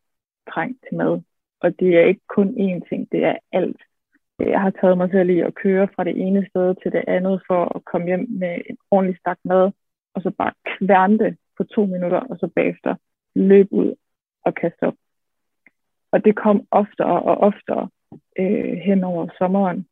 trang 0.54 0.78
til 0.84 0.98
mad. 0.98 1.22
Og 1.60 1.80
det 1.80 1.98
er 1.98 2.06
ikke 2.06 2.28
kun 2.28 2.50
én 2.50 2.90
ting, 2.90 3.12
det 3.12 3.24
er 3.24 3.38
alt. 3.52 3.82
Jeg 4.40 4.62
har 4.62 4.70
taget 4.70 4.98
mig 4.98 5.10
selv 5.12 5.30
i 5.30 5.40
at 5.40 5.56
køre 5.56 5.88
fra 5.96 6.04
det 6.04 6.18
ene 6.18 6.48
sted 6.50 6.76
til 6.84 6.92
det 6.92 7.04
andet 7.08 7.42
for 7.48 7.76
at 7.76 7.86
komme 7.86 8.08
hjem 8.08 8.28
med 8.30 8.62
en 8.70 8.78
ordentlig 8.92 9.20
stak 9.20 9.40
mad, 9.46 9.72
og 10.14 10.22
så 10.22 10.32
bare 10.38 10.52
kværne 10.66 11.38
på 11.58 11.64
to 11.64 11.86
minutter, 11.86 12.20
og 12.20 12.38
så 12.38 12.48
bagefter 12.56 12.96
løb 13.36 13.68
ud 13.72 13.96
og 14.46 14.56
kaste 14.56 14.84
op. 14.84 14.94
Og 16.12 16.26
det 16.26 16.36
kom 16.36 16.68
oftere 16.72 17.22
og 17.22 17.38
oftere 17.38 17.90
øh, 18.40 18.78
hen 18.78 19.04
over 19.04 19.28
sommeren, 19.38 19.88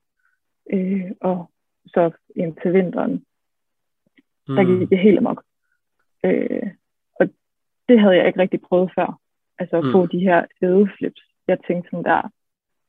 øh, 0.74 1.12
og 1.22 1.52
så 1.86 2.12
ind 2.36 2.56
til 2.62 2.74
vinteren. 2.74 3.26
Mm. 4.48 4.56
Der 4.56 4.64
gik 4.64 4.90
det 4.90 5.00
helt 5.00 5.18
amok. 5.18 5.44
Øh, 6.26 6.68
og 7.20 7.30
det 7.90 8.00
havde 8.00 8.16
jeg 8.16 8.28
ikke 8.28 8.40
rigtig 8.40 8.62
prøvet 8.62 8.92
før. 8.96 9.20
Altså 9.60 9.78
at 9.78 9.86
mm. 9.86 9.92
få 9.92 10.06
de 10.06 10.20
her 10.20 10.46
ædeflips. 10.62 11.22
Jeg 11.48 11.58
tænkte 11.68 11.90
sådan 11.90 12.04
der, 12.04 12.30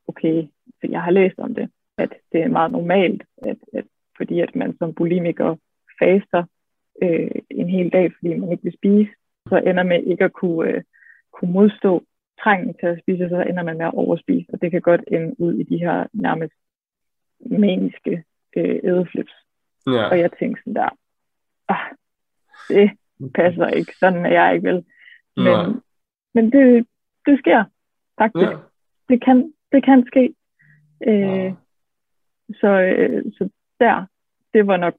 okay, 0.09 0.49
for 0.81 0.91
jeg 0.91 1.03
har 1.03 1.11
læst 1.11 1.39
om 1.39 1.55
det, 1.55 1.71
at 1.99 2.13
det 2.33 2.43
er 2.43 2.49
meget 2.49 2.73
normalt, 2.73 3.23
at, 3.43 3.57
at 3.73 3.85
fordi 4.17 4.41
at 4.41 4.57
man 4.57 4.77
som 4.79 4.95
bulimiker 4.95 5.57
faster 5.99 6.45
øh, 7.03 7.31
en 7.51 7.69
hel 7.69 7.93
dag, 7.93 8.13
fordi 8.15 8.35
man 8.35 8.53
ikke 8.53 8.65
vil 8.65 8.79
spise, 8.79 9.11
så 9.49 9.57
ender 9.57 9.83
man 9.83 10.05
ikke 10.07 10.25
at 10.25 10.33
kunne, 10.33 10.71
øh, 10.71 10.83
kunne 11.33 11.53
modstå 11.53 12.05
trængen 12.43 12.75
til 12.75 12.87
at 12.87 12.99
spise, 13.03 13.29
så 13.29 13.43
ender 13.43 13.63
man 13.63 13.77
med 13.77 13.87
at 13.87 13.95
overspise, 13.95 14.47
og 14.53 14.61
det 14.61 14.71
kan 14.71 14.81
godt 14.81 15.01
ende 15.07 15.41
ud 15.41 15.55
i 15.55 15.63
de 15.63 15.79
her 15.79 16.07
nærmest 16.13 16.55
maniske 17.41 18.25
øh, 18.57 18.81
ædeflips. 18.85 19.33
Ja. 19.87 20.05
Og 20.11 20.19
jeg 20.19 20.31
tænkte 20.39 20.63
sådan 20.63 20.75
der, 20.75 20.89
ah, 21.69 21.91
det 22.69 22.91
passer 23.35 23.67
ikke, 23.67 23.97
sådan 23.97 24.27
er 24.27 24.33
jeg 24.33 24.55
ikke 24.55 24.69
vel. 24.69 24.85
Men, 25.37 25.83
men 26.35 26.53
det, 26.53 26.87
det 27.27 27.39
sker 27.39 27.65
faktisk. 28.19 28.51
Ja. 28.51 28.57
Det, 29.09 29.25
kan, 29.25 29.53
det 29.73 29.85
kan 29.85 30.07
ske. 30.07 30.35
Øh, 31.07 31.21
ja. 31.21 31.55
så, 32.61 32.71
øh, 32.99 33.25
så 33.33 33.49
der, 33.81 34.07
det 34.55 34.67
var 34.67 34.77
nok, 34.77 34.95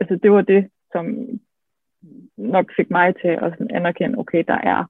altså 0.00 0.18
det 0.22 0.30
var 0.32 0.40
det, 0.40 0.70
som 0.92 1.04
nok 2.36 2.66
fik 2.76 2.90
mig 2.90 3.14
til 3.22 3.28
at 3.28 3.52
sådan 3.52 3.70
anerkende, 3.70 4.18
okay, 4.18 4.44
der 4.48 4.58
er 4.72 4.84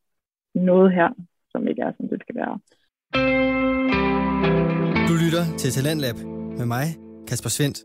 noget 0.55 0.93
her, 0.93 1.09
som 1.51 1.69
ikke 1.69 1.83
er, 1.83 1.93
som 1.97 2.09
det 2.09 2.21
skal 2.21 2.35
være. 2.35 2.59
Du 5.09 5.15
lytter 5.25 5.45
til 5.59 5.71
Talentlab 5.71 6.17
med 6.59 6.67
mig, 6.67 6.87
Kasper 7.29 7.49
Svendt. 7.49 7.79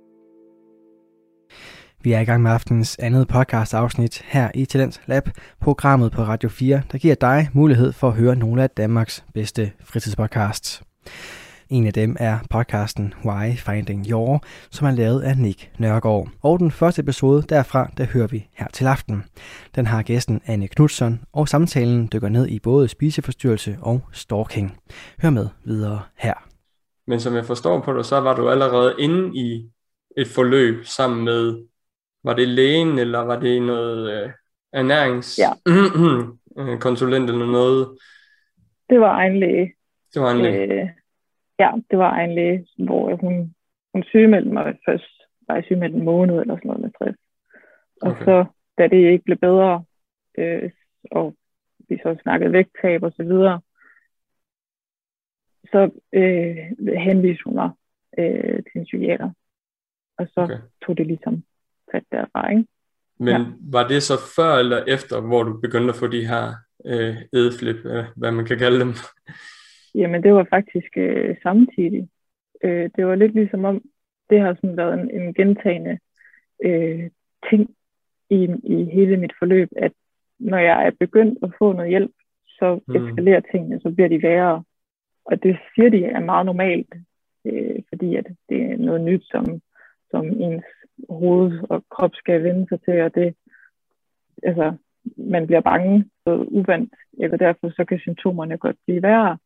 Vi 2.04 2.12
er 2.14 2.20
i 2.20 2.26
gang 2.26 2.43
med 2.43 2.52
aftens 2.52 2.97
andet 3.00 3.28
podcast 3.28 3.74
afsnit 3.74 4.22
her 4.26 4.52
i 4.56 4.66
Talent 4.66 5.02
Lab, 5.08 5.24
programmet 5.62 6.12
på 6.12 6.22
Radio 6.22 6.50
4, 6.50 6.82
der 6.91 6.97
giver 6.97 7.16
dig 7.16 7.50
mulighed 7.54 7.93
for 7.93 8.08
at 8.08 8.14
høre 8.14 8.36
nogle 8.36 8.64
af 8.64 8.70
Danmarks 8.70 9.26
bedste 9.34 9.72
fritidspodcasts. 9.80 10.89
En 11.70 11.88
af 11.88 11.93
dem 11.93 12.16
er 12.20 12.38
podcasten 12.50 13.14
Why 13.26 13.58
Finding 13.58 14.06
Your, 14.10 14.43
som 14.72 14.88
er 14.88 14.91
lavet 14.91 15.22
af 15.22 15.38
Nick 15.38 15.72
Nørgaard. 15.80 16.30
Og 16.43 16.60
den 16.60 16.72
første 16.72 17.02
episode 17.02 17.41
derfra, 17.41 17.89
der 17.97 18.06
hører 18.06 18.28
vi 18.28 18.47
her 18.54 18.68
til 18.74 18.86
aften. 18.86 19.24
Den 19.76 19.86
har 19.86 20.04
gæsten 20.04 20.41
Anne 20.45 20.68
Knudsen, 20.68 21.22
og 21.34 21.47
samtalen 21.47 22.10
dykker 22.14 22.30
ned 22.30 22.47
i 22.47 22.60
både 22.60 22.88
spiseforstyrrelse 22.88 23.78
og 23.82 24.02
stalking. 24.12 24.78
Hør 25.22 25.30
med 25.30 25.47
videre 25.66 26.02
her. 26.18 26.34
Men 27.08 27.20
som 27.20 27.36
jeg 27.36 27.45
forstår 27.45 27.82
på 27.82 27.93
dig, 27.93 28.06
så 28.06 28.20
var 28.20 28.36
du 28.36 28.50
allerede 28.50 28.95
inde 29.00 29.36
i 29.36 29.70
et 30.18 30.28
forløb 30.28 30.86
sammen 30.86 31.26
med, 31.26 31.58
var 32.24 32.34
det 32.34 32.47
lægen, 32.47 33.00
eller 33.00 33.20
var 33.20 33.39
det 33.39 33.62
noget 33.62 34.24
øh, 34.24 34.30
ernæringskonsulent 34.74 37.30
ja. 37.30 37.34
eller 37.38 37.45
noget? 37.45 37.97
Det 38.89 39.00
var 39.00 39.18
egen 39.18 39.39
læge. 39.39 39.78
Det 40.14 40.22
var 40.22 40.32
en 40.32 40.41
læge. 40.41 40.82
Øh, 40.82 40.89
ja, 41.60 41.72
det 41.89 41.97
var 41.97 42.16
en 42.16 42.36
læge, 42.36 42.68
hvor 42.78 43.16
hun, 43.16 43.55
hun 43.93 44.03
sygemeldte 44.03 44.51
mig 44.51 44.78
først, 44.86 45.22
var 45.47 45.55
jeg 45.55 45.64
sygemeldt 45.64 45.95
en 45.95 46.05
måned 46.05 46.39
eller 46.39 46.55
sådan 46.55 46.68
noget 46.68 46.82
med 46.82 46.89
stress. 46.95 47.18
Og 48.01 48.12
okay. 48.12 48.26
så, 48.26 48.45
da 48.78 48.88
det 48.88 49.12
ikke 49.12 49.24
blev 49.26 49.38
bedre, 49.38 49.84
øh, 50.38 50.72
og 51.12 51.36
vi 51.89 51.97
så 52.03 52.18
snakkede 52.22 52.51
vægttab 52.51 53.03
og 53.03 53.14
så 53.16 53.24
videre, 53.24 53.62
så 55.72 55.89
øh, 56.14 56.57
henviste 56.97 57.43
hun 57.45 57.55
mig 57.55 57.72
øh, 58.18 58.64
til 58.64 58.76
en 58.76 58.84
psykiater. 58.84 59.32
Og 60.18 60.28
så 60.28 60.41
okay. 60.41 60.57
tog 60.86 60.97
det 60.97 61.07
ligesom 61.07 61.43
fat 61.91 62.03
derfra, 62.12 62.49
ikke? 62.49 62.66
Men 63.20 63.41
ja. 63.41 63.45
var 63.62 63.88
det 63.88 64.03
så 64.03 64.14
før 64.36 64.55
eller 64.55 64.84
efter, 64.88 65.22
hvor 65.22 65.43
du 65.43 65.60
begyndte 65.62 65.89
at 65.89 65.95
få 65.95 66.07
de 66.07 66.28
her 66.28 66.53
øh, 66.86 67.16
edeflip, 67.34 67.86
øh, 67.86 68.05
hvad 68.16 68.32
man 68.32 68.45
kan 68.45 68.57
kalde 68.57 68.80
dem? 68.80 68.93
Jamen, 69.96 70.24
det 70.24 70.34
var 70.34 70.48
faktisk 70.50 70.98
øh, 70.98 71.36
samtidig. 71.44 72.10
Øh, 72.64 72.90
det 72.96 73.06
var 73.06 73.16
lidt 73.16 73.34
ligesom 73.34 73.66
om, 73.66 73.82
det 74.30 74.40
har 74.40 74.54
sådan 74.54 74.78
været 74.78 75.00
en, 75.00 75.22
en 75.22 75.34
gentagende 75.34 76.00
øh, 76.64 77.10
ting 77.50 77.70
i, 78.30 78.50
i 78.64 78.84
hele 78.86 79.18
mit 79.18 79.34
forløb, 79.40 79.70
at 79.76 79.92
når 80.40 80.58
jeg 80.58 80.88
er 80.88 80.92
begyndt 81.00 81.40
at 81.44 81.52
få 81.60 81.74
noget 81.74 81.90
hjælp, 81.90 82.12
så 82.48 82.80
mm. 82.88 82.96
eskalerer 82.96 83.42
tingene, 83.52 83.80
så 83.80 83.92
bliver 83.92 84.10
de 84.10 84.24
værre. 84.24 84.64
Og 85.26 85.44
det 85.44 85.58
siger 85.76 85.90
de 85.90 86.06
er 86.06 86.20
meget 86.20 86.46
normalt, 86.46 86.94
øh, 87.46 87.80
fordi 87.90 88.16
at 88.16 88.28
det 88.50 88.62
er 88.62 88.78
noget 88.78 89.02
nyt, 89.02 89.24
som, 89.32 89.62
som 90.12 90.26
ens 90.26 90.66
hoved 91.10 91.60
og 91.70 91.84
krop 91.90 92.12
skal 92.16 92.44
vende 92.44 92.68
sig 92.70 92.82
til, 92.82 93.02
og 93.02 93.16
det, 93.16 93.36
altså, 94.44 94.74
man 95.18 95.48
bliver 95.48 95.62
bange 95.62 96.06
og 96.26 96.54
uvandt, 96.54 96.94
og 97.32 97.40
derfor 97.40 97.70
så 97.70 97.86
kan 97.86 98.00
symptomerne 98.00 98.58
godt 98.58 98.76
blive 98.86 99.02
værre. 99.02 99.38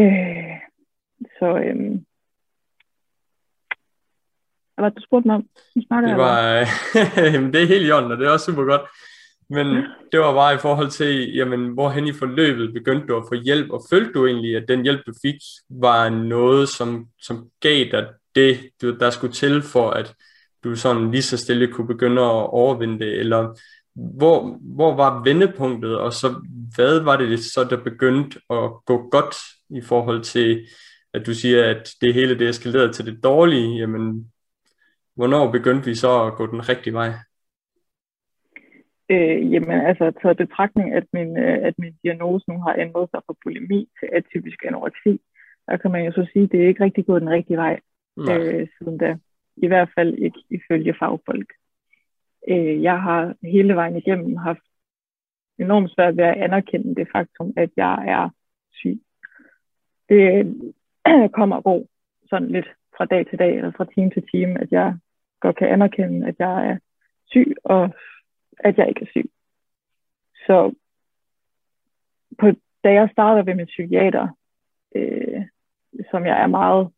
Øh, 0.00 0.56
så 1.38 1.46
øhm, 1.64 2.04
hvad 4.74 4.84
var 4.84 4.88
det, 4.88 4.98
du 4.98 5.06
spurgte 5.06 5.28
mig 5.28 5.36
om? 5.36 5.48
det 5.74 6.16
var, 6.16 6.42
det 7.52 7.62
er 7.62 7.66
helt 7.66 7.88
i 7.88 7.92
orden, 7.92 8.12
og 8.12 8.18
det 8.18 8.26
er 8.26 8.30
også 8.30 8.46
super 8.46 8.64
godt. 8.64 8.82
Men 9.50 9.66
det 10.12 10.20
var 10.20 10.34
bare 10.34 10.54
i 10.54 10.58
forhold 10.58 10.90
til, 10.90 11.34
jamen, 11.34 11.68
hvorhen 11.68 12.06
i 12.06 12.12
forløbet 12.12 12.72
begyndte 12.72 13.06
du 13.06 13.16
at 13.16 13.24
få 13.28 13.34
hjælp, 13.34 13.70
og 13.70 13.82
følte 13.90 14.12
du 14.12 14.26
egentlig, 14.26 14.56
at 14.56 14.64
den 14.68 14.82
hjælp, 14.82 15.06
du 15.06 15.12
fik, 15.22 15.36
var 15.70 16.08
noget, 16.08 16.68
som, 16.68 17.06
som 17.20 17.48
gav 17.60 17.84
dig 17.90 18.06
det, 18.34 18.58
du, 18.82 18.96
der 18.98 19.10
skulle 19.10 19.32
til 19.32 19.62
for, 19.62 19.90
at 19.90 20.14
du 20.64 20.76
sådan 20.76 21.10
lige 21.10 21.22
så 21.22 21.36
stille 21.36 21.72
kunne 21.72 21.86
begynde 21.86 22.22
at 22.22 22.50
overvinde 22.50 22.98
det, 22.98 23.18
eller 23.18 23.58
hvor, 24.00 24.58
hvor 24.74 24.94
var 24.94 25.22
vendepunktet, 25.24 25.98
og 25.98 26.12
så 26.12 26.28
hvad 26.76 27.00
var 27.00 27.16
det 27.16 27.38
så, 27.38 27.64
der 27.70 27.84
begyndte 27.84 28.40
at 28.50 28.70
gå 28.86 29.08
godt 29.08 29.36
i 29.70 29.80
forhold 29.80 30.22
til, 30.22 30.66
at 31.14 31.26
du 31.26 31.34
siger, 31.34 31.70
at 31.70 31.90
det 32.00 32.14
hele 32.14 32.38
det 32.38 32.48
eskalerede 32.48 32.92
til 32.92 33.06
det 33.06 33.24
dårlige, 33.24 33.78
jamen, 33.78 34.32
hvornår 35.16 35.52
begyndte 35.52 35.84
vi 35.84 35.94
så 35.94 36.24
at 36.26 36.34
gå 36.34 36.46
den 36.46 36.68
rigtige 36.68 36.94
vej? 36.94 37.10
Øh, 39.10 39.52
jamen 39.52 39.80
altså, 39.80 40.12
taget 40.22 40.36
betragtning, 40.36 40.94
at 40.94 41.04
min, 41.12 41.36
øh, 41.38 41.58
at 41.68 41.74
min 41.78 41.94
diagnose 42.02 42.44
nu 42.50 42.60
har 42.60 42.74
ændret 42.78 43.08
sig 43.10 43.20
fra 43.26 43.34
bulimi 43.42 43.88
til 44.00 44.08
atypisk 44.12 44.64
anoreksi, 44.64 45.20
der 45.66 45.76
kan 45.76 45.90
man 45.90 46.04
jo 46.04 46.12
så 46.12 46.26
sige, 46.32 46.44
at 46.44 46.52
det 46.52 46.62
er 46.62 46.68
ikke 46.68 46.84
rigtig 46.84 47.06
gået 47.06 47.22
den 47.22 47.30
rigtige 47.30 47.56
vej 47.56 47.80
øh, 48.18 48.68
siden 48.78 48.98
da. 48.98 49.16
I 49.56 49.66
hvert 49.66 49.90
fald 49.94 50.14
ikke 50.14 50.40
ifølge 50.50 50.94
fagfolk. 50.98 51.50
Øh, 52.48 52.82
jeg 52.82 53.02
har 53.02 53.34
hele 53.42 53.74
vejen 53.74 53.96
igennem 53.96 54.36
haft 54.36 54.62
enormt 55.58 55.90
svært 55.90 56.16
ved 56.16 56.24
at 56.24 56.36
anerkende 56.36 56.94
det 56.94 57.08
faktum, 57.12 57.52
at 57.56 57.70
jeg 57.76 58.08
er 58.08 58.30
syg. 58.72 59.00
Det 60.08 60.56
kommer 61.36 61.56
og 61.56 61.64
går 61.64 61.86
sådan 62.30 62.48
lidt 62.48 62.66
fra 62.96 63.04
dag 63.04 63.26
til 63.26 63.38
dag, 63.38 63.56
eller 63.56 63.72
fra 63.76 63.84
time 63.94 64.10
til 64.10 64.28
time, 64.32 64.60
at 64.60 64.72
jeg 64.72 64.98
godt 65.40 65.56
kan 65.56 65.68
anerkende, 65.68 66.28
at 66.28 66.34
jeg 66.38 66.68
er 66.68 66.78
syg, 67.26 67.54
og 67.64 67.94
at 68.58 68.78
jeg 68.78 68.88
ikke 68.88 69.02
er 69.02 69.10
syg. 69.10 69.30
Så 70.46 70.74
på, 72.38 72.46
da 72.84 72.92
jeg 72.92 73.08
starter 73.12 73.42
ved 73.42 73.54
min 73.54 73.66
psykiater, 73.66 74.28
øh, 74.94 75.42
som 76.10 76.26
jeg 76.26 76.42
er 76.42 76.46
meget, 76.46 76.90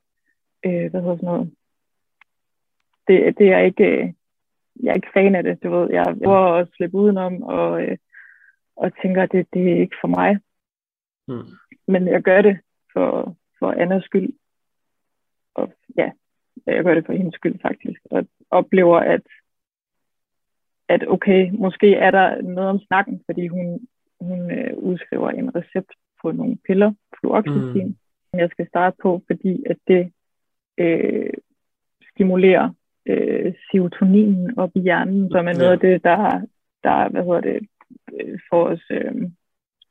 øh, 0.65 0.91
hvad 0.91 1.01
hedder 1.01 1.17
sådan 1.17 1.27
noget, 1.27 1.55
det, 3.09 3.39
det 3.39 3.53
er 3.53 3.59
ikke, 3.59 3.85
øh, 3.85 4.13
jeg 4.83 4.91
er 4.91 4.95
ikke 4.95 5.13
fan 5.15 5.35
af 5.35 5.43
det, 5.43 5.63
du 5.63 5.71
ved, 5.71 5.89
jeg 5.91 6.17
prøver 6.25 6.53
at 6.55 6.69
slippe 6.77 6.97
udenom, 6.97 7.43
og, 7.43 7.83
øh, 7.83 7.97
og 8.77 8.93
tænker, 9.03 9.23
at 9.23 9.33
det, 9.33 9.47
det 9.55 9.73
er 9.73 9.81
ikke 9.81 9.97
for 10.01 10.09
mig. 10.09 10.39
Mm. 11.29 11.49
Men 11.89 12.09
jeg 12.09 12.23
gør 12.23 12.43
det 12.43 12.59
for, 12.93 13.37
for 13.59 13.73
Annas 13.73 14.05
skyld. 14.05 14.33
Og 15.55 15.73
ja, 15.97 16.11
jeg 16.67 16.85
gør 16.85 16.95
det 16.95 17.07
for 17.07 17.13
hendes 17.13 17.35
skyld 17.35 17.59
faktisk. 17.63 18.01
Og 18.11 18.27
oplever, 18.51 18.99
at, 18.99 19.27
at 20.89 21.09
okay, 21.09 21.51
måske 21.51 21.95
er 21.95 22.11
der 22.11 22.43
noget 22.43 22.71
om 22.71 22.79
snakken, 22.79 23.23
fordi 23.27 23.47
hun, 23.47 23.89
hun 24.21 24.51
øh, 24.51 24.77
udskriver 24.77 25.31
en 25.31 25.55
recept 25.57 25.93
på 26.23 26.33
nogle 26.33 26.57
piller, 26.67 26.93
fluoxetine, 27.21 27.85
mm. 27.85 28.39
jeg 28.39 28.49
skal 28.51 28.69
starte 28.69 28.97
på, 29.03 29.23
fordi 29.27 29.65
at 29.71 29.77
det 29.89 30.13
øh, 30.79 31.31
stimulerer 32.15 32.71
øh, 33.07 33.55
serotoninen 33.71 34.59
op 34.59 34.71
i 34.75 34.81
hjernen, 34.81 35.31
som 35.31 35.49
er 35.49 35.53
noget 35.53 35.69
ja. 35.69 35.73
af 35.73 35.81
det, 35.81 36.05
der, 36.05 36.47
der 36.85 37.09
hvad 37.09 37.23
hedder 37.23 37.41
det, 37.41 37.69
øh, 38.13 38.39
får 38.51 38.65
os 38.69 38.83
øh, 38.91 39.31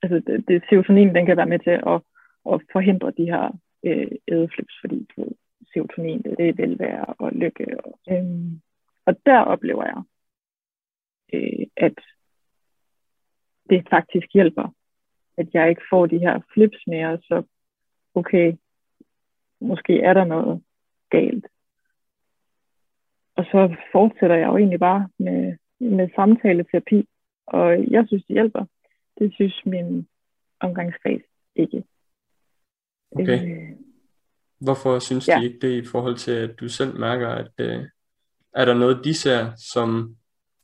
altså 0.04 0.22
det, 0.28 0.48
det, 0.48 0.64
serotonin, 0.70 1.16
den 1.16 1.26
kan 1.26 1.38
være 1.38 1.54
med 1.54 1.60
til 1.60 1.78
at, 1.94 2.02
at 2.54 2.62
forhindre 2.72 3.12
de 3.12 3.26
her 3.26 3.60
øh, 3.86 4.12
ædeflips, 4.28 4.74
fordi 4.82 5.08
du 5.16 5.22
ved, 5.24 5.32
serotonin, 5.74 6.22
det, 6.22 6.50
er 6.50 6.54
velvære 6.54 7.06
og 7.06 7.32
lykke. 7.32 7.86
Og, 7.86 8.00
øhm, 8.12 8.62
og 9.06 9.16
der 9.26 9.40
oplever 9.40 9.86
jeg, 9.86 10.02
øh, 11.34 11.68
at 11.78 11.96
det 13.70 13.88
faktisk 13.90 14.28
hjælper, 14.34 14.74
at 15.38 15.48
jeg 15.54 15.70
ikke 15.70 15.82
får 15.90 16.06
de 16.06 16.20
her 16.20 16.40
flips 16.54 16.78
mere, 16.88 17.18
så 17.18 17.44
okay, 18.16 18.54
måske 19.62 20.02
er 20.02 20.14
der 20.14 20.26
noget 20.26 20.64
galt. 21.10 21.48
Og 23.42 23.48
så 23.52 23.76
fortsætter 23.92 24.36
jeg 24.36 24.48
jo 24.48 24.58
egentlig 24.58 24.80
bare 24.80 25.10
med, 25.20 25.56
med 25.80 26.10
samtaleterapi, 26.16 27.08
og 27.48 27.92
jeg 27.92 28.04
synes, 28.08 28.24
det 28.26 28.34
hjælper. 28.34 28.66
Det 29.20 29.34
synes 29.34 29.62
min 29.66 30.08
omgangskreds 30.60 31.22
ikke. 31.56 31.84
Okay. 33.12 33.40
Øh, 33.46 33.70
Hvorfor 34.60 35.00
synes 35.00 35.28
ja. 35.28 35.40
de 35.40 35.46
ikke 35.46 35.68
det 35.68 35.84
i 35.84 35.86
forhold 35.86 36.16
til, 36.16 36.32
at 36.32 36.60
du 36.60 36.68
selv 36.70 37.00
mærker, 37.00 37.28
at 37.28 37.52
øh, 37.58 37.86
er 38.54 38.66
der 38.66 38.74
noget, 38.74 39.02
de 39.04 39.14
ser, 39.14 39.52
som 39.74 40.16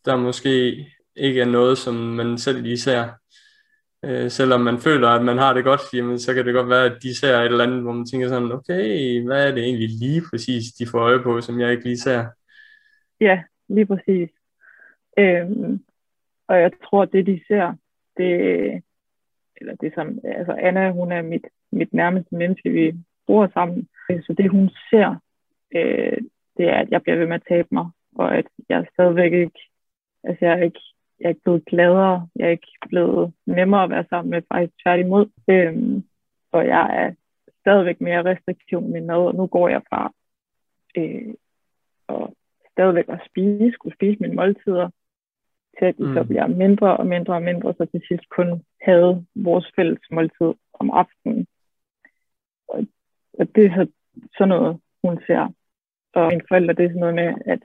der 0.06 0.16
måske 0.16 0.86
ikke 1.16 1.42
er 1.42 1.46
noget, 1.46 1.78
som 1.78 1.94
man 1.94 2.38
selv 2.38 2.62
lige 2.62 2.80
ser? 2.80 3.10
Øh, 4.06 4.32
selvom 4.32 4.62
man 4.62 4.80
føler, 4.80 5.10
at 5.10 5.26
man 5.26 5.38
har 5.38 5.54
det 5.54 5.64
godt, 5.64 5.82
jamen, 5.94 6.20
så 6.20 6.34
kan 6.34 6.46
det 6.46 6.54
godt 6.54 6.70
være, 6.70 6.86
at 6.86 7.04
de 7.04 7.16
ser 7.16 7.40
et 7.40 7.46
eller 7.46 7.64
andet, 7.64 7.82
hvor 7.82 7.92
man 7.94 8.06
tænker 8.06 8.28
sådan, 8.28 8.52
okay, 8.52 9.24
hvad 9.26 9.48
er 9.48 9.52
det 9.52 9.64
egentlig 9.64 9.90
lige 9.90 10.24
præcis, 10.30 10.64
de 10.80 10.88
får 10.88 11.00
øje 11.00 11.24
på, 11.24 11.42
som 11.42 11.60
jeg 11.60 11.72
ikke 11.72 11.84
lige 11.84 11.98
ser? 11.98 12.26
Ja, 13.22 13.44
lige 13.68 13.86
præcis. 13.86 14.30
Øhm, 15.18 15.84
og 16.48 16.62
jeg 16.62 16.72
tror, 16.84 17.06
det 17.06 17.26
de 17.26 17.42
ser, 17.48 17.74
det, 18.18 18.32
eller 19.58 19.76
det 19.76 19.94
som, 19.96 20.20
altså 20.24 20.52
Anna, 20.52 20.92
hun 20.92 21.12
er 21.12 21.22
mit, 21.22 21.48
mit 21.72 21.94
nærmeste 21.94 22.36
menneske, 22.36 22.70
vi 22.70 22.94
bor 23.28 23.50
sammen. 23.54 23.88
Så 24.10 24.34
det 24.38 24.52
hun 24.52 24.70
ser, 24.90 25.16
øh, 25.76 26.18
det 26.58 26.70
er, 26.70 26.76
at 26.76 26.90
jeg 26.92 27.02
bliver 27.02 27.18
ved 27.18 27.28
med 27.28 27.36
at 27.36 27.48
tabe 27.50 27.68
mig, 27.72 27.90
og 28.16 28.38
at 28.38 28.46
jeg 28.70 28.86
stadigvæk 28.94 29.34
ikke, 29.34 29.60
altså 30.24 30.46
jeg 30.46 30.60
er 30.60 30.64
ikke, 30.64 30.80
jeg 31.20 31.26
er 31.26 31.30
ikke 31.30 31.44
blevet 31.44 31.66
gladere, 31.66 32.28
jeg 32.36 32.48
er 32.48 32.52
ikke 32.52 32.78
blevet 32.90 33.34
nemmere 33.46 33.84
at 33.84 33.90
være 33.90 34.06
sammen 34.10 34.30
med, 34.30 34.42
faktisk 34.54 34.74
tværtimod. 34.84 35.30
Øhm, 35.48 36.04
og 36.52 36.68
jeg 36.68 37.04
er 37.04 37.14
stadigvæk 37.62 38.02
mere 38.02 38.26
restriktiv 38.26 38.82
med 38.82 39.02
mad, 39.02 39.18
og 39.18 39.36
nu 39.36 39.48
går 39.48 39.70
jeg 39.70 39.82
fra 39.90 40.14
øh, 40.98 41.34
og 42.08 42.37
stadigvæk 42.78 43.10
at 43.10 43.22
spise, 43.30 43.72
skulle 43.72 43.96
spise 43.96 44.18
mine 44.22 44.36
måltider, 44.36 44.90
til 45.78 45.86
at 45.86 45.98
de 45.98 46.04
mm. 46.04 46.14
så 46.14 46.24
bliver 46.24 46.48
mindre 46.48 46.98
og 46.98 47.08
mindre 47.08 47.34
og 47.34 47.42
mindre, 47.42 47.74
så 47.74 47.86
til 47.86 48.02
sidst 48.08 48.30
kun 48.30 48.64
havde 48.82 49.26
vores 49.36 49.68
fælles 49.76 50.06
måltid 50.12 50.52
om 50.74 50.92
aftenen. 50.92 51.48
Og, 52.68 52.80
og 53.40 53.56
det 53.56 53.66
er 53.66 53.76
så 53.76 53.92
sådan 54.38 54.50
noget, 54.50 54.80
hun 55.04 55.20
ser. 55.28 55.54
Og 56.14 56.28
mine 56.28 56.48
forældre, 56.48 56.74
det 56.74 56.86
er 56.86 56.90
sådan 56.90 57.00
noget 57.00 57.16
med, 57.16 57.34
at 57.46 57.60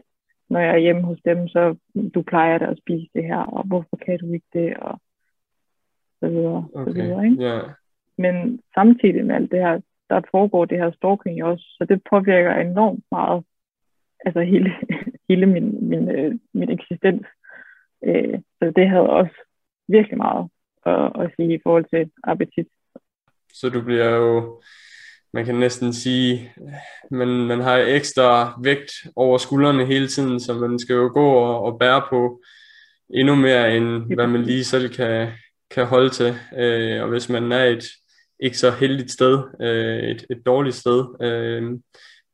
når 0.50 0.60
jeg 0.60 0.74
er 0.74 0.84
hjemme 0.86 1.02
hos 1.02 1.20
dem, 1.24 1.48
så 1.48 1.76
du 2.14 2.22
plejer 2.22 2.58
da 2.58 2.64
at 2.64 2.78
spise 2.78 3.08
det 3.14 3.24
her, 3.24 3.38
og 3.38 3.62
hvorfor 3.66 3.96
kan 4.06 4.18
du 4.18 4.32
ikke 4.32 4.50
det, 4.52 4.76
og 4.76 5.00
så 6.20 6.28
videre. 6.28 6.68
Okay. 6.74 6.92
Så 6.92 7.02
videre 7.02 7.24
ikke? 7.24 7.42
Yeah. 7.42 7.70
Men 8.18 8.60
samtidig 8.74 9.24
med 9.26 9.34
alt 9.34 9.50
det 9.50 9.60
her, 9.60 9.80
der 10.10 10.20
foregår 10.30 10.64
det 10.64 10.78
her 10.78 10.90
stalking 10.92 11.44
også, 11.44 11.64
så 11.78 11.84
det 11.88 12.02
påvirker 12.10 12.54
enormt 12.54 13.04
meget, 13.10 13.44
altså 14.26 14.40
hele, 14.40 14.70
hele 15.28 15.46
min, 15.46 15.88
min, 15.88 16.10
øh, 16.10 16.34
min 16.54 16.70
eksistens. 16.70 17.26
Øh, 18.04 18.38
så 18.58 18.72
det 18.76 18.88
havde 18.88 19.10
også 19.10 19.36
virkelig 19.88 20.18
meget 20.18 20.48
at, 20.86 21.12
at 21.22 21.32
sige 21.36 21.54
i 21.54 21.60
forhold 21.62 21.84
til 21.84 22.10
appetit. 22.24 22.66
Så 23.52 23.68
du 23.68 23.80
bliver 23.84 24.08
jo, 24.08 24.60
man 25.32 25.44
kan 25.44 25.54
næsten 25.54 25.92
sige, 25.92 26.52
man, 27.10 27.28
man 27.28 27.60
har 27.60 27.76
ekstra 27.76 28.58
vægt 28.62 28.92
over 29.16 29.38
skuldrene 29.38 29.86
hele 29.86 30.08
tiden, 30.08 30.40
så 30.40 30.54
man 30.54 30.78
skal 30.78 30.94
jo 30.94 31.10
gå 31.14 31.26
og, 31.26 31.62
og 31.62 31.78
bære 31.78 32.02
på 32.10 32.42
endnu 33.10 33.34
mere, 33.34 33.76
end 33.76 34.14
hvad 34.14 34.26
man 34.26 34.42
lige 34.42 34.64
selv 34.64 34.94
kan, 34.94 35.28
kan 35.70 35.86
holde 35.86 36.10
til. 36.10 36.34
Øh, 36.56 37.02
og 37.02 37.08
hvis 37.08 37.28
man 37.28 37.52
er 37.52 37.64
et 37.64 37.84
ikke 38.40 38.58
så 38.58 38.70
heldigt 38.70 39.10
sted, 39.10 39.42
øh, 39.60 40.10
et, 40.10 40.26
et 40.30 40.46
dårligt 40.46 40.76
sted, 40.76 41.04
øh, 41.22 41.78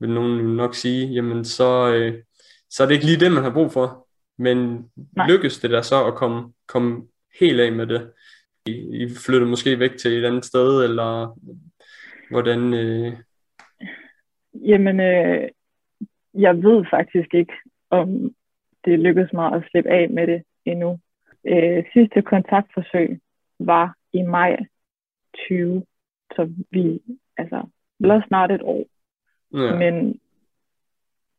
vil 0.00 0.10
nogen 0.10 0.56
nok 0.56 0.74
sige, 0.74 1.06
jamen 1.06 1.44
så, 1.44 1.94
øh, 1.94 2.22
så 2.70 2.82
er 2.82 2.86
det 2.86 2.94
ikke 2.94 3.06
lige 3.06 3.20
det, 3.20 3.32
man 3.32 3.42
har 3.42 3.52
brug 3.52 3.72
for. 3.72 4.06
Men 4.38 4.90
Nej. 5.16 5.28
lykkes 5.28 5.58
det 5.58 5.70
der 5.70 5.82
så 5.82 6.06
at 6.06 6.14
komme, 6.14 6.52
komme 6.66 7.06
helt 7.40 7.60
af 7.60 7.72
med 7.72 7.86
det? 7.86 8.12
I, 8.66 8.72
I 9.02 9.08
flytter 9.26 9.46
måske 9.46 9.78
væk 9.78 9.96
til 9.96 10.12
et 10.18 10.24
andet 10.24 10.44
sted, 10.44 10.84
eller 10.84 11.38
hvordan? 12.30 12.74
Øh... 12.74 13.12
Jamen, 14.54 15.00
øh, 15.00 15.48
jeg 16.34 16.62
ved 16.62 16.84
faktisk 16.90 17.34
ikke, 17.34 17.52
om 17.90 18.34
det 18.84 18.98
lykkedes 18.98 19.32
mig 19.32 19.52
at 19.52 19.62
slippe 19.70 19.90
af 19.90 20.10
med 20.10 20.26
det 20.26 20.42
endnu. 20.64 20.98
Øh, 21.46 21.84
sidste 21.92 22.22
kontaktforsøg 22.22 23.20
var 23.58 23.94
i 24.12 24.22
maj 24.22 24.56
20, 25.48 25.84
så 26.36 26.52
vi, 26.70 27.00
altså, 27.36 27.62
det 28.00 28.22
snart 28.28 28.50
et 28.50 28.62
år. 28.62 28.84
Ja. 29.52 29.78
Men, 29.78 30.20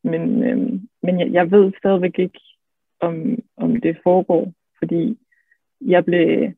men, 0.04 0.44
øh, 0.44 0.80
men 1.04 1.20
jeg, 1.20 1.34
jeg 1.34 1.52
ved 1.52 1.72
stadigvæk 1.78 2.20
ikke, 2.20 2.40
om, 3.00 3.38
om 3.58 3.82
det 3.82 3.98
foregår, 4.04 4.54
fordi 4.80 5.20
jeg 5.82 6.06
blev, 6.06 6.52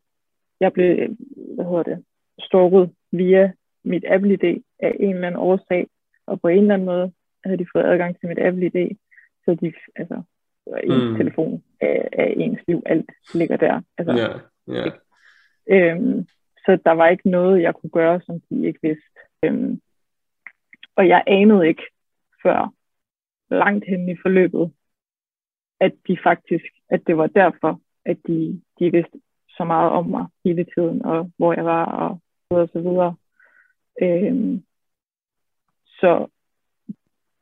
jeg 0.60 0.74
blev 0.74 1.18
hvad 1.56 1.66
hedder 1.66 1.84
det, 1.84 2.04
stalket 2.40 2.92
via 3.12 3.52
mit 3.84 4.06
Apple 4.08 4.34
ID 4.34 4.62
af 4.80 4.96
en 5.00 5.16
eller 5.16 5.28
anden 5.28 5.42
årsag, 5.42 5.88
og 6.28 6.42
på 6.42 6.48
en 6.48 6.58
eller 6.58 6.74
anden 6.74 6.86
måde 6.86 7.12
havde 7.46 7.58
de 7.58 7.66
fået 7.76 7.84
adgang 7.84 8.20
til 8.20 8.30
mit 8.30 8.40
Apple 8.40 8.66
ID, 8.66 8.98
så 9.46 9.58
de, 9.62 9.74
altså, 9.96 10.22
en 10.84 11.10
mm. 11.10 11.18
telefon 11.18 11.64
af, 11.82 12.10
af 12.12 12.34
ens 12.38 12.60
liv, 12.68 12.84
alt 12.86 13.12
ligger 13.34 13.58
der. 13.58 13.82
Altså, 13.98 14.14
yeah, 14.18 14.40
yeah. 14.70 14.92
Øhm, 15.70 16.28
så 16.66 16.78
der 16.86 16.92
var 16.92 17.08
ikke 17.08 17.30
noget, 17.30 17.62
jeg 17.62 17.76
kunne 17.76 17.90
gøre, 17.90 18.22
som 18.22 18.40
de 18.50 18.66
ikke 18.66 18.80
vidste. 18.82 19.20
Øhm, 19.46 19.82
og 20.96 21.08
jeg 21.08 21.24
anede 21.28 21.68
ikke 21.68 21.84
før 22.44 22.74
langt 23.50 23.86
hen 23.88 24.10
i 24.10 24.16
forløbet, 24.22 24.72
at 25.80 25.94
de 26.08 26.18
faktisk, 26.24 26.66
at 26.90 27.02
det 27.08 27.18
var 27.18 27.28
derfor, 27.28 27.82
at 28.06 28.18
de, 28.28 28.62
de 28.80 28.92
vidste 28.92 29.22
så 29.50 29.64
meget 29.64 29.92
om 29.92 30.06
mig 30.06 30.26
hele 30.46 30.66
tiden, 30.76 31.06
og 31.06 31.32
hvor 31.38 31.54
jeg 31.54 31.66
var, 31.66 31.86
og 31.86 32.22
og 32.52 32.70
så 32.74 32.80
videre. 32.80 33.16
Øhm, 34.02 34.64
så 36.00 36.28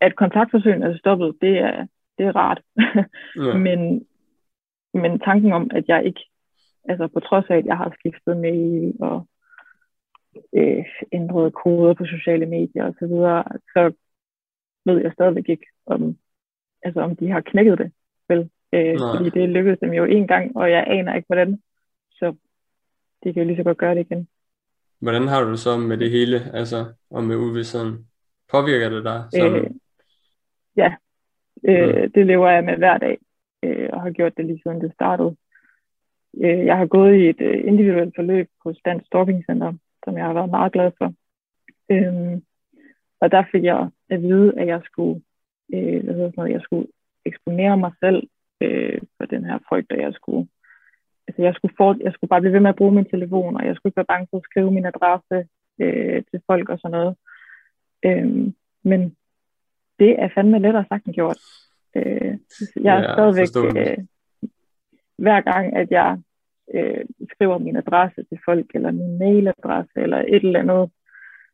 at 0.02 0.16
kontaktforsøgen 0.16 0.84
er 0.84 0.98
stoppet, 0.98 1.38
det 1.42 1.58
er, 1.58 1.88
det 2.18 2.26
er 2.26 2.36
rart. 2.36 2.62
ja. 3.48 3.58
men, 3.58 4.08
men 4.94 5.20
tanken 5.20 5.52
om, 5.52 5.72
at 5.74 5.84
jeg 5.88 6.06
ikke, 6.06 6.22
altså 6.90 7.08
på 7.08 7.20
trods 7.20 7.46
af, 7.50 7.58
at 7.58 7.66
jeg 7.66 7.78
har 7.78 7.96
skiftet 8.00 8.38
mail 8.38 8.94
og 9.00 9.28
øh, 10.54 10.86
ændret 11.12 11.54
koder 11.54 11.94
på 11.94 12.06
sociale 12.06 12.46
medier 12.46 12.86
og 12.86 12.96
så 13.00 13.08
videre, 13.08 13.44
så 13.74 13.92
ved 14.86 15.02
jeg 15.02 15.14
stadigvæk 15.14 15.50
ikke, 15.50 15.66
om, 15.86 16.18
altså 16.84 17.02
om 17.02 17.16
de 17.16 17.32
har 17.32 17.42
knækket 17.42 17.78
det 17.78 17.92
vel? 18.30 18.50
Øh, 18.74 18.98
fordi 19.16 19.30
det 19.30 19.50
lykkedes 19.50 19.80
dem 19.80 19.94
jo 19.94 20.04
en 20.04 20.28
gang, 20.28 20.58
og 20.58 20.72
jeg 20.72 20.84
aner 20.88 21.16
ikke, 21.16 21.28
hvordan. 21.28 21.62
Så 22.12 22.36
de 23.24 23.34
kan 23.34 23.42
jo 23.44 23.48
lige 23.48 23.58
så 23.58 23.64
godt 23.64 23.78
gøre 23.78 23.96
det 23.96 24.02
igen. 24.02 24.28
Hvordan 25.00 25.28
har 25.28 25.44
du 25.44 25.52
det 25.52 25.60
så 25.60 25.78
med 25.78 25.98
det 25.98 26.12
hele, 26.12 26.40
altså, 26.54 26.86
og 27.10 27.24
med 27.24 27.36
uvidstheden? 27.36 28.08
Påvirker 28.52 28.90
det 28.90 29.04
dig? 29.04 29.24
Som... 29.32 29.56
Øh, 29.56 29.72
ja, 30.76 30.96
øh, 31.64 32.04
mm. 32.04 32.12
det 32.12 32.26
lever 32.26 32.50
jeg 32.50 32.64
med 32.64 32.78
hver 32.78 32.98
dag, 32.98 33.18
øh, 33.64 33.90
og 33.94 34.02
har 34.02 34.12
gjort 34.12 34.38
det 34.38 34.46
lige 34.46 34.62
siden 34.64 34.82
det 34.82 34.94
startede. 34.94 35.36
Øh, 36.44 36.66
jeg 36.66 36.78
har 36.78 36.86
gået 36.86 37.16
i 37.16 37.30
et 37.30 37.42
øh, 37.42 37.68
individuelt 37.68 38.16
forløb 38.16 38.48
på 38.64 38.74
Stand 38.74 39.02
Stalking 39.06 39.46
Center, 39.46 39.74
som 40.04 40.18
jeg 40.18 40.26
har 40.26 40.34
været 40.34 40.50
meget 40.50 40.74
glad 40.74 40.92
for. 40.98 41.14
Øh, 41.92 42.42
og 43.22 43.32
der 43.32 43.44
fik 43.52 43.64
jeg 43.64 43.90
at 44.10 44.22
vide, 44.22 44.60
at 44.60 44.68
jeg 44.68 44.82
skulle, 44.86 45.22
øh, 45.74 46.04
hvad 46.04 46.14
hedder 46.14 46.30
sådan 46.30 46.34
noget, 46.38 46.54
jeg 46.54 46.62
skulle 46.62 46.88
eksponere 47.26 47.78
mig 47.78 47.92
selv 48.00 48.28
øh, 48.62 49.02
for 49.18 49.26
den 49.26 49.46
her 49.46 49.60
frygt, 49.70 49.92
at 49.92 50.00
jeg 50.00 50.14
skulle, 50.14 50.48
altså 51.28 51.42
jeg 51.42 51.54
skulle, 51.56 51.74
for, 51.78 51.98
jeg 52.04 52.14
skulle 52.14 52.30
bare 52.30 52.42
blive 52.42 52.54
ved 52.54 52.60
med 52.60 52.70
at 52.70 52.76
bruge 52.76 52.92
min 52.92 53.06
telefon, 53.06 53.56
og 53.58 53.66
jeg 53.66 53.76
skulle 53.76 53.90
ikke 53.90 53.98
være 53.98 54.14
bange 54.14 54.28
for 54.30 54.38
at 54.38 54.44
skrive 54.44 54.72
min 54.72 54.86
adresse 54.86 55.38
øh, 55.80 56.24
til 56.32 56.42
folk 56.48 56.70
og 56.70 56.80
sådan 56.80 56.98
noget. 56.98 57.16
Øh, 58.06 58.54
men 58.84 59.16
det 60.00 60.12
er 60.22 60.30
fandme 60.36 60.60
lettere 60.60 60.86
sagt 60.90 61.06
end 61.06 61.14
gjort. 61.14 61.40
Øh, 61.96 62.38
jeg 62.84 62.96
er 62.98 63.02
ja, 63.02 63.14
stadigvæk, 63.14 63.48
øh, 63.78 63.98
hver 65.18 65.42
gang, 65.42 65.76
at 65.76 65.92
jeg 65.92 66.20
øh, 66.74 67.06
skriver 67.34 67.58
min 67.58 67.76
adresse 67.76 68.24
til 68.24 68.40
folk, 68.46 68.66
eller 68.74 68.92
min 68.92 69.20
mailadresse, 69.20 69.96
eller 69.96 70.18
et 70.18 70.44
eller 70.46 70.60
andet, 70.60 70.92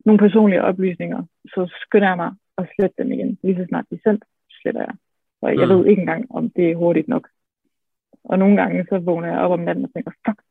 nogle 0.05 0.19
personlige 0.19 0.63
oplysninger, 0.63 1.23
så 1.45 1.77
skynder 1.81 2.07
jeg 2.07 2.17
mig 2.17 2.31
at 2.57 2.67
slette 2.75 2.95
dem 3.03 3.11
igen. 3.11 3.39
Lige 3.43 3.55
så 3.55 3.65
snart 3.67 3.85
de 3.91 3.99
sendt, 4.03 4.23
sletter 4.61 4.81
jeg. 4.81 4.95
Og 5.41 5.55
jeg 5.59 5.67
mm. 5.67 5.73
ved 5.73 5.85
ikke 5.85 5.99
engang, 5.99 6.25
om 6.29 6.49
det 6.49 6.71
er 6.71 6.75
hurtigt 6.75 7.07
nok. 7.07 7.27
Og 8.23 8.39
nogle 8.39 8.57
gange 8.61 8.85
så 8.89 8.97
vågner 8.97 9.27
jeg 9.27 9.39
op 9.39 9.51
om 9.51 9.59
natten 9.59 9.85
og 9.85 9.93
tænker, 9.93 10.11
fuck, 10.27 10.41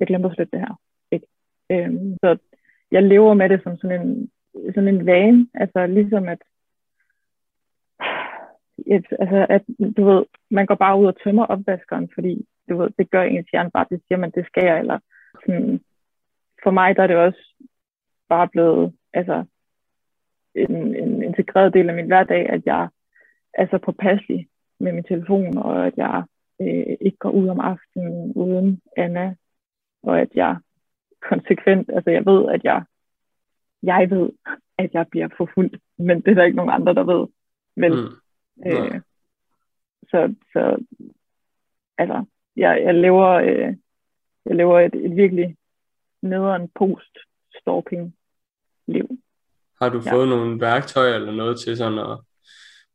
jeg 0.00 0.06
glemte 0.06 0.28
at 0.28 0.34
slette 0.34 0.56
det 0.56 0.60
her. 0.60 0.74
Øhm, 1.72 2.16
så 2.20 2.38
jeg 2.90 3.02
lever 3.02 3.34
med 3.34 3.48
det 3.48 3.60
som 3.62 3.76
sådan 3.76 4.00
en, 4.00 4.30
sådan 4.74 4.88
en 4.88 5.06
vane, 5.06 5.48
altså 5.54 5.86
ligesom 5.86 6.28
at, 6.28 6.42
et, 8.96 9.06
altså 9.18 9.46
at, 9.48 9.62
du 9.96 10.04
ved, 10.04 10.24
man 10.50 10.66
går 10.66 10.74
bare 10.74 11.00
ud 11.00 11.06
og 11.06 11.16
tømmer 11.24 11.46
opvaskeren, 11.46 12.10
fordi 12.14 12.46
du 12.68 12.76
ved, 12.76 12.90
det 12.98 13.10
gør 13.10 13.22
ens 13.22 13.50
hjerne 13.50 13.70
bare, 13.70 13.86
det 13.90 14.02
siger 14.06 14.18
man, 14.18 14.30
det 14.30 14.46
skal 14.46 14.64
jeg, 14.64 14.78
eller 14.78 14.98
sådan, 15.46 15.80
for 16.62 16.70
mig 16.70 16.96
der 16.96 17.02
er 17.02 17.06
det 17.06 17.16
også 17.16 17.54
bare 18.28 18.48
blevet, 18.48 18.94
altså, 19.12 19.44
en, 20.54 20.96
en 20.96 21.22
integreret 21.22 21.74
del 21.74 21.88
af 21.88 21.94
min 21.94 22.06
hverdag, 22.06 22.48
at 22.48 22.62
jeg 22.66 22.88
er 23.54 23.66
så 23.66 23.78
påpasselig 23.78 24.48
med 24.80 24.92
min 24.92 25.04
telefon, 25.04 25.58
og 25.58 25.86
at 25.86 25.92
jeg 25.96 26.24
øh, 26.60 26.96
ikke 27.00 27.18
går 27.18 27.30
ud 27.30 27.48
om 27.48 27.60
aftenen 27.60 28.32
uden 28.32 28.80
Anna, 28.96 29.34
og 30.02 30.20
at 30.20 30.28
jeg 30.34 30.56
konsekvent, 31.30 31.90
altså 31.94 32.10
jeg 32.10 32.26
ved, 32.26 32.52
at 32.54 32.64
jeg, 32.64 32.84
jeg 33.82 34.10
ved, 34.10 34.30
at 34.78 34.90
jeg 34.94 35.06
bliver 35.10 35.28
forfulgt, 35.36 35.76
men 35.98 36.20
det 36.22 36.28
er 36.30 36.34
der 36.34 36.44
ikke 36.44 36.56
nogen 36.56 36.72
andre, 36.72 36.94
der 36.94 37.04
ved. 37.04 37.26
Men, 37.76 37.92
mm. 37.92 38.66
øh, 38.66 39.00
så, 40.10 40.34
så 40.52 40.84
altså, 41.98 42.24
jeg, 42.56 42.82
jeg 42.84 42.94
lever, 42.94 43.28
øh, 43.28 43.76
jeg 44.46 44.56
lever 44.56 44.80
et, 44.80 44.94
et 44.94 45.16
virkelig 45.16 45.56
nederen 46.22 46.68
post-stalking 46.74 48.14
liv. 48.86 49.18
Har 49.80 49.88
du 49.88 50.02
ja. 50.04 50.12
fået 50.12 50.28
nogle 50.28 50.60
værktøjer 50.60 51.14
eller 51.14 51.32
noget 51.32 51.60
til 51.60 51.76
sådan 51.76 51.98
at, 51.98 52.18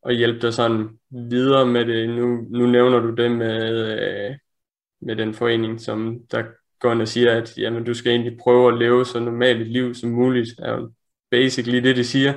at 0.06 0.16
hjælpe 0.16 0.40
dig 0.40 0.54
sådan 0.54 1.00
videre 1.10 1.66
med 1.66 1.86
det? 1.86 2.10
Nu, 2.10 2.46
nu 2.50 2.68
nævner 2.68 3.00
du 3.00 3.16
det 3.16 3.32
med, 3.32 3.92
øh, 4.00 4.36
med 5.02 5.16
den 5.16 5.34
forening, 5.34 5.82
som 5.82 6.20
der 6.32 6.44
går 6.80 6.92
ind 6.92 7.02
og 7.02 7.08
siger, 7.08 7.38
at 7.38 7.58
jamen, 7.58 7.84
du 7.84 7.94
skal 7.94 8.12
egentlig 8.12 8.38
prøve 8.44 8.74
at 8.74 8.80
leve 8.80 9.06
så 9.06 9.20
normalt 9.20 9.62
et 9.62 9.68
liv 9.68 9.94
som 9.94 10.10
muligt, 10.10 10.50
er 10.60 10.72
jo 10.72 10.92
basically 11.32 11.78
det, 11.78 11.96
de 11.96 12.04
siger. 12.04 12.34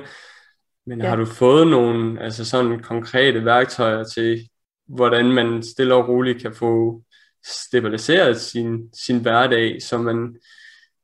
Men 0.85 1.01
ja. 1.01 1.09
har 1.09 1.15
du 1.15 1.25
fået 1.25 1.67
nogle 1.67 2.21
altså 2.23 2.45
sådan 2.45 2.79
konkrete 2.79 3.45
værktøjer 3.45 4.03
til, 4.03 4.49
hvordan 4.87 5.31
man 5.31 5.63
stille 5.63 5.95
og 5.95 6.07
roligt 6.07 6.41
kan 6.41 6.53
få 6.53 7.03
stabiliseret 7.45 8.41
sin, 8.41 8.89
sin 8.93 9.19
hverdag, 9.19 9.81
så 9.81 9.97
man 9.97 10.35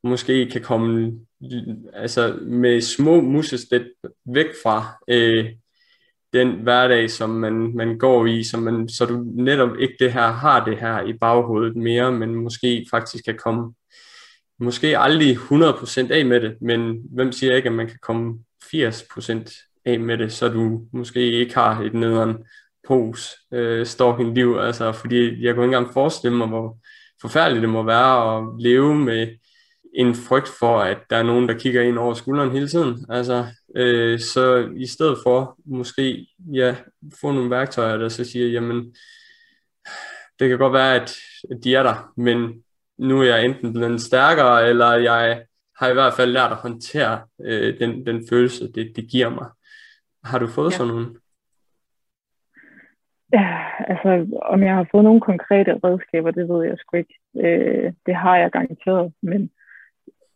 måske 0.04 0.50
kan 0.50 0.62
komme 0.62 1.12
altså 1.92 2.38
med 2.42 2.80
små 2.80 3.20
musestep 3.20 3.82
væk 4.24 4.46
fra 4.62 5.04
øh, 5.08 5.46
den 6.32 6.52
hverdag, 6.62 7.10
som 7.10 7.30
man, 7.30 7.76
man 7.76 7.98
går 7.98 8.26
i, 8.26 8.44
så, 8.44 8.56
man, 8.56 8.88
så 8.88 9.06
du 9.06 9.24
netop 9.34 9.78
ikke 9.78 9.94
det 9.98 10.12
her 10.12 10.32
har 10.32 10.64
det 10.64 10.78
her 10.78 11.02
i 11.02 11.12
baghovedet 11.12 11.76
mere, 11.76 12.12
men 12.12 12.34
måske 12.34 12.86
faktisk 12.90 13.24
kan 13.24 13.38
komme, 13.38 13.74
måske 14.60 14.98
aldrig 14.98 15.36
100% 15.36 16.12
af 16.12 16.26
med 16.26 16.40
det, 16.40 16.56
men 16.60 17.02
hvem 17.14 17.32
siger 17.32 17.56
ikke, 17.56 17.68
at 17.68 17.74
man 17.74 17.88
kan 17.88 17.98
komme 18.02 18.38
80% 18.64 19.80
af 19.84 20.00
med 20.00 20.18
det, 20.18 20.32
så 20.32 20.48
du 20.48 20.86
måske 20.92 21.32
ikke 21.32 21.54
har 21.54 21.80
et 21.80 21.94
nederen 21.94 22.36
pos 22.88 23.36
øh, 23.52 23.86
stalking 23.86 24.34
liv, 24.34 24.56
altså 24.60 24.92
fordi 24.92 25.44
jeg 25.44 25.54
kunne 25.54 25.64
ikke 25.64 25.76
engang 25.76 25.92
forestille 25.92 26.36
mig, 26.36 26.46
hvor 26.46 26.78
forfærdeligt 27.20 27.62
det 27.62 27.70
må 27.70 27.82
være 27.82 28.38
at 28.38 28.44
leve 28.58 28.94
med 28.94 29.28
en 29.94 30.14
frygt 30.14 30.48
for, 30.58 30.80
at 30.80 30.98
der 31.10 31.16
er 31.16 31.22
nogen, 31.22 31.48
der 31.48 31.58
kigger 31.58 31.82
ind 31.82 31.98
over 31.98 32.14
skulderen 32.14 32.50
hele 32.50 32.68
tiden. 32.68 33.06
Altså, 33.08 33.46
øh, 33.76 34.20
så 34.20 34.68
i 34.76 34.86
stedet 34.86 35.18
for 35.22 35.58
måske 35.66 36.26
ja, 36.52 36.76
få 37.20 37.32
nogle 37.32 37.50
værktøjer, 37.50 37.96
der 37.96 38.08
så 38.08 38.24
siger, 38.24 38.46
jamen, 38.46 38.94
det 40.38 40.48
kan 40.48 40.58
godt 40.58 40.72
være, 40.72 40.94
at 40.94 41.16
de 41.64 41.74
er 41.74 41.82
der, 41.82 42.12
men 42.16 42.64
nu 42.98 43.20
er 43.20 43.24
jeg 43.24 43.44
enten 43.44 43.72
blevet 43.72 44.00
stærkere, 44.00 44.68
eller 44.68 44.92
jeg 44.92 45.42
har 45.78 45.88
i 45.88 45.92
hvert 45.92 46.14
fald 46.14 46.32
lært 46.32 46.52
at 46.52 46.56
håndtere 46.56 47.20
øh, 47.44 47.78
den, 47.80 48.06
den 48.06 48.28
følelse, 48.28 48.72
det, 48.72 48.92
det 48.96 49.10
giver 49.10 49.28
mig. 49.28 49.46
Har 50.24 50.38
du 50.38 50.46
fået 50.46 50.72
ja. 50.72 50.76
sådan 50.76 50.94
nogle? 50.94 51.14
Ja, 53.32 53.58
altså 53.78 54.38
om 54.42 54.62
jeg 54.62 54.74
har 54.74 54.88
fået 54.90 55.04
nogle 55.04 55.20
konkrete 55.20 55.80
redskaber, 55.84 56.30
det 56.30 56.48
ved 56.48 56.64
jeg 56.64 56.78
sgu 56.78 56.96
ikke. 56.96 57.18
Øh, 57.36 57.92
det 58.06 58.14
har 58.14 58.36
jeg 58.36 58.50
garanteret, 58.50 59.12
men 59.22 59.50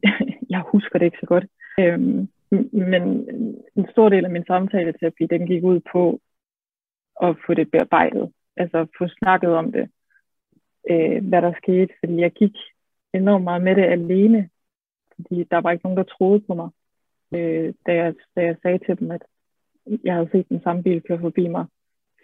jeg 0.50 0.60
husker 0.60 0.98
det 0.98 1.06
ikke 1.06 1.18
så 1.20 1.26
godt. 1.26 1.44
Øh, 1.78 2.00
men 2.72 3.02
en 3.76 3.86
stor 3.90 4.08
del 4.08 4.24
af 4.24 4.30
min 4.30 4.44
samtaleterapi, 4.46 5.26
den 5.26 5.46
gik 5.46 5.64
ud 5.64 5.80
på 5.92 6.20
at 7.22 7.36
få 7.46 7.54
det 7.54 7.70
bearbejdet. 7.70 8.32
Altså 8.56 8.86
få 8.98 9.08
snakket 9.08 9.50
om 9.50 9.72
det, 9.72 9.90
øh, 10.90 11.28
hvad 11.28 11.42
der 11.42 11.52
skete. 11.62 11.94
Fordi 12.00 12.16
jeg 12.20 12.32
gik 12.32 12.56
enormt 13.14 13.44
meget 13.44 13.62
med 13.62 13.76
det 13.76 13.84
alene. 13.84 14.48
Fordi 15.14 15.44
der 15.44 15.58
var 15.58 15.70
ikke 15.70 15.84
nogen, 15.84 15.98
der 15.98 16.14
troede 16.18 16.40
på 16.40 16.54
mig. 16.54 16.70
Øh, 17.34 17.74
da, 17.86 17.94
jeg, 17.94 18.14
da 18.36 18.40
jeg 18.42 18.56
sagde 18.62 18.78
til 18.78 19.00
dem, 19.00 19.10
at 19.10 19.22
jeg 20.04 20.14
havde 20.14 20.28
set 20.32 20.48
den 20.48 20.60
samme 20.62 20.82
bil 20.82 21.02
køre 21.02 21.20
forbi 21.20 21.48
mig 21.48 21.66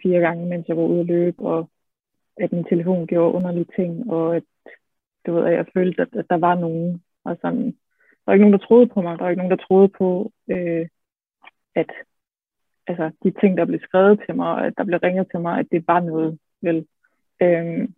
fire 0.03 0.19
gange, 0.19 0.45
mens 0.45 0.67
jeg 0.67 0.77
var 0.77 0.83
ude 0.83 0.99
at 0.99 1.05
løbe, 1.05 1.39
og 1.39 1.69
at 2.37 2.51
min 2.51 2.63
telefon 2.63 3.07
gjorde 3.07 3.33
underlige 3.33 3.73
ting, 3.75 4.11
og 4.11 4.35
at, 4.35 4.43
du 5.25 5.33
ved, 5.33 5.45
at 5.45 5.53
jeg 5.53 5.65
følte, 5.73 6.01
at, 6.01 6.07
at 6.13 6.25
der 6.29 6.37
var 6.37 6.55
nogen, 6.55 7.03
og 7.23 7.37
sådan, 7.41 7.65
der 7.65 8.25
var 8.25 8.33
ikke 8.33 8.43
nogen, 8.43 8.59
der 8.59 8.65
troede 8.67 8.87
på 8.87 9.01
mig. 9.01 9.17
Der 9.17 9.23
var 9.23 9.29
ikke 9.29 9.41
nogen, 9.43 9.57
der 9.57 9.65
troede 9.65 9.89
på, 9.89 10.31
øh, 10.47 10.87
at 11.75 11.91
altså, 12.87 13.11
de 13.23 13.31
ting, 13.41 13.57
der 13.57 13.65
blev 13.65 13.79
skrevet 13.79 14.21
til 14.25 14.35
mig, 14.35 14.65
at 14.65 14.73
der 14.77 14.83
blev 14.83 14.99
ringet 14.99 15.27
til 15.31 15.39
mig, 15.39 15.59
at 15.59 15.67
det 15.71 15.87
var 15.87 15.99
noget, 15.99 16.39
vel. 16.61 16.87
Øhm, 17.41 17.93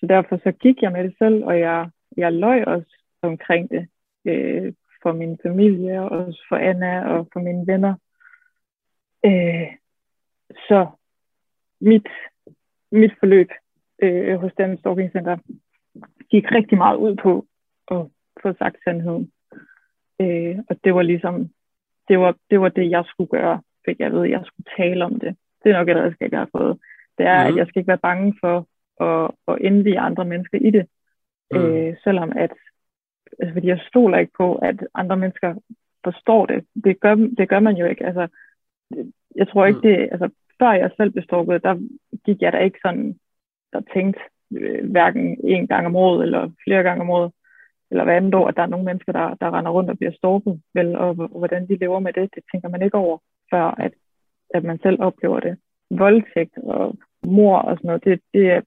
så 0.00 0.06
derfor 0.06 0.36
så 0.36 0.52
gik 0.52 0.82
jeg 0.82 0.92
med 0.92 1.04
det 1.04 1.14
selv, 1.18 1.44
og 1.44 1.58
jeg, 1.60 1.90
jeg 2.16 2.32
løj 2.32 2.62
også 2.62 3.02
omkring 3.22 3.70
det 3.70 3.88
øh, 4.24 4.72
for 5.02 5.12
min 5.12 5.38
familie, 5.42 6.00
og 6.00 6.08
også 6.08 6.44
for 6.48 6.56
Anna 6.56 7.08
og 7.08 7.28
for 7.32 7.40
mine 7.40 7.66
venner. 7.66 7.94
Øh, 9.24 9.68
så 10.68 10.86
mit, 11.80 12.08
mit 12.92 13.12
forløb 13.20 13.50
øh, 14.02 14.40
hos 14.40 14.52
den 14.58 14.78
Stalking 14.78 15.12
Center 15.12 15.36
gik 16.30 16.52
rigtig 16.52 16.78
meget 16.78 16.96
ud 16.96 17.16
på 17.16 17.46
at 17.90 18.06
få 18.42 18.52
sagt 18.58 18.76
sandheden. 18.84 19.32
Øh, 20.20 20.58
og 20.68 20.76
det 20.84 20.94
var 20.94 21.02
ligesom, 21.02 21.48
det 22.08 22.18
var, 22.18 22.36
det 22.50 22.60
var 22.60 22.68
det, 22.68 22.90
jeg 22.90 23.04
skulle 23.06 23.30
gøre, 23.30 23.62
fik 23.84 24.00
jeg 24.00 24.12
ved, 24.12 24.24
jeg 24.24 24.42
skulle 24.44 24.70
tale 24.76 25.04
om 25.04 25.20
det. 25.20 25.36
Det 25.64 25.72
er 25.72 25.78
nok 25.78 25.88
et 25.88 25.96
redskab, 25.96 26.32
jeg 26.32 26.40
har 26.40 26.50
fået. 26.56 26.78
Det 27.18 27.26
er, 27.26 27.42
mm. 27.42 27.46
at 27.46 27.50
mhm. 27.50 27.58
jeg 27.58 27.66
skal 27.66 27.80
ikke 27.80 27.88
være 27.88 28.06
bange 28.08 28.34
for 28.40 28.66
at, 29.00 29.30
at 29.48 29.58
indvige 29.60 29.98
andre 29.98 30.24
mennesker 30.24 30.58
i 30.58 30.70
det. 30.70 30.86
Mm. 31.50 31.58
Øh, 31.58 31.96
selvom 32.04 32.32
at, 32.36 32.52
altså 33.38 33.52
fordi 33.52 33.66
jeg 33.66 33.80
stoler 33.88 34.18
ikke 34.18 34.32
på, 34.36 34.54
at 34.54 34.86
andre 34.94 35.16
mennesker 35.16 35.54
forstår 36.04 36.46
det. 36.46 36.66
Det 36.84 37.00
gør, 37.00 37.14
det 37.14 37.48
gør 37.48 37.60
man 37.60 37.76
jo 37.76 37.86
ikke. 37.86 38.06
Altså, 38.06 38.28
jeg 39.36 39.48
tror 39.48 39.66
ikke, 39.66 39.76
mm. 39.76 39.82
det, 39.82 40.08
altså, 40.12 40.28
før 40.58 40.72
jeg 40.72 40.90
selv 40.96 41.10
blev 41.10 41.24
strukket, 41.24 41.62
der 41.62 41.74
gik 42.26 42.42
jeg 42.42 42.52
da 42.52 42.58
ikke 42.58 42.78
sådan, 42.82 43.18
der 43.72 43.80
tænkte 43.94 44.20
øh, 44.52 44.90
hverken 44.90 45.40
en 45.44 45.66
gang 45.66 45.86
om 45.86 45.96
året 45.96 46.22
eller 46.22 46.50
flere 46.64 46.82
gange 46.82 47.00
om 47.00 47.10
året, 47.10 47.32
eller 47.90 48.04
hvad 48.04 48.14
andet 48.14 48.34
år, 48.34 48.48
at 48.48 48.56
der 48.56 48.62
er 48.62 48.66
nogle 48.66 48.84
mennesker, 48.84 49.12
der, 49.12 49.34
der 49.40 49.58
render 49.58 49.70
rundt 49.70 49.90
og 49.90 49.98
bliver 49.98 50.12
stalket, 50.12 50.62
vel, 50.74 50.96
og, 50.96 51.08
og 51.08 51.38
hvordan 51.38 51.68
de 51.68 51.76
lever 51.76 51.98
med 51.98 52.12
det, 52.12 52.30
det 52.34 52.42
tænker 52.52 52.68
man 52.68 52.82
ikke 52.82 52.96
over, 52.96 53.18
før 53.50 53.64
at, 53.64 53.92
at 54.54 54.64
man 54.64 54.78
selv 54.82 55.02
oplever 55.02 55.40
det. 55.40 55.58
Voldtægt 55.90 56.58
og 56.58 56.96
mor 57.26 57.58
og 57.58 57.76
sådan 57.76 57.86
noget, 57.88 58.04
det, 58.04 58.20
det 58.34 58.50
er 58.50 58.60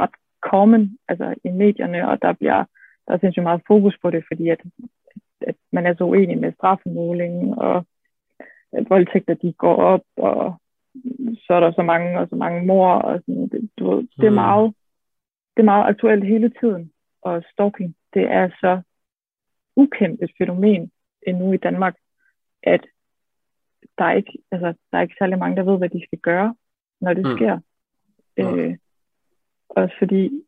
ret 0.00 0.16
common 0.40 0.98
altså, 1.08 1.34
i 1.44 1.50
medierne, 1.50 2.08
og 2.08 2.22
der 2.22 2.32
bliver 2.32 2.64
der 3.06 3.14
er 3.14 3.18
sindssygt 3.18 3.42
meget 3.42 3.62
fokus 3.66 3.98
på 4.02 4.10
det, 4.10 4.24
fordi 4.28 4.48
at, 4.48 4.60
at 5.40 5.54
man 5.72 5.86
er 5.86 5.94
så 5.94 6.04
uenig 6.04 6.38
med 6.38 6.52
strafmålingen, 6.52 7.54
og 7.58 7.86
at 8.72 8.90
voldtægter 8.90 9.34
de 9.34 9.52
går 9.52 9.76
op, 9.76 10.04
og 10.16 10.54
så 11.46 11.52
er 11.54 11.60
der 11.60 11.72
så 11.72 11.82
mange 11.82 12.18
og 12.20 12.28
så 12.28 12.36
mange 12.36 12.66
mor, 12.66 12.88
og 12.92 13.20
sådan, 13.20 13.48
det, 13.48 13.70
du 13.78 13.90
ved, 13.90 14.08
det, 14.16 14.26
er 14.26 14.30
mm. 14.30 14.34
meget, 14.34 14.74
det 15.56 15.62
er 15.62 15.72
meget 15.72 15.88
aktuelt 15.88 16.24
hele 16.24 16.52
tiden, 16.60 16.92
og 17.22 17.42
stalking 17.52 17.96
det 18.14 18.22
er 18.22 18.48
så 18.48 18.80
ukendt 19.76 20.22
et 20.22 20.30
fænomen 20.38 20.90
endnu 21.26 21.52
i 21.52 21.56
Danmark, 21.56 21.96
at 22.62 22.86
der 23.98 24.04
er 24.04 24.12
ikke, 24.12 24.32
altså, 24.50 24.74
der 24.90 24.98
er 24.98 25.02
ikke 25.02 25.14
særlig 25.18 25.38
mange, 25.38 25.56
der 25.56 25.62
ved, 25.62 25.78
hvad 25.78 25.88
de 25.88 26.06
skal 26.06 26.18
gøre, 26.18 26.54
når 27.00 27.14
det 27.14 27.26
mm. 27.26 27.36
sker. 27.36 27.58
Mm. 28.38 28.58
Øh, 28.58 28.76
også 29.68 29.94
fordi 29.98 30.42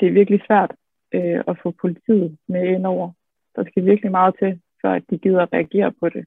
det 0.00 0.08
er 0.08 0.12
virkelig 0.12 0.40
svært 0.46 0.74
øh, 1.14 1.44
at 1.48 1.58
få 1.62 1.70
politiet 1.70 2.38
med 2.48 2.64
ind 2.68 2.86
over. 2.86 3.12
Der 3.56 3.64
skal 3.64 3.84
virkelig 3.84 4.10
meget 4.10 4.34
til, 4.38 4.60
før 4.82 4.92
at 4.92 5.04
de 5.10 5.18
gider 5.18 5.42
at 5.42 5.52
reagere 5.52 5.92
på 5.92 6.08
det. 6.08 6.24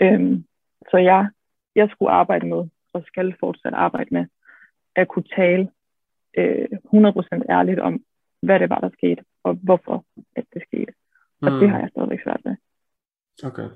Øhm, 0.00 0.44
så 0.90 0.96
jeg, 0.96 1.30
jeg 1.76 1.88
skulle 1.90 2.12
arbejde 2.12 2.46
med, 2.46 2.62
og 2.92 3.02
skal 3.06 3.34
fortsat 3.40 3.74
arbejde 3.74 4.10
med, 4.10 4.24
at 4.96 5.08
kunne 5.08 5.28
tale 5.36 5.68
øh, 6.38 6.68
100% 6.94 7.52
ærligt 7.56 7.80
om, 7.80 8.00
hvad 8.42 8.60
det 8.60 8.70
var, 8.70 8.80
der 8.80 8.90
skete, 8.98 9.22
og 9.44 9.54
hvorfor 9.54 10.04
at 10.36 10.44
det 10.54 10.62
skete. 10.68 10.92
Og 11.42 11.52
mm. 11.52 11.58
det 11.58 11.70
har 11.70 11.78
jeg 11.78 11.88
stadigvæk 11.90 12.22
svært 12.24 12.40
med. 12.44 12.56
Okay. 13.44 13.68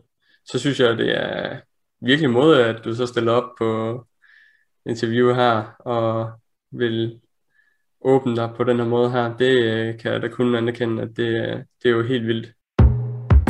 Så 0.45 0.59
synes 0.59 0.81
jeg, 0.81 0.99
det 0.99 1.11
er 1.23 1.61
virkelig 2.01 2.31
måde, 2.31 2.67
at 2.67 2.85
du 2.85 2.95
så 2.95 3.07
stiller 3.07 3.33
op 3.33 3.51
på 3.59 3.71
interview 4.87 5.35
her, 5.35 5.77
og 5.79 6.31
vil 6.71 7.21
åbne 8.01 8.37
dig 8.37 8.51
på 8.57 8.65
den 8.65 8.77
her 8.77 8.87
måde 8.87 9.11
her, 9.11 9.37
det 9.37 9.53
øh, 9.63 9.99
kan 9.99 10.13
jeg 10.13 10.23
da 10.23 10.29
kun 10.29 10.55
anerkende, 10.55 11.03
at 11.03 11.09
det, 11.09 11.27
det 11.83 11.89
er 11.89 11.95
jo 11.95 12.03
helt 12.03 12.27
vildt. 12.27 12.53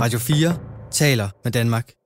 Radio 0.01 0.19
4 0.19 0.91
taler 0.91 1.29
med 1.45 1.53
Danmark. 1.53 2.00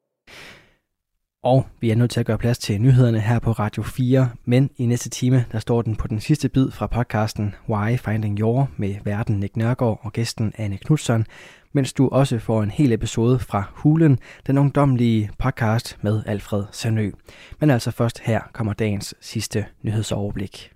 Og 1.45 1.67
vi 1.81 1.91
er 1.91 1.95
nødt 1.95 2.11
til 2.11 2.21
at 2.21 2.27
gøre 2.27 2.39
plads 2.39 2.59
til 2.59 2.81
nyhederne 2.81 3.21
her 3.21 3.39
på 3.39 3.53
Radio 3.53 3.83
4, 3.83 4.31
men 4.45 4.71
i 4.77 4.87
næste 4.87 5.11
time, 5.11 5.45
der 5.53 5.59
står 5.59 5.83
den 5.83 5.97
på 5.97 6.09
den 6.09 6.21
sidste 6.21 6.49
bid 6.49 6.71
fra 6.71 6.87
podcasten 6.87 7.55
Why 7.69 7.97
Finding 7.97 8.39
Your 8.39 8.71
med 8.77 8.95
verden 9.05 9.41
Nick 9.41 9.57
Nørgaard 9.57 10.01
og 10.03 10.13
gæsten 10.13 10.53
Anne 10.59 10.77
Knudsen, 10.77 11.27
mens 11.73 11.93
du 11.93 12.09
også 12.09 12.39
får 12.39 12.63
en 12.63 12.71
hel 12.71 12.93
episode 12.93 13.39
fra 13.39 13.63
Hulen, 13.73 14.19
den 14.47 14.59
ungdomlige 14.59 15.31
podcast 15.39 15.99
med 16.03 16.23
Alfred 16.27 16.65
Sernø. 16.73 17.11
Men 17.61 17.71
altså 17.71 17.91
først 17.91 18.21
her 18.21 18.41
kommer 18.53 18.73
dagens 18.73 19.15
sidste 19.21 19.65
nyhedsoverblik. 19.83 20.74